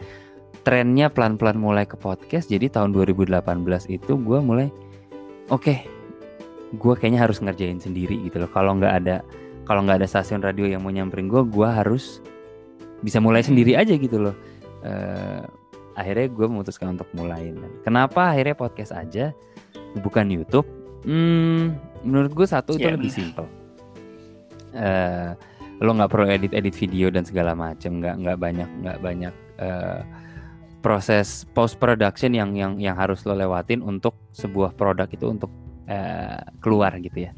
trennya 0.66 1.14
pelan-pelan 1.14 1.58
mulai 1.62 1.86
ke 1.86 1.94
podcast. 1.94 2.50
Jadi 2.50 2.74
tahun 2.74 2.89
2018 2.89 3.38
itu 3.94 4.18
gue 4.18 4.39
mulai 4.41 4.74
oke, 5.54 5.93
gue 6.74 6.94
kayaknya 6.98 7.22
harus 7.22 7.38
ngerjain 7.40 7.78
sendiri 7.78 8.18
gitu 8.26 8.42
loh. 8.42 8.50
Kalau 8.50 8.74
nggak 8.78 8.94
ada 9.04 9.22
kalau 9.64 9.86
nggak 9.86 10.04
ada 10.04 10.08
stasiun 10.10 10.44
radio 10.44 10.68
yang 10.68 10.84
mau 10.84 10.92
nyamperin 10.92 11.32
gue, 11.32 11.42
gue 11.46 11.68
harus 11.68 12.20
bisa 13.00 13.24
mulai 13.24 13.46
sendiri 13.46 13.78
aja 13.80 13.96
gitu 13.96 14.20
loh. 14.20 14.36
Eh, 14.84 15.44
akhirnya 15.96 16.28
gue 16.28 16.48
memutuskan 16.50 16.98
untuk 16.98 17.08
mulai. 17.16 17.54
Kenapa 17.86 18.34
akhirnya 18.36 18.58
podcast 18.58 18.92
aja, 18.92 19.32
bukan 20.04 20.28
YouTube? 20.28 20.68
Hmm, 21.08 21.80
menurut 22.04 22.32
gue 22.36 22.48
satu 22.48 22.76
itu 22.76 22.88
Ya, 22.88 22.96
lebih 22.96 23.12
simpel. 23.12 23.48
Eh, 24.74 25.32
lo 25.80 25.92
nggak 25.96 26.12
perlu 26.12 26.28
edit-edit 26.28 26.76
video 26.76 27.08
dan 27.14 27.24
segala 27.24 27.56
macem, 27.56 28.04
nggak 28.04 28.16
nggak 28.20 28.38
banyak 28.40 28.70
nggak 28.84 28.98
banyak 29.00 29.34
eh, 29.64 30.02
proses 30.84 31.48
post 31.56 31.80
production 31.80 32.36
yang 32.36 32.52
yang 32.52 32.76
yang 32.76 33.00
harus 33.00 33.24
lo 33.24 33.32
lewatin 33.32 33.80
untuk 33.80 34.20
sebuah 34.36 34.76
produk 34.76 35.08
itu 35.08 35.32
untuk 35.32 35.48
eh, 35.86 36.40
keluar 36.60 36.96
gitu 37.00 37.28
ya. 37.28 37.32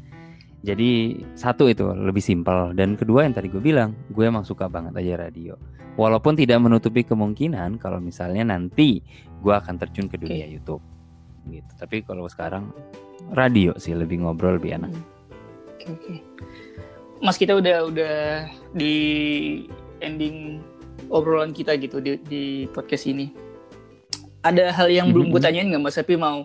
Jadi 0.66 1.14
satu 1.38 1.70
itu 1.70 1.86
lebih 1.86 2.18
simpel 2.18 2.74
dan 2.74 2.98
kedua 2.98 3.22
yang 3.22 3.30
tadi 3.30 3.46
gue 3.46 3.62
bilang 3.62 3.94
gue 4.10 4.24
emang 4.26 4.42
suka 4.42 4.66
banget 4.66 4.98
aja 4.98 5.28
radio. 5.28 5.54
Walaupun 5.94 6.34
tidak 6.34 6.58
menutupi 6.60 7.06
kemungkinan 7.06 7.78
kalau 7.78 8.02
misalnya 8.02 8.42
nanti 8.44 9.00
gue 9.40 9.54
akan 9.54 9.78
terjun 9.78 10.10
ke 10.10 10.18
dunia 10.18 10.44
YouTube 10.44 10.82
gitu. 11.46 11.70
Tapi 11.78 12.02
kalau 12.02 12.26
sekarang 12.26 12.74
radio 13.30 13.78
sih 13.78 13.94
lebih 13.94 14.20
ngobrol 14.20 14.58
lebih 14.58 14.76
enak. 14.76 14.92
Oke 15.78 15.86
oke. 15.94 16.14
Mas 17.22 17.38
kita 17.38 17.56
udah 17.56 17.86
udah 17.86 18.16
di 18.74 18.94
ending 20.04 20.60
obrolan 21.08 21.54
kita 21.54 21.78
gitu 21.78 22.02
di, 22.02 22.18
di 22.26 22.44
podcast 22.68 23.06
ini. 23.06 23.30
Ada 24.42 24.74
hal 24.74 24.90
yang 24.90 25.14
belum 25.14 25.30
gue 25.30 25.40
Mhm. 25.40 25.46
tanyain 25.46 25.66
nggak 25.70 25.82
Mas? 25.82 25.96
Tapi 25.96 26.18
mau 26.18 26.44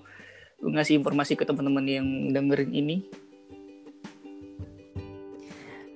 ngasih 0.61 1.01
informasi 1.01 1.33
ke 1.37 1.43
teman-teman 1.43 1.85
yang 1.89 2.07
dengerin 2.33 2.71
ini. 2.73 2.97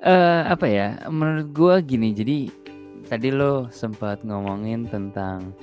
eh 0.05 0.41
apa 0.45 0.69
ya? 0.69 1.01
Menurut 1.09 1.49
gua 1.49 1.75
gini, 1.81 2.13
jadi 2.13 2.49
tadi 3.09 3.33
lo 3.33 3.69
sempat 3.73 4.21
ngomongin 4.25 4.85
tentang. 4.85 5.53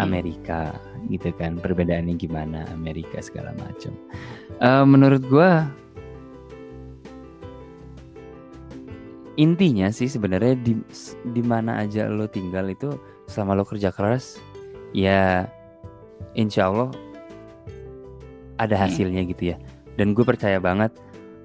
Amerika 0.00 0.72
gitu 1.12 1.28
kan, 1.36 1.60
perbedaannya 1.60 2.16
gimana 2.16 2.64
Amerika 2.72 3.20
segala 3.20 3.52
macam. 3.60 3.92
Eh 4.56 4.84
menurut 4.88 5.20
gua 5.28 5.68
intinya 9.36 9.90
sih 9.90 10.06
sebenarnya 10.06 10.54
di 10.62 10.78
di 11.34 11.42
mana 11.42 11.82
aja 11.82 12.06
lo 12.06 12.30
tinggal 12.30 12.70
itu 12.70 12.94
selama 13.26 13.58
lo 13.58 13.64
kerja 13.66 13.90
keras 13.90 14.38
ya 14.94 15.50
insya 16.38 16.70
Allah 16.70 16.94
ada 18.66 18.76
hasilnya 18.80 19.22
gitu 19.28 19.54
ya. 19.54 19.56
Dan 19.94 20.12
gue 20.12 20.24
percaya 20.26 20.58
banget 20.58 20.90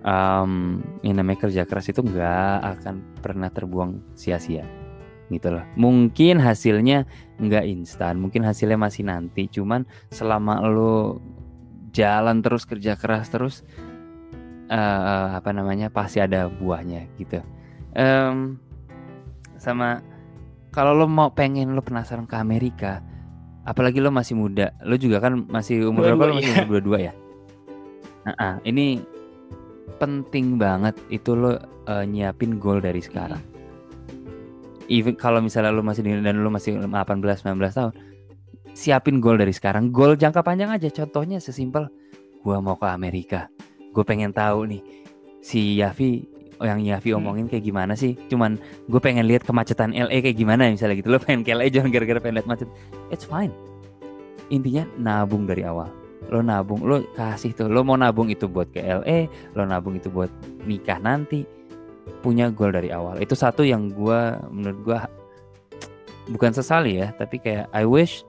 em, 0.03 0.82
yang 1.05 1.15
namanya 1.20 1.47
kerja 1.47 1.63
keras 1.67 1.91
itu 1.91 2.01
nggak 2.01 2.55
akan 2.80 2.95
pernah 3.20 3.49
terbuang 3.51 4.15
sia-sia 4.17 4.65
gitu 5.30 5.53
loh. 5.53 5.63
Mungkin 5.78 6.41
hasilnya 6.41 7.05
nggak 7.39 7.65
instan 7.70 8.20
mungkin 8.20 8.43
hasilnya 8.43 8.76
masih 8.76 9.07
nanti 9.07 9.47
cuman 9.47 9.88
selama 10.11 10.59
lo 10.65 11.22
jalan 11.95 12.43
terus 12.43 12.67
kerja 12.67 12.99
keras 12.99 13.32
terus 13.32 13.63
uh, 14.70 15.38
apa 15.38 15.49
namanya 15.53 15.89
pasti 15.93 16.22
ada 16.22 16.49
buahnya 16.49 17.09
gitu. 17.17 17.41
Um, 17.93 18.61
sama 19.57 20.01
kalau 20.70 20.93
lo 20.93 21.05
mau 21.09 21.34
pengen 21.34 21.74
lo 21.74 21.82
penasaran 21.82 22.30
ke 22.30 22.38
Amerika 22.38 23.01
apalagi 23.64 23.99
lo 23.99 24.12
masih 24.14 24.36
muda. 24.36 24.76
Lo 24.84 24.95
juga 24.95 25.24
kan 25.24 25.47
masih 25.47 25.89
umur 25.89 26.12
berapa 26.12 26.24
lo 26.30 26.34
masih 26.39 26.51
umur 26.55 26.68
dua 26.68 26.82
dua 26.82 26.97
ya? 27.12 27.14
Nah, 28.28 28.36
uh, 28.36 28.55
ini 28.68 29.01
penting 29.97 30.60
banget 30.60 30.95
itu 31.12 31.34
lo 31.36 31.55
uh, 31.88 32.05
nyiapin 32.05 32.60
goal 32.60 32.80
dari 32.80 32.99
sekarang. 33.03 33.41
Even 34.89 35.14
kalau 35.14 35.41
misalnya 35.41 35.70
lo 35.70 35.86
masih 35.86 36.01
dan 36.01 36.41
lo 36.41 36.49
masih 36.49 36.82
18 36.82 36.89
19 36.89 37.45
tahun 37.70 37.93
siapin 38.74 39.20
goal 39.22 39.38
dari 39.38 39.53
sekarang. 39.53 39.91
Goal 39.93 40.16
jangka 40.16 40.41
panjang 40.41 40.74
aja. 40.74 40.89
Contohnya 40.89 41.38
sesimpel 41.38 41.89
gua 42.41 42.64
mau 42.64 42.80
ke 42.80 42.88
Amerika. 42.89 43.51
Gue 43.89 44.05
pengen 44.05 44.30
tahu 44.30 44.70
nih 44.70 44.82
si 45.41 45.82
Yavi 45.82 46.39
yang 46.68 46.84
Yavi 46.84 47.16
hmm. 47.16 47.20
omongin 47.24 47.45
kayak 47.47 47.64
gimana 47.64 47.93
sih? 47.95 48.20
Cuman 48.28 48.60
gue 48.91 48.99
pengen 48.99 49.24
lihat 49.24 49.47
kemacetan 49.47 49.95
LA 49.95 50.20
kayak 50.20 50.38
gimana 50.38 50.68
misalnya 50.68 50.99
gitu. 50.99 51.10
Lo 51.12 51.20
pengen 51.20 51.47
ke 51.47 51.55
LA 51.55 51.72
jangan 51.76 51.89
gara-gara 51.91 52.20
pengen 52.20 52.36
lihat 52.43 52.47
macet. 52.47 52.70
It's 53.07 53.24
fine. 53.24 53.55
Intinya 54.51 54.84
nabung 54.99 55.47
dari 55.47 55.64
awal. 55.64 55.88
Lo 56.28 56.43
nabung 56.43 56.84
lo 56.84 56.99
kasih 57.16 57.55
tuh 57.55 57.72
lo 57.72 57.82
mau 57.88 57.95
nabung 57.95 58.28
itu 58.28 58.51
buat 58.51 58.68
ke 58.76 58.84
LA 58.84 59.32
lo 59.55 59.64
nabung 59.64 59.95
itu 59.95 60.12
buat 60.12 60.28
nikah 60.68 60.99
nanti 60.99 61.47
punya 62.20 62.51
goal 62.51 62.76
dari 62.76 62.91
awal. 62.91 63.16
Itu 63.24 63.39
satu 63.39 63.64
yang 63.64 63.95
gue 63.95 64.20
menurut 64.51 64.80
gue 64.84 64.99
bukan 66.36 66.51
sesali 66.51 66.99
ya 66.99 67.16
tapi 67.16 67.39
kayak 67.39 67.72
I 67.72 67.88
wish 67.88 68.28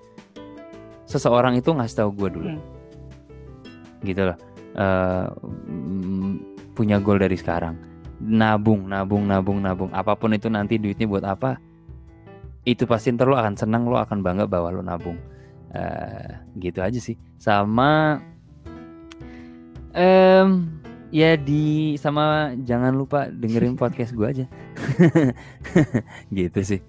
seseorang 1.10 1.58
itu 1.58 1.74
ngasih 1.74 2.06
tahu 2.06 2.10
gue 2.14 2.30
dulu. 2.30 2.50
Hmm. 2.54 2.62
gitu 4.06 4.32
loh. 4.32 4.38
Uh, 4.70 5.26
punya 6.78 7.02
goal 7.02 7.18
dari 7.18 7.34
sekarang 7.34 7.74
nabung 8.20 8.86
nabung 8.86 9.24
nabung 9.24 9.58
nabung. 9.64 9.90
Apa 9.90 10.14
pun 10.14 10.36
itu 10.36 10.52
nanti 10.52 10.76
duitnya 10.76 11.08
buat 11.08 11.24
apa 11.24 11.56
itu 12.68 12.84
pasti 12.84 13.08
ntar 13.16 13.24
lo 13.24 13.40
akan 13.40 13.56
senang 13.56 13.88
lo 13.88 13.96
akan 13.96 14.20
bangga 14.20 14.44
bahwa 14.44 14.68
lo 14.68 14.84
nabung. 14.84 15.16
Uh, 15.70 16.36
gitu 16.60 16.84
aja 16.84 16.98
sih. 17.00 17.16
Sama 17.40 18.20
um, 19.96 20.68
ya 21.10 21.34
di 21.38 21.96
sama 21.96 22.54
jangan 22.62 22.92
lupa 22.94 23.32
dengerin 23.32 23.80
podcast 23.80 24.12
gue 24.12 24.26
aja. 24.26 24.46
Gitu 26.36 26.60
sih. 26.62 26.80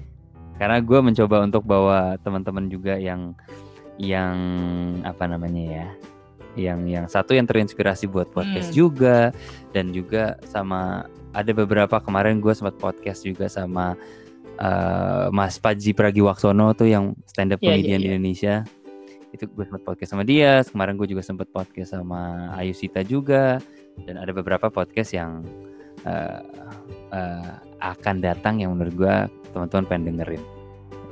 Karena 0.57 0.77
gue 0.77 0.99
mencoba 1.01 1.41
untuk 1.41 1.65
bawa 1.65 2.17
teman-teman 2.21 2.69
juga 2.69 2.97
yang 2.97 3.33
yang 4.01 4.37
apa 5.05 5.29
namanya 5.29 5.63
ya 5.65 5.87
yang 6.57 6.83
yang 6.83 7.05
satu 7.07 7.31
yang 7.31 7.47
terinspirasi 7.47 8.11
buat 8.11 8.27
podcast 8.33 8.73
hmm. 8.73 8.77
juga 8.77 9.31
dan 9.71 9.95
juga 9.95 10.35
sama 10.49 11.07
ada 11.31 11.51
beberapa 11.55 11.97
kemarin 12.03 12.39
gue 12.43 12.51
sempat 12.51 12.75
podcast 12.77 13.23
juga 13.23 13.47
sama 13.47 13.95
uh, 14.59 15.27
Mas 15.31 15.57
Paji 15.57 15.95
Pragiwaksono 15.95 16.75
tuh 16.75 16.91
yang 16.91 17.15
stand 17.27 17.55
up 17.55 17.61
yeah, 17.63 17.75
comedian 17.75 17.87
yeah, 17.87 17.97
yeah. 17.97 18.03
di 18.03 18.07
Indonesia 18.15 18.55
itu 19.31 19.47
gue 19.47 19.63
sempat 19.63 19.83
podcast 19.87 20.11
sama 20.11 20.27
dia 20.27 20.59
kemarin 20.67 20.99
gue 20.99 21.07
juga 21.07 21.23
sempat 21.23 21.47
podcast 21.55 21.95
sama 21.95 22.51
Ayu 22.59 22.75
Sita 22.75 22.99
juga 22.99 23.63
dan 24.03 24.19
ada 24.19 24.35
beberapa 24.35 24.67
podcast 24.67 25.15
yang 25.15 25.47
uh, 26.03 26.43
uh, 27.15 27.51
akan 27.79 28.19
datang 28.19 28.59
yang 28.59 28.75
menurut 28.75 28.95
gue 28.95 29.15
teman-teman 29.55 29.87
pengen 29.87 30.03
dengerin 30.15 30.43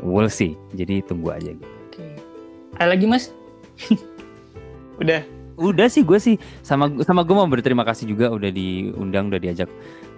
we'll 0.03 0.32
see 0.32 0.55
jadi 0.76 1.03
tunggu 1.03 1.32
aja 1.36 1.51
gitu. 1.55 1.76
Oke. 1.89 1.99
Okay. 1.99 2.11
Ada 2.80 2.95
lagi 2.95 3.05
mas? 3.07 3.32
Udah. 5.01 5.24
Udah 5.59 5.91
sih 5.91 6.07
gue 6.07 6.15
sih 6.24 6.39
sama 6.63 6.88
sama 7.03 7.28
gue 7.28 7.36
mau 7.36 7.43
berterima 7.43 7.84
kasih 7.84 8.07
juga 8.07 8.32
udah 8.32 8.47
diundang 8.47 9.28
udah 9.28 9.43
diajak 9.43 9.67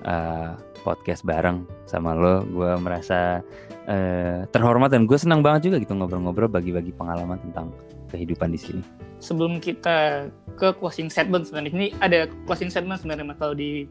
uh, 0.06 0.58
podcast 0.82 1.22
bareng 1.26 1.66
sama 1.86 2.18
lo. 2.18 2.46
Gue 2.48 2.72
merasa 2.82 3.42
uh, 3.88 4.46
terhormat 4.50 4.92
dan 4.94 5.06
gue 5.06 5.18
senang 5.18 5.42
banget 5.46 5.72
juga 5.72 5.78
gitu 5.82 5.94
ngobrol-ngobrol 5.98 6.50
bagi-bagi 6.50 6.94
pengalaman 6.96 7.38
tentang 7.50 7.74
kehidupan 8.12 8.52
di 8.52 8.60
sini. 8.60 8.84
Sebelum 9.22 9.62
kita 9.62 10.28
ke 10.58 10.74
closing 10.78 11.08
statement 11.08 11.48
sebenarnya 11.48 11.72
ini 11.72 11.88
ada 12.02 12.28
closing 12.50 12.74
statement 12.74 13.00
sebenarnya 13.00 13.26
mas 13.32 13.38
kalau 13.38 13.54
di 13.54 13.86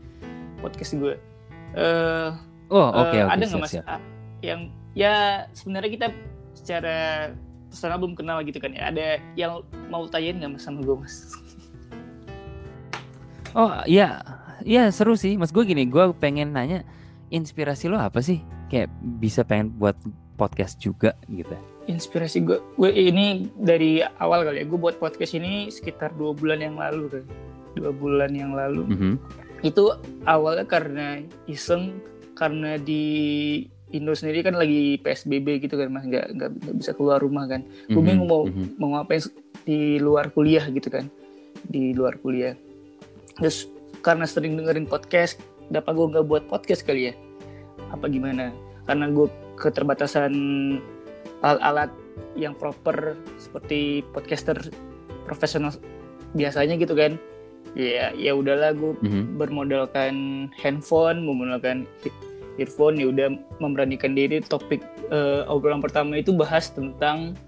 podcast 0.60 0.98
gue. 0.98 1.14
Uh, 1.78 2.34
oh 2.70 2.90
oke 2.90 3.14
okay, 3.14 3.22
uh, 3.22 3.30
okay, 3.30 3.34
ada 3.38 3.44
nggak 3.46 3.62
mas 3.62 3.72
siap. 3.72 4.02
yang 4.42 4.60
ya 4.98 5.46
sebenarnya 5.54 5.90
kita 5.94 6.06
secara 6.58 6.98
personal 7.70 8.02
belum 8.02 8.18
kenal 8.18 8.42
gitu 8.42 8.58
kan 8.58 8.74
ya 8.74 8.90
ada 8.90 9.22
yang 9.38 9.62
mau 9.86 10.02
tanyain 10.10 10.42
nggak 10.42 10.58
mas 10.58 10.62
sama 10.66 10.82
gue 10.82 10.96
mas 10.98 11.30
oh 13.54 13.70
iya 13.86 14.18
iya 14.64 14.88
seru 14.92 15.14
sih. 15.16 15.36
Mas 15.36 15.50
gue 15.50 15.64
gini 15.64 15.86
gue 15.86 16.12
pengen 16.16 16.54
nanya 16.54 16.84
inspirasi 17.30 17.88
lo 17.88 17.98
apa 18.00 18.20
sih? 18.20 18.42
Kayak 18.70 18.90
bisa 19.20 19.42
pengen 19.42 19.74
buat 19.76 19.96
podcast 20.40 20.80
juga 20.80 21.12
gitu. 21.28 21.52
Inspirasi 21.88 22.44
gue 22.44 22.58
gue 22.80 22.90
ini 22.92 23.50
dari 23.60 24.00
awal 24.00 24.46
kali 24.46 24.62
ya 24.62 24.66
gue 24.66 24.80
buat 24.80 24.96
podcast 24.96 25.36
ini 25.36 25.68
sekitar 25.68 26.16
dua 26.16 26.32
bulan 26.32 26.64
yang 26.64 26.76
lalu 26.80 27.20
kan 27.20 27.24
dua 27.76 27.90
bulan 27.92 28.32
yang 28.32 28.56
lalu. 28.56 28.86
Mm 28.88 28.98
-hmm. 28.98 29.14
itu 29.60 29.92
awalnya 30.24 30.64
karena 30.64 31.20
iseng 31.44 32.00
karena 32.32 32.80
di 32.80 33.04
Indo 33.90 34.14
sendiri 34.14 34.46
kan 34.46 34.54
lagi 34.54 35.02
PSBB 35.02 35.66
gitu 35.66 35.74
kan 35.74 35.90
mas. 35.90 36.06
Nggak 36.06 36.26
nggak 36.38 36.50
bisa 36.78 36.94
keluar 36.94 37.18
rumah 37.18 37.50
kan. 37.50 37.66
Mm-hmm. 37.66 37.92
gue 37.92 38.02
bingung 38.02 38.28
mau 38.30 38.42
mm-hmm. 38.46 38.78
mau 38.78 38.88
ngapain 38.96 39.22
di 39.66 39.98
luar 39.98 40.30
kuliah 40.30 40.64
gitu 40.70 40.88
kan. 40.88 41.10
Di 41.66 41.92
luar 41.92 42.16
kuliah. 42.22 42.54
Terus 43.36 43.66
karena 44.00 44.24
sering 44.24 44.56
dengerin 44.56 44.88
podcast 44.88 45.40
dapat 45.70 45.92
gue 45.94 46.06
nggak 46.16 46.26
buat 46.26 46.44
podcast 46.50 46.82
kali 46.84 47.12
ya? 47.12 47.14
Apa 47.94 48.10
gimana? 48.10 48.50
Karena 48.84 49.06
gue 49.08 49.28
keterbatasan 49.60 50.32
alat-alat 51.40 51.90
yang 52.36 52.52
proper 52.58 53.16
seperti 53.40 54.04
podcaster 54.12 54.58
profesional 55.24 55.72
biasanya 56.34 56.76
gitu 56.76 56.92
kan? 56.98 57.16
Ya 57.78 58.10
ya 58.18 58.34
udahlah 58.34 58.74
gue 58.74 58.98
mm-hmm. 58.98 59.38
bermodalkan 59.38 60.14
handphone 60.58 61.22
memodalkan 61.22 61.86
earphone 62.58 62.98
ya 62.98 63.08
udah 63.14 63.28
memberanikan 63.62 64.18
diri. 64.18 64.42
Topik 64.42 64.82
uh, 65.14 65.46
obrolan 65.46 65.78
pertama 65.78 66.18
itu 66.18 66.34
bahas 66.34 66.74
tentang 66.74 67.38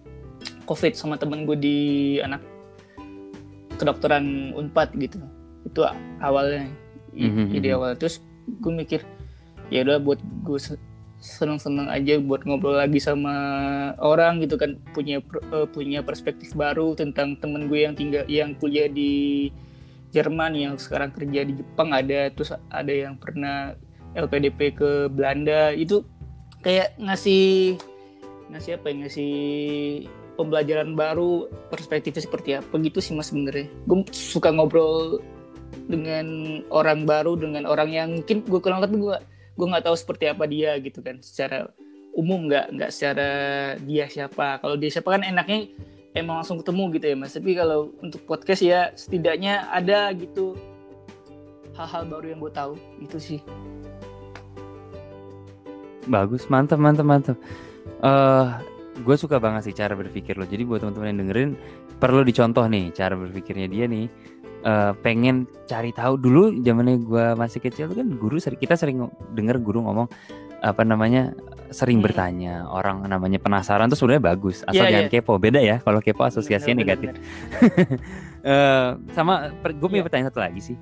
covid 0.64 0.94
sama 0.94 1.18
temen 1.18 1.42
gue 1.42 1.58
di 1.58 1.78
anak 2.22 2.40
kedokteran 3.82 4.54
unpad 4.54 4.94
gitu 4.94 5.18
itu 5.66 5.80
awalnya 6.20 6.68
mm-hmm. 7.14 7.56
ide 7.56 7.68
awal. 7.74 7.94
Terus 7.96 8.20
gue 8.46 8.72
mikir 8.72 9.00
ya 9.72 9.86
udah 9.86 9.98
buat 10.02 10.20
gue 10.20 10.58
seneng-seneng 11.22 11.86
aja 11.86 12.18
buat 12.18 12.42
ngobrol 12.42 12.74
lagi 12.76 12.98
sama 12.98 13.34
orang 14.02 14.42
gitu 14.42 14.58
kan. 14.58 14.76
Punya 14.90 15.22
uh, 15.54 15.66
punya 15.70 16.02
perspektif 16.02 16.52
baru 16.58 16.98
tentang 16.98 17.38
temen 17.38 17.70
gue 17.70 17.86
yang 17.86 17.94
tinggal 17.94 18.26
yang 18.26 18.58
kuliah 18.58 18.90
di 18.90 19.48
Jerman 20.12 20.52
yang 20.52 20.74
sekarang 20.76 21.14
kerja 21.14 21.46
di 21.46 21.56
Jepang 21.56 21.94
ada. 21.94 22.28
Terus 22.34 22.52
ada 22.68 22.92
yang 22.92 23.16
pernah 23.16 23.72
LPDP 24.12 24.76
ke 24.76 24.90
Belanda. 25.08 25.72
Itu 25.72 26.04
kayak 26.60 27.00
ngasih 27.00 27.78
ngasih 28.52 28.76
apa 28.76 28.86
ya? 28.92 28.94
Ngasih 29.06 29.32
pembelajaran 30.36 30.96
baru 30.96 31.48
perspektifnya 31.68 32.24
seperti 32.24 32.50
apa 32.56 32.74
gitu 32.82 32.98
sih 32.98 33.14
mas 33.16 33.30
sebenarnya. 33.30 33.68
Gue 33.88 34.04
suka 34.12 34.50
ngobrol 34.52 35.22
dengan 35.88 36.26
orang 36.68 37.04
baru 37.04 37.36
dengan 37.36 37.64
orang 37.64 37.90
yang 37.90 38.08
mungkin 38.20 38.44
gue 38.44 38.60
kenal 38.60 38.80
tapi 38.80 38.96
gue 39.00 39.16
gue 39.52 39.66
nggak 39.68 39.84
tahu 39.84 39.96
seperti 39.96 40.24
apa 40.32 40.44
dia 40.48 40.76
gitu 40.80 41.04
kan. 41.04 41.20
Secara 41.20 41.68
umum 42.12 42.48
nggak 42.48 42.76
nggak 42.76 42.90
secara 42.92 43.28
dia 43.84 44.08
siapa. 44.08 44.60
Kalau 44.60 44.76
dia 44.76 44.90
siapa 44.92 45.08
kan 45.16 45.22
enaknya 45.24 45.72
emang 46.12 46.40
langsung 46.40 46.60
ketemu 46.60 46.84
gitu 46.96 47.06
ya 47.12 47.16
mas. 47.16 47.32
Tapi 47.36 47.50
kalau 47.56 47.92
untuk 48.00 48.20
podcast 48.24 48.62
ya 48.64 48.92
setidaknya 48.96 49.68
ada 49.72 50.12
gitu 50.16 50.56
hal-hal 51.76 52.04
baru 52.08 52.26
yang 52.36 52.40
gue 52.40 52.52
tahu 52.52 52.72
itu 53.00 53.18
sih. 53.20 53.40
Bagus 56.08 56.48
mantap 56.52 56.80
mantap 56.80 57.06
mantap. 57.06 57.36
Uh, 58.02 58.08
eh, 58.08 58.46
gue 59.00 59.16
suka 59.16 59.38
banget 59.40 59.70
sih 59.70 59.74
cara 59.74 59.96
berpikir 59.96 60.36
lo. 60.36 60.44
Jadi 60.44 60.62
buat 60.66 60.84
teman-teman 60.84 61.08
yang 61.14 61.20
dengerin 61.26 61.50
perlu 62.02 62.26
dicontoh 62.26 62.66
nih 62.66 62.90
cara 62.90 63.14
berpikirnya 63.14 63.70
dia 63.70 63.86
nih 63.86 64.10
uh, 64.64 64.92
pengen 65.02 65.46
cari 65.66 65.90
tahu 65.94 66.18
dulu 66.18 66.62
zamannya 66.62 67.02
gue 67.02 67.26
masih 67.38 67.60
kecil 67.62 67.90
kan 67.92 68.06
guru 68.16 68.38
kita 68.38 68.74
sering 68.78 69.10
denger 69.34 69.58
guru 69.62 69.84
ngomong 69.84 70.08
apa 70.62 70.86
namanya 70.86 71.34
sering 71.74 71.98
hmm. 71.98 72.06
bertanya 72.06 72.54
orang 72.70 73.02
namanya 73.08 73.42
penasaran 73.42 73.90
tuh 73.90 73.98
sebenarnya 73.98 74.22
bagus 74.34 74.62
asal 74.62 74.86
yeah, 74.86 74.92
jangan 74.94 75.08
yeah. 75.10 75.14
kepo 75.18 75.34
beda 75.40 75.60
ya 75.60 75.76
kalau 75.82 75.98
kepo 75.98 76.22
asosiasinya 76.22 76.78
negatif 76.78 77.10
uh, 78.46 78.94
sama 79.16 79.50
gue 79.50 79.74
punya 79.82 80.00
yeah. 80.00 80.06
pertanyaan 80.06 80.28
satu 80.30 80.40
lagi 80.40 80.60
sih 80.62 80.78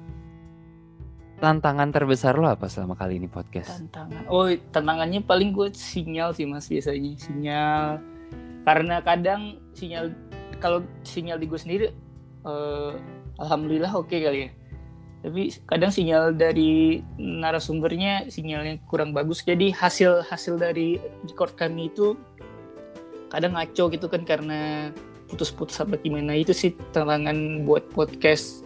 tantangan 1.41 1.89
terbesar 1.89 2.37
lo 2.37 2.53
apa 2.53 2.69
selama 2.69 3.01
kali 3.01 3.17
ini 3.17 3.25
podcast? 3.25 3.81
Tantangan. 3.81 4.29
Oh, 4.29 4.53
tantangannya 4.77 5.25
paling 5.25 5.57
gue 5.57 5.73
sinyal 5.73 6.37
sih 6.37 6.45
Mas 6.45 6.69
biasanya. 6.69 7.17
Sinyal 7.17 7.97
karena 8.69 9.01
kadang 9.01 9.57
sinyal 9.73 10.13
kalau 10.61 10.85
sinyal 11.01 11.41
di 11.41 11.49
gue 11.49 11.57
sendiri 11.57 11.87
uh, 12.45 12.93
alhamdulillah 13.41 13.91
oke 13.97 14.13
okay 14.13 14.21
kali 14.23 14.41
ya. 14.47 14.51
tapi 15.21 15.53
kadang 15.69 15.93
sinyal 15.93 16.33
dari 16.33 17.05
narasumbernya 17.21 18.33
sinyalnya 18.33 18.81
kurang 18.89 19.13
bagus. 19.13 19.45
Jadi 19.45 19.69
hasil 19.69 20.25
hasil 20.25 20.57
dari 20.57 20.97
record 21.29 21.61
kami 21.61 21.93
itu 21.93 22.17
kadang 23.29 23.53
ngaco 23.53 23.93
gitu 23.93 24.09
kan 24.09 24.25
karena 24.25 24.89
putus-putus 25.29 25.77
apa 25.77 26.01
gimana. 26.01 26.33
Itu 26.41 26.57
sih 26.57 26.73
tantangan 26.97 27.69
buat 27.69 27.93
podcast 27.93 28.65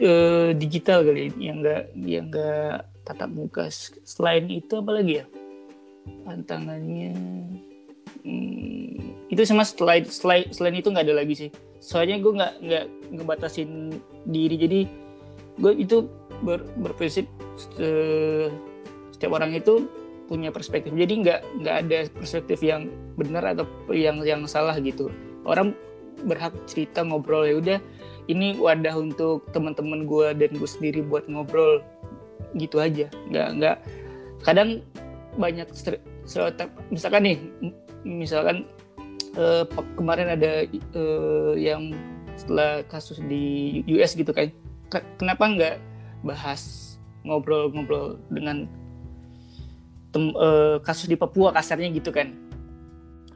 uh, 0.00 0.56
digital 0.56 1.04
kali 1.04 1.36
yang 1.36 1.60
enggak 1.60 1.82
yang 2.00 2.32
enggak 2.32 2.88
tatap 3.04 3.28
muka. 3.28 3.68
Selain 4.08 4.48
itu 4.48 4.72
apa 4.72 4.90
lagi 4.96 5.20
ya? 5.20 5.24
Tantangannya 6.24 7.12
hmm, 8.24 9.28
itu 9.28 9.40
sama 9.44 9.68
selain 9.68 10.08
selain 10.08 10.48
selain 10.48 10.80
itu 10.80 10.88
nggak 10.88 11.04
ada 11.04 11.16
lagi 11.20 11.34
sih 11.36 11.50
soalnya 11.78 12.18
gue 12.18 12.32
nggak 12.34 12.52
nggak 12.62 12.84
ngebatasin 13.14 13.94
diri. 14.26 14.56
Jadi 14.58 14.80
gue 15.58 15.72
itu 15.74 16.06
ber, 16.42 16.62
berprinsip 16.78 17.26
setiap 19.14 19.32
orang 19.34 19.54
itu 19.54 19.86
punya 20.28 20.52
perspektif. 20.52 20.92
Jadi 20.92 21.24
nggak 21.24 21.40
nggak 21.64 21.76
ada 21.86 21.98
perspektif 22.12 22.60
yang 22.60 22.92
benar 23.16 23.56
atau 23.56 23.66
yang 23.90 24.20
yang 24.22 24.44
salah 24.44 24.76
gitu. 24.78 25.08
Orang 25.48 25.74
berhak 26.26 26.52
cerita 26.68 27.02
ngobrol. 27.02 27.48
Ya 27.48 27.56
udah 27.58 27.78
ini 28.28 28.60
wadah 28.60 28.94
untuk 28.98 29.48
teman-teman 29.56 30.04
gue 30.04 30.36
dan 30.36 30.50
gue 30.54 30.68
sendiri 30.68 31.00
buat 31.00 31.26
ngobrol. 31.26 31.80
Gitu 32.54 32.76
aja. 32.78 33.08
Nggak 33.32 33.48
nggak. 33.58 33.76
Kadang 34.44 34.84
banyak 35.40 35.66
stereotip. 35.72 36.70
Misalkan 36.92 37.22
nih 37.24 37.38
misalkan 38.04 38.68
uh, 39.38 39.64
kemarin 39.94 40.34
ada 40.34 40.66
uh, 40.98 41.54
yang 41.54 41.94
setelah 42.34 42.82
kasus 42.86 43.22
di 43.24 43.80
US 43.98 44.14
gitu 44.14 44.30
kan 44.34 44.50
kenapa 45.18 45.44
nggak 45.46 45.76
bahas 46.26 46.94
ngobrol-ngobrol 47.22 48.18
dengan 48.30 48.66
tem, 50.10 50.34
uh, 50.34 50.78
kasus 50.82 51.06
di 51.06 51.14
Papua 51.18 51.54
kasarnya 51.54 51.90
gitu 51.94 52.10
kan 52.10 52.34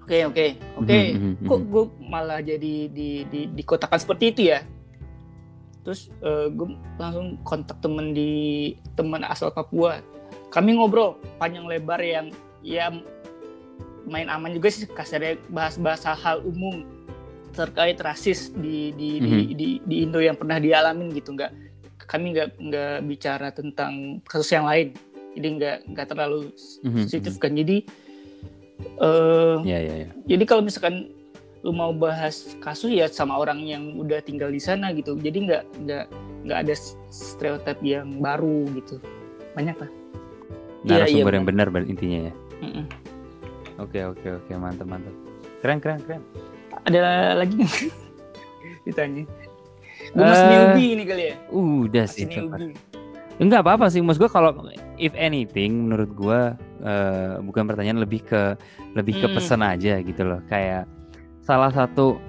oke 0.02 0.10
okay, 0.10 0.22
oke 0.26 0.34
okay, 0.34 0.48
oke 0.78 0.86
okay. 0.86 1.04
mm 1.14 1.18
-hmm. 1.18 1.46
kok 1.46 1.60
gue 1.66 1.84
malah 2.06 2.40
jadi 2.42 2.74
di, 2.90 3.26
di 3.26 3.40
dikotakan 3.54 3.98
seperti 3.98 4.24
itu 4.34 4.42
ya 4.50 4.62
terus 5.82 6.10
uh, 6.22 6.46
gue 6.46 6.78
langsung 6.94 7.42
kontak 7.42 7.82
temen 7.82 8.14
di 8.14 8.74
teman 8.94 9.26
asal 9.26 9.50
Papua 9.50 9.98
kami 10.54 10.78
ngobrol 10.78 11.18
panjang 11.42 11.66
lebar 11.66 11.98
yang 11.98 12.30
ya 12.62 12.90
main 14.06 14.28
aman 14.28 14.50
juga 14.54 14.68
sih 14.72 14.86
kasarnya 14.88 15.38
bahas-bahas 15.50 16.02
hal 16.04 16.42
umum 16.42 16.82
terkait 17.52 18.00
rasis 18.00 18.50
di 18.56 18.90
di, 18.96 19.10
mm 19.20 19.24
-hmm. 19.24 19.28
di 19.28 19.54
di 19.54 19.68
di 19.84 19.96
Indo 20.08 20.18
yang 20.18 20.36
pernah 20.36 20.56
dialamin 20.56 21.12
gitu. 21.12 21.36
Nggak 21.36 21.52
kami 22.08 22.34
nggak 22.34 22.48
nggak 22.58 22.96
bicara 23.06 23.48
tentang 23.52 24.24
kasus 24.24 24.50
yang 24.56 24.66
lain. 24.66 24.96
Jadi 25.36 25.48
nggak 25.60 25.76
nggak 25.92 26.06
terlalu 26.08 26.48
mm 26.48 26.88
-hmm. 26.88 26.96
sensitif 27.04 27.34
kan. 27.36 27.52
Jadi 27.52 27.84
uh, 28.98 29.60
yeah, 29.62 29.80
yeah, 29.80 29.96
yeah. 30.08 30.12
jadi 30.26 30.44
kalau 30.48 30.64
misalkan 30.64 31.12
lu 31.62 31.70
mau 31.70 31.94
bahas 31.94 32.58
kasus 32.58 32.90
ya 32.90 33.06
sama 33.06 33.38
orang 33.38 33.62
yang 33.62 33.94
udah 34.00 34.18
tinggal 34.24 34.50
di 34.50 34.58
sana 34.58 34.90
gitu. 34.96 35.14
Jadi 35.20 35.46
nggak 35.46 35.62
nggak 35.86 36.04
nggak 36.48 36.58
ada 36.66 36.74
stereotip 37.12 37.78
yang 37.84 38.18
baru 38.18 38.66
gitu. 38.74 38.98
Banyak 39.54 39.76
lah. 39.78 39.90
Narasumber 40.82 41.06
ya, 41.06 41.14
iya, 41.14 41.38
yang 41.38 41.46
benar. 41.46 41.68
intinya 41.86 42.18
ya 42.26 42.34
oke 43.78 43.98
oke 44.16 44.28
oke 44.42 44.52
mantap 44.58 44.86
mantap. 44.88 45.14
Keren 45.60 45.78
keren 45.78 46.00
keren. 46.04 46.22
Ada 46.88 47.36
lagi 47.38 47.56
ditanya. 48.86 49.24
Gue 50.12 50.24
masih 50.26 50.44
uh, 50.44 50.50
newbie 50.50 50.88
ini 50.98 51.04
kali 51.06 51.24
ya? 51.30 51.34
udah 51.54 52.04
masih 52.04 52.26
sih 52.26 52.42
enggak 53.40 53.64
apa-apa 53.64 53.88
sih 53.88 54.04
mas 54.04 54.20
gue 54.20 54.28
kalau 54.28 54.52
if 55.00 55.14
anything 55.16 55.88
menurut 55.88 56.10
gue 56.12 56.40
uh, 56.84 57.34
bukan 57.40 57.64
pertanyaan 57.64 58.02
lebih 58.02 58.22
ke 58.22 58.58
lebih 58.92 59.24
ke 59.24 59.26
hmm. 59.30 59.34
pesan 59.38 59.62
aja 59.64 59.98
gitu 60.02 60.22
loh. 60.26 60.40
Kayak 60.50 60.90
salah 61.42 61.72
satu 61.72 62.20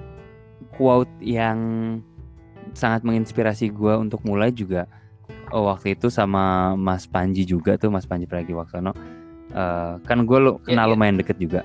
quote 0.74 1.10
yang 1.22 1.58
sangat 2.74 3.06
menginspirasi 3.06 3.70
gue 3.70 3.94
untuk 3.94 4.24
mulai 4.26 4.50
juga 4.50 4.90
oh, 5.54 5.70
waktu 5.70 5.94
itu 5.94 6.10
sama 6.10 6.74
Mas 6.74 7.06
Panji 7.06 7.46
juga 7.46 7.78
tuh 7.78 7.94
Mas 7.94 8.08
Panji 8.08 8.26
Pragiwaksono 8.26 8.90
uh, 9.54 9.96
kan 10.02 10.26
gue 10.26 10.38
lo 10.38 10.60
iya, 10.66 10.74
kenal 10.74 10.86
yeah, 10.90 10.92
lumayan 10.92 11.16
deket 11.16 11.38
juga 11.38 11.60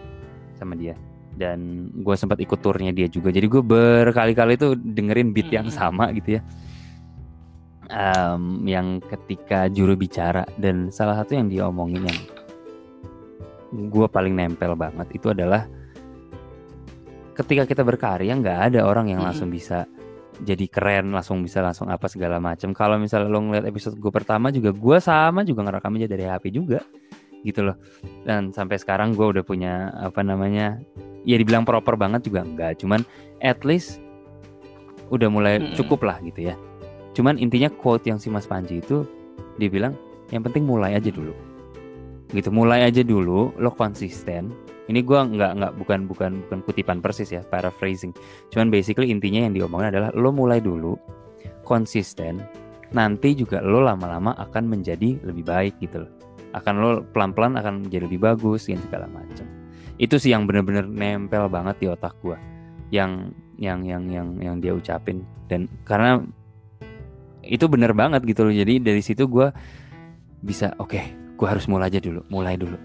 sama 0.56 0.78
dia. 0.78 0.96
Dan 1.40 1.90
gue 1.96 2.16
sempat 2.20 2.40
ikut 2.44 2.60
turnya 2.60 2.92
dia 2.92 3.08
juga. 3.08 3.32
Jadi 3.32 3.48
gue 3.48 3.64
berkali-kali 3.64 4.60
tuh 4.60 4.76
dengerin 4.76 5.32
beat 5.32 5.50
yang 5.50 5.72
sama 5.72 6.12
gitu 6.12 6.40
ya. 6.40 6.42
Um, 7.90 8.68
yang 8.70 9.00
ketika 9.02 9.72
juru 9.72 9.96
bicara. 9.96 10.44
Dan 10.60 10.92
salah 10.92 11.16
satu 11.18 11.40
yang 11.40 11.48
dia 11.48 11.64
omongin 11.66 12.06
yang 12.06 12.20
gue 13.70 14.08
paling 14.10 14.34
nempel 14.34 14.74
banget 14.74 15.08
itu 15.14 15.30
adalah 15.30 15.70
ketika 17.38 17.64
kita 17.64 17.88
berkarya 17.88 18.36
nggak 18.36 18.60
ada 18.74 18.84
orang 18.84 19.14
yang 19.14 19.22
langsung 19.24 19.48
bisa 19.48 19.88
jadi 20.40 20.66
keren 20.72 21.12
langsung 21.12 21.44
bisa 21.44 21.64
langsung 21.64 21.88
apa 21.92 22.08
segala 22.12 22.40
macam 22.40 22.72
kalau 22.72 22.96
misalnya 23.00 23.32
lo 23.32 23.40
ngeliat 23.44 23.68
episode 23.68 23.96
gue 23.96 24.12
pertama 24.12 24.52
juga 24.52 24.72
gue 24.72 24.98
sama 25.00 25.44
juga 25.48 25.68
ngerekam 25.68 25.96
aja 26.00 26.08
dari 26.08 26.24
HP 26.28 26.46
juga 26.52 26.80
gitu 27.44 27.72
loh. 27.72 27.78
Dan 28.24 28.52
sampai 28.52 28.80
sekarang 28.80 29.16
gue 29.16 29.28
udah 29.38 29.44
punya 29.44 29.94
apa 29.96 30.24
namanya 30.24 30.80
ya 31.24 31.36
dibilang 31.36 31.64
proper 31.64 31.96
banget 31.96 32.28
juga 32.28 32.44
enggak. 32.44 32.80
Cuman 32.82 33.04
at 33.44 33.64
least 33.64 34.00
udah 35.10 35.30
mulai 35.32 35.60
cukup 35.74 36.06
lah 36.06 36.18
gitu 36.22 36.52
ya. 36.52 36.56
Cuman 37.16 37.42
intinya 37.42 37.68
quote 37.72 38.08
yang 38.08 38.22
si 38.22 38.30
Mas 38.30 38.46
Panji 38.46 38.80
itu 38.80 39.04
dia 39.58 39.70
bilang 39.72 39.96
yang 40.30 40.46
penting 40.46 40.68
mulai 40.68 40.96
aja 40.96 41.10
dulu. 41.10 41.34
Gitu 42.30 42.54
mulai 42.54 42.86
aja 42.86 43.02
dulu 43.02 43.56
lo 43.58 43.72
konsisten. 43.74 44.54
Ini 44.90 45.06
gue 45.06 45.20
nggak 45.22 45.52
nggak 45.62 45.74
bukan 45.78 46.00
bukan 46.10 46.32
bukan 46.50 46.60
kutipan 46.66 46.98
persis 47.02 47.30
ya 47.30 47.46
paraphrasing. 47.46 48.14
Cuman 48.50 48.74
basically 48.74 49.14
intinya 49.14 49.46
yang 49.46 49.54
diomongin 49.54 49.94
adalah 49.94 50.10
lo 50.14 50.34
mulai 50.34 50.62
dulu 50.62 50.98
konsisten 51.62 52.42
nanti 52.90 53.38
juga 53.38 53.62
lo 53.62 53.86
lama-lama 53.86 54.34
akan 54.34 54.66
menjadi 54.66 55.22
lebih 55.22 55.46
baik 55.46 55.78
gitu 55.78 56.02
loh 56.02 56.19
akan 56.56 56.74
lo 56.82 56.90
pelan-pelan 57.14 57.58
akan 57.58 57.86
menjadi 57.86 58.10
lebih 58.10 58.20
bagus 58.26 58.66
dan 58.66 58.82
segala 58.82 59.06
macam 59.06 59.46
itu 60.00 60.16
sih 60.16 60.32
yang 60.32 60.48
bener-bener 60.48 60.88
nempel 60.88 61.52
banget 61.52 61.76
di 61.84 61.86
otak 61.92 62.16
gue 62.24 62.40
yang 62.90 63.36
yang 63.60 63.84
yang 63.84 64.08
yang 64.08 64.28
yang 64.40 64.56
dia 64.64 64.72
ucapin. 64.72 65.28
Dan 65.52 65.68
karena 65.84 66.24
itu 67.44 67.68
bener 67.68 67.92
banget 67.92 68.24
gitu 68.24 68.48
loh 68.48 68.56
jadi 68.56 68.80
dari 68.80 69.04
situ 69.04 69.28
gue 69.28 69.52
bisa 70.40 70.72
oke 70.80 70.96
okay, 70.96 71.12
gue 71.36 71.48
harus 71.48 71.68
mulai 71.68 71.92
aja 71.92 72.00
dulu 72.00 72.24
mulai 72.32 72.56
dulu 72.56 72.80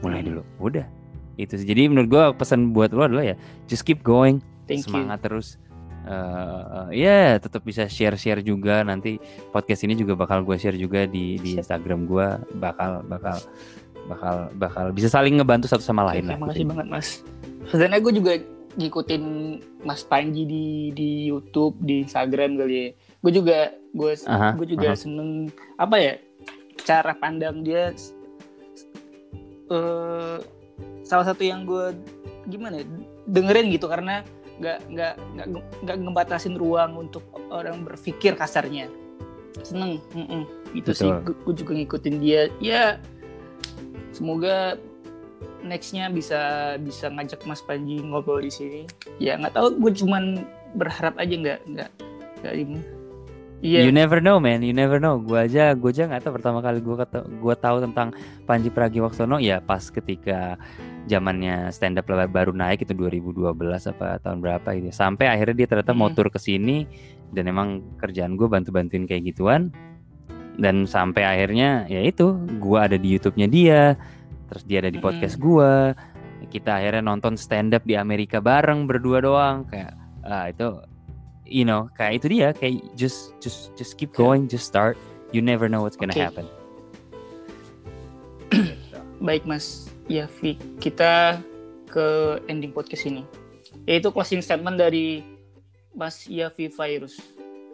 mulai 0.00 0.24
dulu. 0.24 0.40
Udah 0.56 0.88
itu 1.36 1.60
sih. 1.60 1.68
Jadi 1.68 1.92
menurut 1.92 2.08
gue 2.08 2.24
pesan 2.40 2.72
buat 2.72 2.96
lo 2.96 3.04
adalah 3.04 3.28
ya 3.28 3.36
just 3.68 3.84
keep 3.84 4.00
going 4.00 4.40
Thank 4.64 4.88
semangat 4.88 5.20
you. 5.20 5.24
terus 5.28 5.46
uh, 6.04 6.88
ya 6.92 7.04
yeah, 7.04 7.30
tetap 7.40 7.64
bisa 7.64 7.88
share 7.88 8.16
share 8.16 8.40
juga 8.44 8.84
nanti 8.84 9.16
podcast 9.50 9.84
ini 9.84 9.96
juga 9.98 10.14
bakal 10.14 10.44
gue 10.44 10.56
share 10.56 10.78
juga 10.78 11.08
di 11.08 11.40
di 11.40 11.56
Instagram 11.56 12.06
gue 12.08 12.26
bakal 12.60 13.04
bakal 13.08 13.36
bakal 14.08 14.52
bakal 14.56 14.84
bisa 14.92 15.08
saling 15.08 15.40
ngebantu 15.40 15.66
satu 15.68 15.84
sama 15.84 16.04
lain 16.12 16.28
lah. 16.28 16.36
Terima 16.36 16.48
kasih 16.52 16.66
banget 16.68 16.86
mas. 16.88 17.08
Sebenarnya 17.72 18.00
gue 18.04 18.14
juga 18.20 18.32
ngikutin 18.74 19.22
Mas 19.86 20.02
Panji 20.02 20.42
di 20.44 20.66
di 20.92 21.30
YouTube, 21.30 21.78
di 21.80 22.04
Instagram 22.04 22.58
kali 22.58 22.74
ya. 22.74 22.86
Gue 23.24 23.32
juga 23.32 23.58
gue 23.94 24.12
gue 24.60 24.66
juga 24.68 24.88
aha. 24.92 24.98
seneng 24.98 25.48
apa 25.80 25.96
ya 25.96 26.14
cara 26.84 27.16
pandang 27.16 27.64
dia. 27.64 27.94
Uh, 29.72 30.44
salah 31.08 31.24
satu 31.24 31.40
yang 31.40 31.64
gue 31.64 31.96
gimana 32.52 32.84
ya, 32.84 32.86
dengerin 33.24 33.72
gitu 33.72 33.88
karena 33.88 34.20
nggak 34.58 34.78
nggak 34.90 35.14
nggak 35.34 35.46
nggak 35.82 35.96
ngebatasin 35.98 36.54
ruang 36.54 36.94
untuk 36.94 37.24
orang 37.50 37.82
berpikir 37.82 38.38
kasarnya 38.38 38.86
seneng 39.62 40.02
mm 40.14 40.26
-mm. 40.26 40.42
itu 40.74 40.90
Betul. 40.90 40.98
sih 40.98 41.10
gue 41.46 41.54
juga 41.54 41.72
ngikutin 41.78 42.16
dia 42.18 42.42
ya 42.58 42.98
semoga 44.14 44.78
nextnya 45.64 46.12
bisa 46.12 46.74
bisa 46.78 47.08
ngajak 47.10 47.42
Mas 47.48 47.62
Panji 47.64 47.98
ngobrol 48.02 48.42
di 48.44 48.52
sini 48.52 48.82
ya 49.18 49.38
nggak 49.38 49.54
tahu 49.54 49.74
gue 49.80 49.92
cuman 50.04 50.44
berharap 50.74 51.14
aja 51.18 51.34
nggak 51.34 51.60
nggak 51.70 51.90
nggak 52.42 52.54
ini 52.54 52.78
Yeah. 53.64 53.88
You 53.88 53.96
never 53.96 54.20
know 54.20 54.36
man, 54.44 54.60
you 54.60 54.76
never 54.76 55.00
know. 55.00 55.16
Gue 55.24 55.48
aja, 55.48 55.72
gue 55.72 55.88
aja 55.88 56.04
nggak 56.04 56.28
tahu 56.28 56.36
pertama 56.36 56.60
kali 56.60 56.84
gue 56.84 56.96
kata, 57.00 57.24
gue 57.24 57.54
tahu 57.56 57.76
tentang 57.80 58.12
Panji 58.44 58.68
Pragiwaksono 58.68 59.40
ya 59.40 59.64
pas 59.64 59.88
ketika 59.88 60.60
zamannya 61.08 61.72
stand 61.72 61.96
up 61.96 62.04
baru 62.04 62.52
naik 62.52 62.84
itu 62.84 62.92
2012 62.92 63.56
apa 63.64 64.20
tahun 64.20 64.44
berapa 64.44 64.68
itu. 64.76 64.92
Sampai 64.92 65.32
akhirnya 65.32 65.64
dia 65.64 65.68
ternyata 65.72 65.96
hmm. 65.96 66.00
mau 66.04 66.12
tur 66.12 66.28
ke 66.28 66.36
sini 66.36 66.84
dan 67.32 67.48
emang 67.48 67.80
kerjaan 67.96 68.36
gue 68.36 68.44
bantu-bantuin 68.52 69.08
kayak 69.08 69.32
gituan 69.32 69.72
dan 70.60 70.86
sampai 70.86 71.24
akhirnya 71.24 71.88
ya 71.90 72.04
itu 72.04 72.36
gue 72.62 72.78
ada 72.78 72.94
di 72.94 73.16
YouTube-nya 73.16 73.48
dia 73.50 73.98
terus 74.46 74.62
dia 74.68 74.78
ada 74.84 74.92
di 74.92 75.02
podcast 75.02 75.40
gue 75.40 75.96
kita 76.52 76.78
akhirnya 76.78 77.02
nonton 77.02 77.34
stand 77.34 77.74
up 77.74 77.82
di 77.82 77.98
Amerika 77.98 78.38
bareng 78.38 78.86
berdua 78.86 79.18
doang 79.24 79.66
kayak 79.66 79.96
ah 80.22 80.46
itu 80.46 80.78
you 81.44 81.62
know 81.62 81.86
kayak 81.94 82.20
itu 82.20 82.26
dia 82.32 82.48
kayak 82.50 82.80
just 82.96 83.36
just 83.38 83.70
just 83.76 83.96
keep 83.96 84.10
going 84.12 84.48
just 84.48 84.64
start 84.64 84.96
you 85.30 85.40
never 85.40 85.68
know 85.68 85.80
what's 85.80 85.96
gonna 85.96 86.12
Okay. 86.12 86.24
happen 86.24 86.46
Baik 89.20 89.48
Mas 89.48 89.88
Yafi, 90.06 90.54
kita 90.78 91.40
ke 91.88 92.06
ending 92.46 92.70
podcast 92.70 93.08
ini. 93.08 93.24
Yaitu 93.84 94.12
closing 94.12 94.44
statement 94.44 94.76
dari 94.76 95.24
Mas 95.90 96.28
Yafi 96.28 96.68
Virus. 96.68 97.16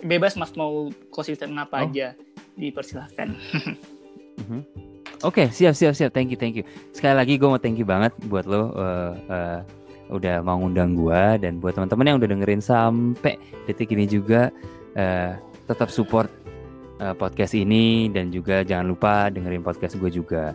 Bebas 0.01 0.39
Mas 0.39 0.55
mau 0.55 0.89
closing 1.11 1.35
statement 1.35 1.67
apa 1.67 1.83
Oh. 1.83 1.91
aja, 1.91 2.15
dipersilahkan. 2.55 3.35
Mhm. 4.41 4.65
Oke, 5.21 5.53
siap, 5.53 5.77
siap, 5.77 5.93
siap. 5.93 6.17
Thank 6.17 6.33
you, 6.33 6.39
thank 6.39 6.57
you. 6.57 6.65
Sekali 6.97 7.13
lagi 7.13 7.37
gue 7.37 7.45
mau 7.45 7.61
thank 7.61 7.77
you 7.77 7.85
banget 7.85 8.09
buat 8.25 8.49
lo 8.49 8.73
uh, 8.73 9.13
uh, 9.29 9.61
udah 10.11 10.43
mau 10.43 10.59
ngundang 10.59 10.99
gue 10.99 11.23
dan 11.41 11.63
buat 11.63 11.79
teman-teman 11.79 12.07
yang 12.07 12.17
udah 12.19 12.29
dengerin 12.29 12.63
sampai 12.63 13.39
detik 13.71 13.95
ini 13.95 14.11
juga 14.11 14.51
uh, 14.99 15.39
tetap 15.71 15.89
support 15.89 16.27
uh, 16.99 17.15
podcast 17.15 17.55
ini 17.55 18.11
dan 18.11 18.35
juga 18.35 18.67
jangan 18.67 18.91
lupa 18.91 19.31
dengerin 19.31 19.63
podcast 19.63 19.97
gue 19.97 20.11
juga. 20.13 20.53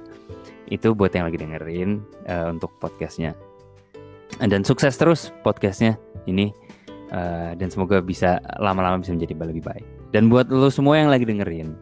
Itu 0.68 0.92
buat 0.98 1.14
yang 1.16 1.30
lagi 1.30 1.40
dengerin 1.40 2.04
uh, 2.28 2.52
untuk 2.52 2.76
podcastnya. 2.78 3.34
Dan 4.36 4.68
sukses 4.68 5.00
terus 5.00 5.32
podcastnya 5.48 5.96
ini 6.28 6.52
uh, 7.16 7.56
dan 7.56 7.72
semoga 7.72 8.04
bisa 8.04 8.44
lama-lama 8.60 9.00
bisa 9.00 9.16
menjadi 9.16 9.34
lebih 9.40 9.64
baik. 9.64 9.86
Dan 10.12 10.28
buat 10.28 10.52
lo 10.52 10.68
semua 10.68 11.00
yang 11.00 11.08
lagi 11.12 11.24
dengerin, 11.24 11.76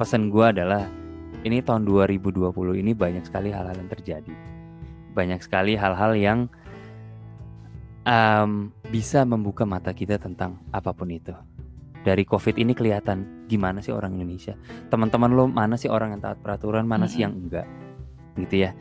pesan 0.00 0.32
gue 0.32 0.44
adalah 0.44 0.88
ini 1.44 1.62
tahun 1.62 1.86
2020 1.86 2.50
ini 2.80 2.92
banyak 2.96 3.24
sekali 3.28 3.52
hal-hal 3.52 3.76
yang 3.76 3.90
terjadi. 3.90 4.34
Banyak 5.12 5.40
sekali 5.42 5.74
hal-hal 5.74 6.12
yang 6.14 6.38
um, 8.08 8.72
bisa 8.88 9.22
membuka 9.28 9.68
mata 9.68 9.92
kita 9.92 10.16
tentang 10.16 10.64
apa 10.72 10.96
pun 10.96 11.12
itu. 11.12 11.36
Dari 12.00 12.24
COVID 12.24 12.56
ini 12.56 12.72
kelihatan 12.72 13.44
gimana 13.44 13.84
sih 13.84 13.92
orang 13.92 14.16
Indonesia. 14.16 14.56
Teman-teman 14.88 15.28
lo 15.28 15.44
mana 15.44 15.76
sih 15.76 15.92
orang 15.92 16.16
yang 16.16 16.22
taat 16.24 16.40
peraturan, 16.40 16.88
mana 16.88 17.04
sih 17.04 17.20
yang 17.20 17.36
enggak. 17.36 17.68
Gitu 18.40 18.64
ya. 18.64 18.72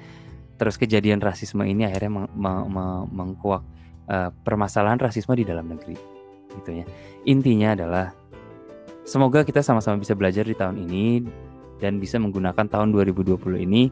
Terus 0.56 0.80
kejadian 0.80 1.20
rasisme 1.20 1.68
ini 1.68 1.84
akhirnya 1.84 2.24
meng- 2.24 2.34
me- 2.34 2.68
me- 2.72 3.08
mengkuak 3.12 3.62
uh, 4.08 4.30
permasalahan 4.48 4.98
rasisme 4.98 5.36
di 5.36 5.44
dalam 5.44 5.68
negeri. 5.68 5.98
Gitu 6.56 6.72
ya. 6.72 6.86
Intinya 7.28 7.76
adalah 7.76 8.16
semoga 9.04 9.44
kita 9.44 9.60
sama-sama 9.60 10.00
bisa 10.00 10.16
belajar 10.16 10.48
di 10.48 10.56
tahun 10.56 10.88
ini 10.88 11.06
dan 11.84 12.00
bisa 12.00 12.18
menggunakan 12.18 12.66
tahun 12.66 12.96
2020 12.96 13.66
ini 13.66 13.92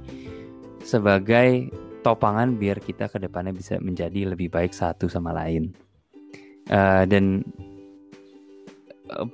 sebagai 0.81 1.69
topangan 2.05 2.53
biar 2.61 2.77
kita 2.77 3.09
ke 3.09 3.17
depannya 3.17 3.49
bisa 3.49 3.81
menjadi 3.81 4.37
lebih 4.37 4.53
baik 4.53 4.77
satu 4.77 5.09
sama 5.09 5.33
lain. 5.33 5.73
Eh, 6.69 7.03
dan 7.09 7.41
eh, 9.09 9.27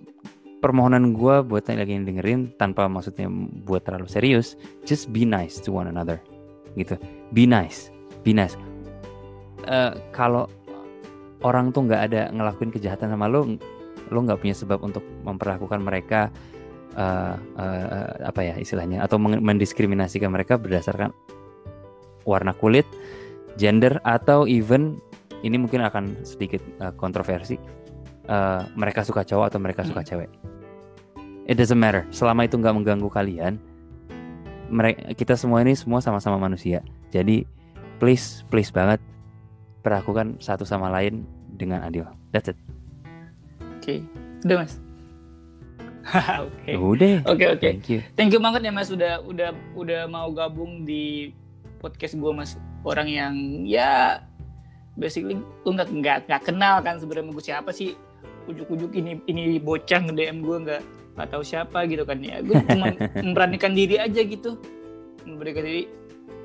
permohonan 0.63 1.11
gue 1.11 1.43
buat 1.43 1.67
lagi 1.67 1.91
yang 1.91 2.07
dengerin 2.07 2.55
tanpa 2.55 2.88
maksudnya 2.88 3.28
buat 3.67 3.84
terlalu 3.84 4.07
serius, 4.07 4.55
just 4.88 5.11
be 5.11 5.28
nice 5.28 5.59
to 5.59 5.76
one 5.76 5.91
another, 5.91 6.24
gitu. 6.80 6.95
Be 7.36 7.43
nice, 7.43 7.91
be 8.24 8.32
nice. 8.32 8.55
Eh, 9.67 9.91
kalau 10.15 10.47
orang 11.43 11.76
tuh 11.76 11.91
nggak 11.91 12.01
ada 12.07 12.32
ngelakuin 12.32 12.72
kejahatan 12.72 13.11
sama 13.11 13.28
lo, 13.28 13.59
lo 14.07 14.19
nggak 14.24 14.39
punya 14.39 14.55
sebab 14.55 14.80
untuk 14.80 15.03
memperlakukan 15.28 15.82
mereka 15.84 16.32
uh, 16.95 17.36
uh, 17.57 17.86
uh, 17.88 18.09
apa 18.28 18.41
ya 18.43 18.55
istilahnya 18.59 19.01
atau 19.01 19.17
mendiskriminasikan 19.17 20.30
mereka 20.30 20.59
berdasarkan 20.59 21.15
warna 22.28 22.53
kulit, 22.55 22.86
gender 23.55 23.99
atau 24.03 24.45
even 24.47 24.99
ini 25.41 25.57
mungkin 25.57 25.82
akan 25.82 26.22
sedikit 26.22 26.61
uh, 26.80 26.93
kontroversi 26.93 27.57
uh, 28.30 28.65
mereka 28.78 29.01
suka 29.01 29.26
cowok 29.26 29.45
atau 29.51 29.59
mereka 29.59 29.82
suka 29.82 30.05
cewek. 30.05 30.30
It 31.49 31.57
doesn't 31.57 31.82
matter 31.82 32.05
selama 32.13 32.45
itu 32.45 32.55
nggak 32.61 32.76
mengganggu 32.78 33.09
kalian. 33.09 33.57
Mereka 34.72 35.17
kita 35.19 35.36
semua 35.36 35.59
ini 35.65 35.76
semua 35.76 35.99
sama-sama 35.99 36.39
manusia. 36.39 36.80
Jadi 37.11 37.43
please 37.99 38.45
please 38.47 38.72
banget 38.72 39.01
perlakukan 39.82 40.38
satu 40.39 40.63
sama 40.63 40.88
lain 40.88 41.26
dengan 41.57 41.84
adil. 41.84 42.07
That's 42.32 42.53
it. 42.53 42.57
Oke, 43.82 44.05
udah 44.45 44.57
Mas. 44.61 44.78
Oke. 46.45 46.72
Udah. 46.78 47.15
Oke 47.30 47.45
oke. 47.45 47.61
Thank 47.61 47.86
you. 47.93 47.99
Thank 48.17 48.34
you 48.34 48.41
banget 48.41 48.65
ya 48.65 48.72
Mas 48.74 48.89
udah 48.89 49.22
udah 49.22 49.53
udah 49.78 50.01
mau 50.09 50.34
gabung 50.34 50.82
di 50.82 51.34
podcast 51.82 52.13
gue 52.13 52.32
Mas. 52.32 52.53
Orang 52.86 53.09
yang 53.09 53.65
ya 53.65 54.21
basically 54.93 55.41
lu 55.65 55.69
nggak 55.73 55.89
nggak 55.89 56.17
nggak 56.29 56.41
kenal 56.45 56.77
kan 56.86 57.01
sebenarnya 57.01 57.34
gue 57.34 57.43
siapa 57.43 57.73
sih? 57.73 57.97
Ujuk-ujuk 58.45 58.93
ini 58.93 59.17
ini 59.25 59.57
bocah 59.57 60.05
nge 60.05 60.13
DM 60.13 60.45
gue 60.45 60.57
nggak 60.69 60.82
nggak 61.17 61.27
tahu 61.34 61.41
siapa 61.41 61.89
gitu 61.89 62.05
kan. 62.05 62.21
Ya 62.21 62.45
gue 62.45 62.53
cuma 62.69 62.93
memberanikan 63.25 63.73
diri 63.73 63.97
aja 63.97 64.21
gitu. 64.21 64.61
Memberanikan 65.25 65.65
diri. 65.65 65.84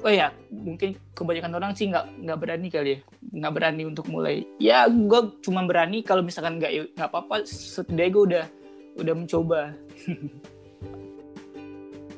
Oh 0.05 0.12
ya 0.12 0.32
mungkin 0.49 0.97
kebanyakan 1.12 1.53
orang 1.61 1.72
sih 1.76 1.93
nggak 1.93 2.24
nggak 2.24 2.39
berani 2.41 2.68
kali 2.72 2.89
ya. 2.97 2.99
Nggak 3.37 3.53
berani 3.53 3.82
untuk 3.84 4.09
mulai. 4.09 4.49
Ya 4.57 4.89
gue 4.89 5.20
cuma 5.45 5.61
berani 5.68 6.01
kalau 6.01 6.24
misalkan 6.24 6.57
nggak 6.57 6.97
nggak 6.97 7.09
apa-apa 7.12 7.45
setidaknya 7.45 8.11
gue 8.12 8.24
udah 8.24 8.45
udah 8.97 9.14
mencoba 9.14 9.61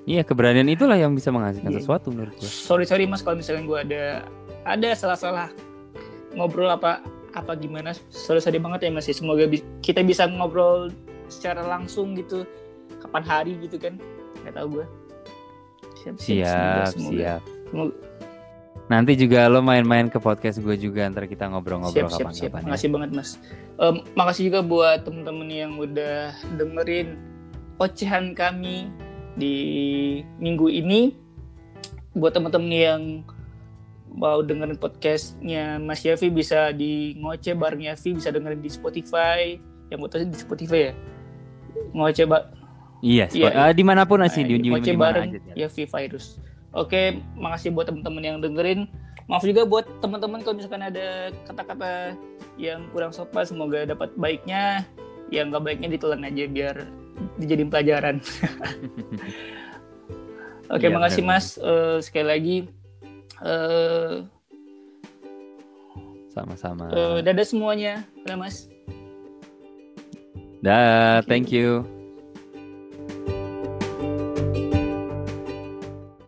Iya 0.09 0.25
keberanian 0.25 0.65
itulah 0.67 0.97
yang 0.97 1.13
bisa 1.13 1.29
menghasilkan 1.29 1.69
Iya. 1.69 1.79
sesuatu 1.79 2.09
menurut 2.09 2.33
gue. 2.35 2.49
sorry 2.49 2.83
sorry 2.83 3.05
mas 3.05 3.21
kalau 3.21 3.37
misalkan 3.37 3.65
gue 3.65 3.77
ada 3.79 4.25
ada 4.65 4.89
salah-salah 4.93 5.53
ngobrol 6.33 6.65
apa 6.67 7.05
apa 7.31 7.53
gimana 7.55 7.93
sorry 8.09 8.41
sorry 8.41 8.57
banget 8.57 8.81
ya 8.83 8.91
mas 8.91 9.05
ya. 9.05 9.13
semoga 9.13 9.45
bi- 9.45 9.65
kita 9.79 10.01
bisa 10.01 10.25
ngobrol 10.27 10.89
secara 11.27 11.61
langsung 11.61 12.13
gitu 12.15 12.49
kapan 12.99 13.21
hari 13.23 13.53
gitu 13.59 13.77
kan 13.77 14.01
nggak 14.41 14.55
tahu 14.55 14.69
gue 14.75 14.87
siap 15.95 16.15
Siap, 16.17 16.89
semoga, 16.89 17.13
siap. 17.13 17.41
semoga. 17.67 17.95
Nanti 18.89 19.13
juga 19.15 19.45
lo 19.45 19.61
main-main 19.61 20.09
ke 20.09 20.17
podcast 20.17 20.57
gue 20.59 20.73
juga 20.75 21.05
ntar 21.07 21.27
kita 21.27 21.45
siap 21.45 21.53
ngobrol-ngobrol 21.53 22.09
siap 22.09 22.33
siap 22.33 22.33
kapan-kapan. 22.49 22.57
ya. 22.57 22.65
makasih 22.65 22.89
banget 22.89 23.11
mas 23.13 23.31
Em, 23.77 23.97
makasih 24.13 24.43
juga 24.49 24.61
buat 24.65 25.05
temen-temen 25.05 25.49
yang 25.49 25.73
udah 25.77 26.17
dengerin 26.57 27.15
ocehan 27.77 28.33
kami 28.33 28.89
di 29.39 29.57
minggu 30.37 30.67
ini. 30.69 31.15
Buat 32.13 32.35
temen-temen 32.35 32.73
yang 32.73 33.03
mau 34.11 34.43
dengerin 34.43 34.75
podcastnya 34.75 35.79
Mas 35.79 36.03
Yafi 36.03 36.27
bisa 36.29 36.75
di 36.75 37.15
ngoceh 37.15 37.55
bareng 37.55 37.87
Yafi 37.87 38.19
bisa 38.19 38.29
dengerin 38.29 38.59
di 38.59 38.69
Spotify. 38.69 39.55
Yang 39.89 39.99
sih 40.19 40.29
di 40.29 40.39
Spotify 40.39 40.81
ya? 40.91 40.95
Ngoceh 41.95 42.27
ba 42.27 42.51
Iya, 42.99 43.31
Iya, 43.31 43.47
spo- 43.47 43.55
eh, 43.55 43.73
di 43.79 43.85
mana 43.87 44.03
pun 44.03 44.19
sih 44.27 44.43
di, 44.43 44.59
di, 44.59 44.75
ngoceh 44.75 44.91
di 44.91 44.99
mana 44.99 45.23
bareng 45.23 45.31
aja. 45.31 45.39
ya. 45.55 45.71
Yafi 45.71 45.87
Virus. 45.87 46.43
Oke 46.75 47.23
makasih 47.39 47.71
buat 47.71 47.87
temen-temen 47.87 48.21
yang 48.21 48.37
dengerin. 48.43 48.91
Maaf 49.31 49.45
juga 49.45 49.63
buat 49.63 49.87
teman-teman 50.01 50.43
kalau 50.43 50.59
misalkan 50.59 50.83
ada 50.83 51.31
kata-kata 51.47 52.17
yang 52.59 52.91
kurang 52.91 53.15
sopan 53.15 53.47
semoga 53.47 53.87
dapat 53.87 54.11
baiknya. 54.19 54.83
Yang 55.31 55.55
nggak 55.55 55.63
baiknya 55.63 55.89
ditelan 55.95 56.27
aja 56.27 56.45
biar 56.49 56.77
dijadiin 57.37 57.69
pelajaran 57.69 58.17
oke 60.69 60.81
Iya, 60.81 60.91
makasih 60.91 61.23
benar. 61.23 61.37
mas 61.41 61.47
Eh, 61.57 61.97
sekali 62.01 62.27
lagi 62.27 62.57
eh 63.41 64.15
Sama-sama. 66.29 66.87
eh, 66.89 67.19
dadah 67.23 67.47
semuanya 67.47 68.05
dadah 68.23 68.39
mas 68.39 68.69
Dah, 70.59 71.23
Thank 71.23 71.47
thank 71.47 71.49
you. 71.55 71.87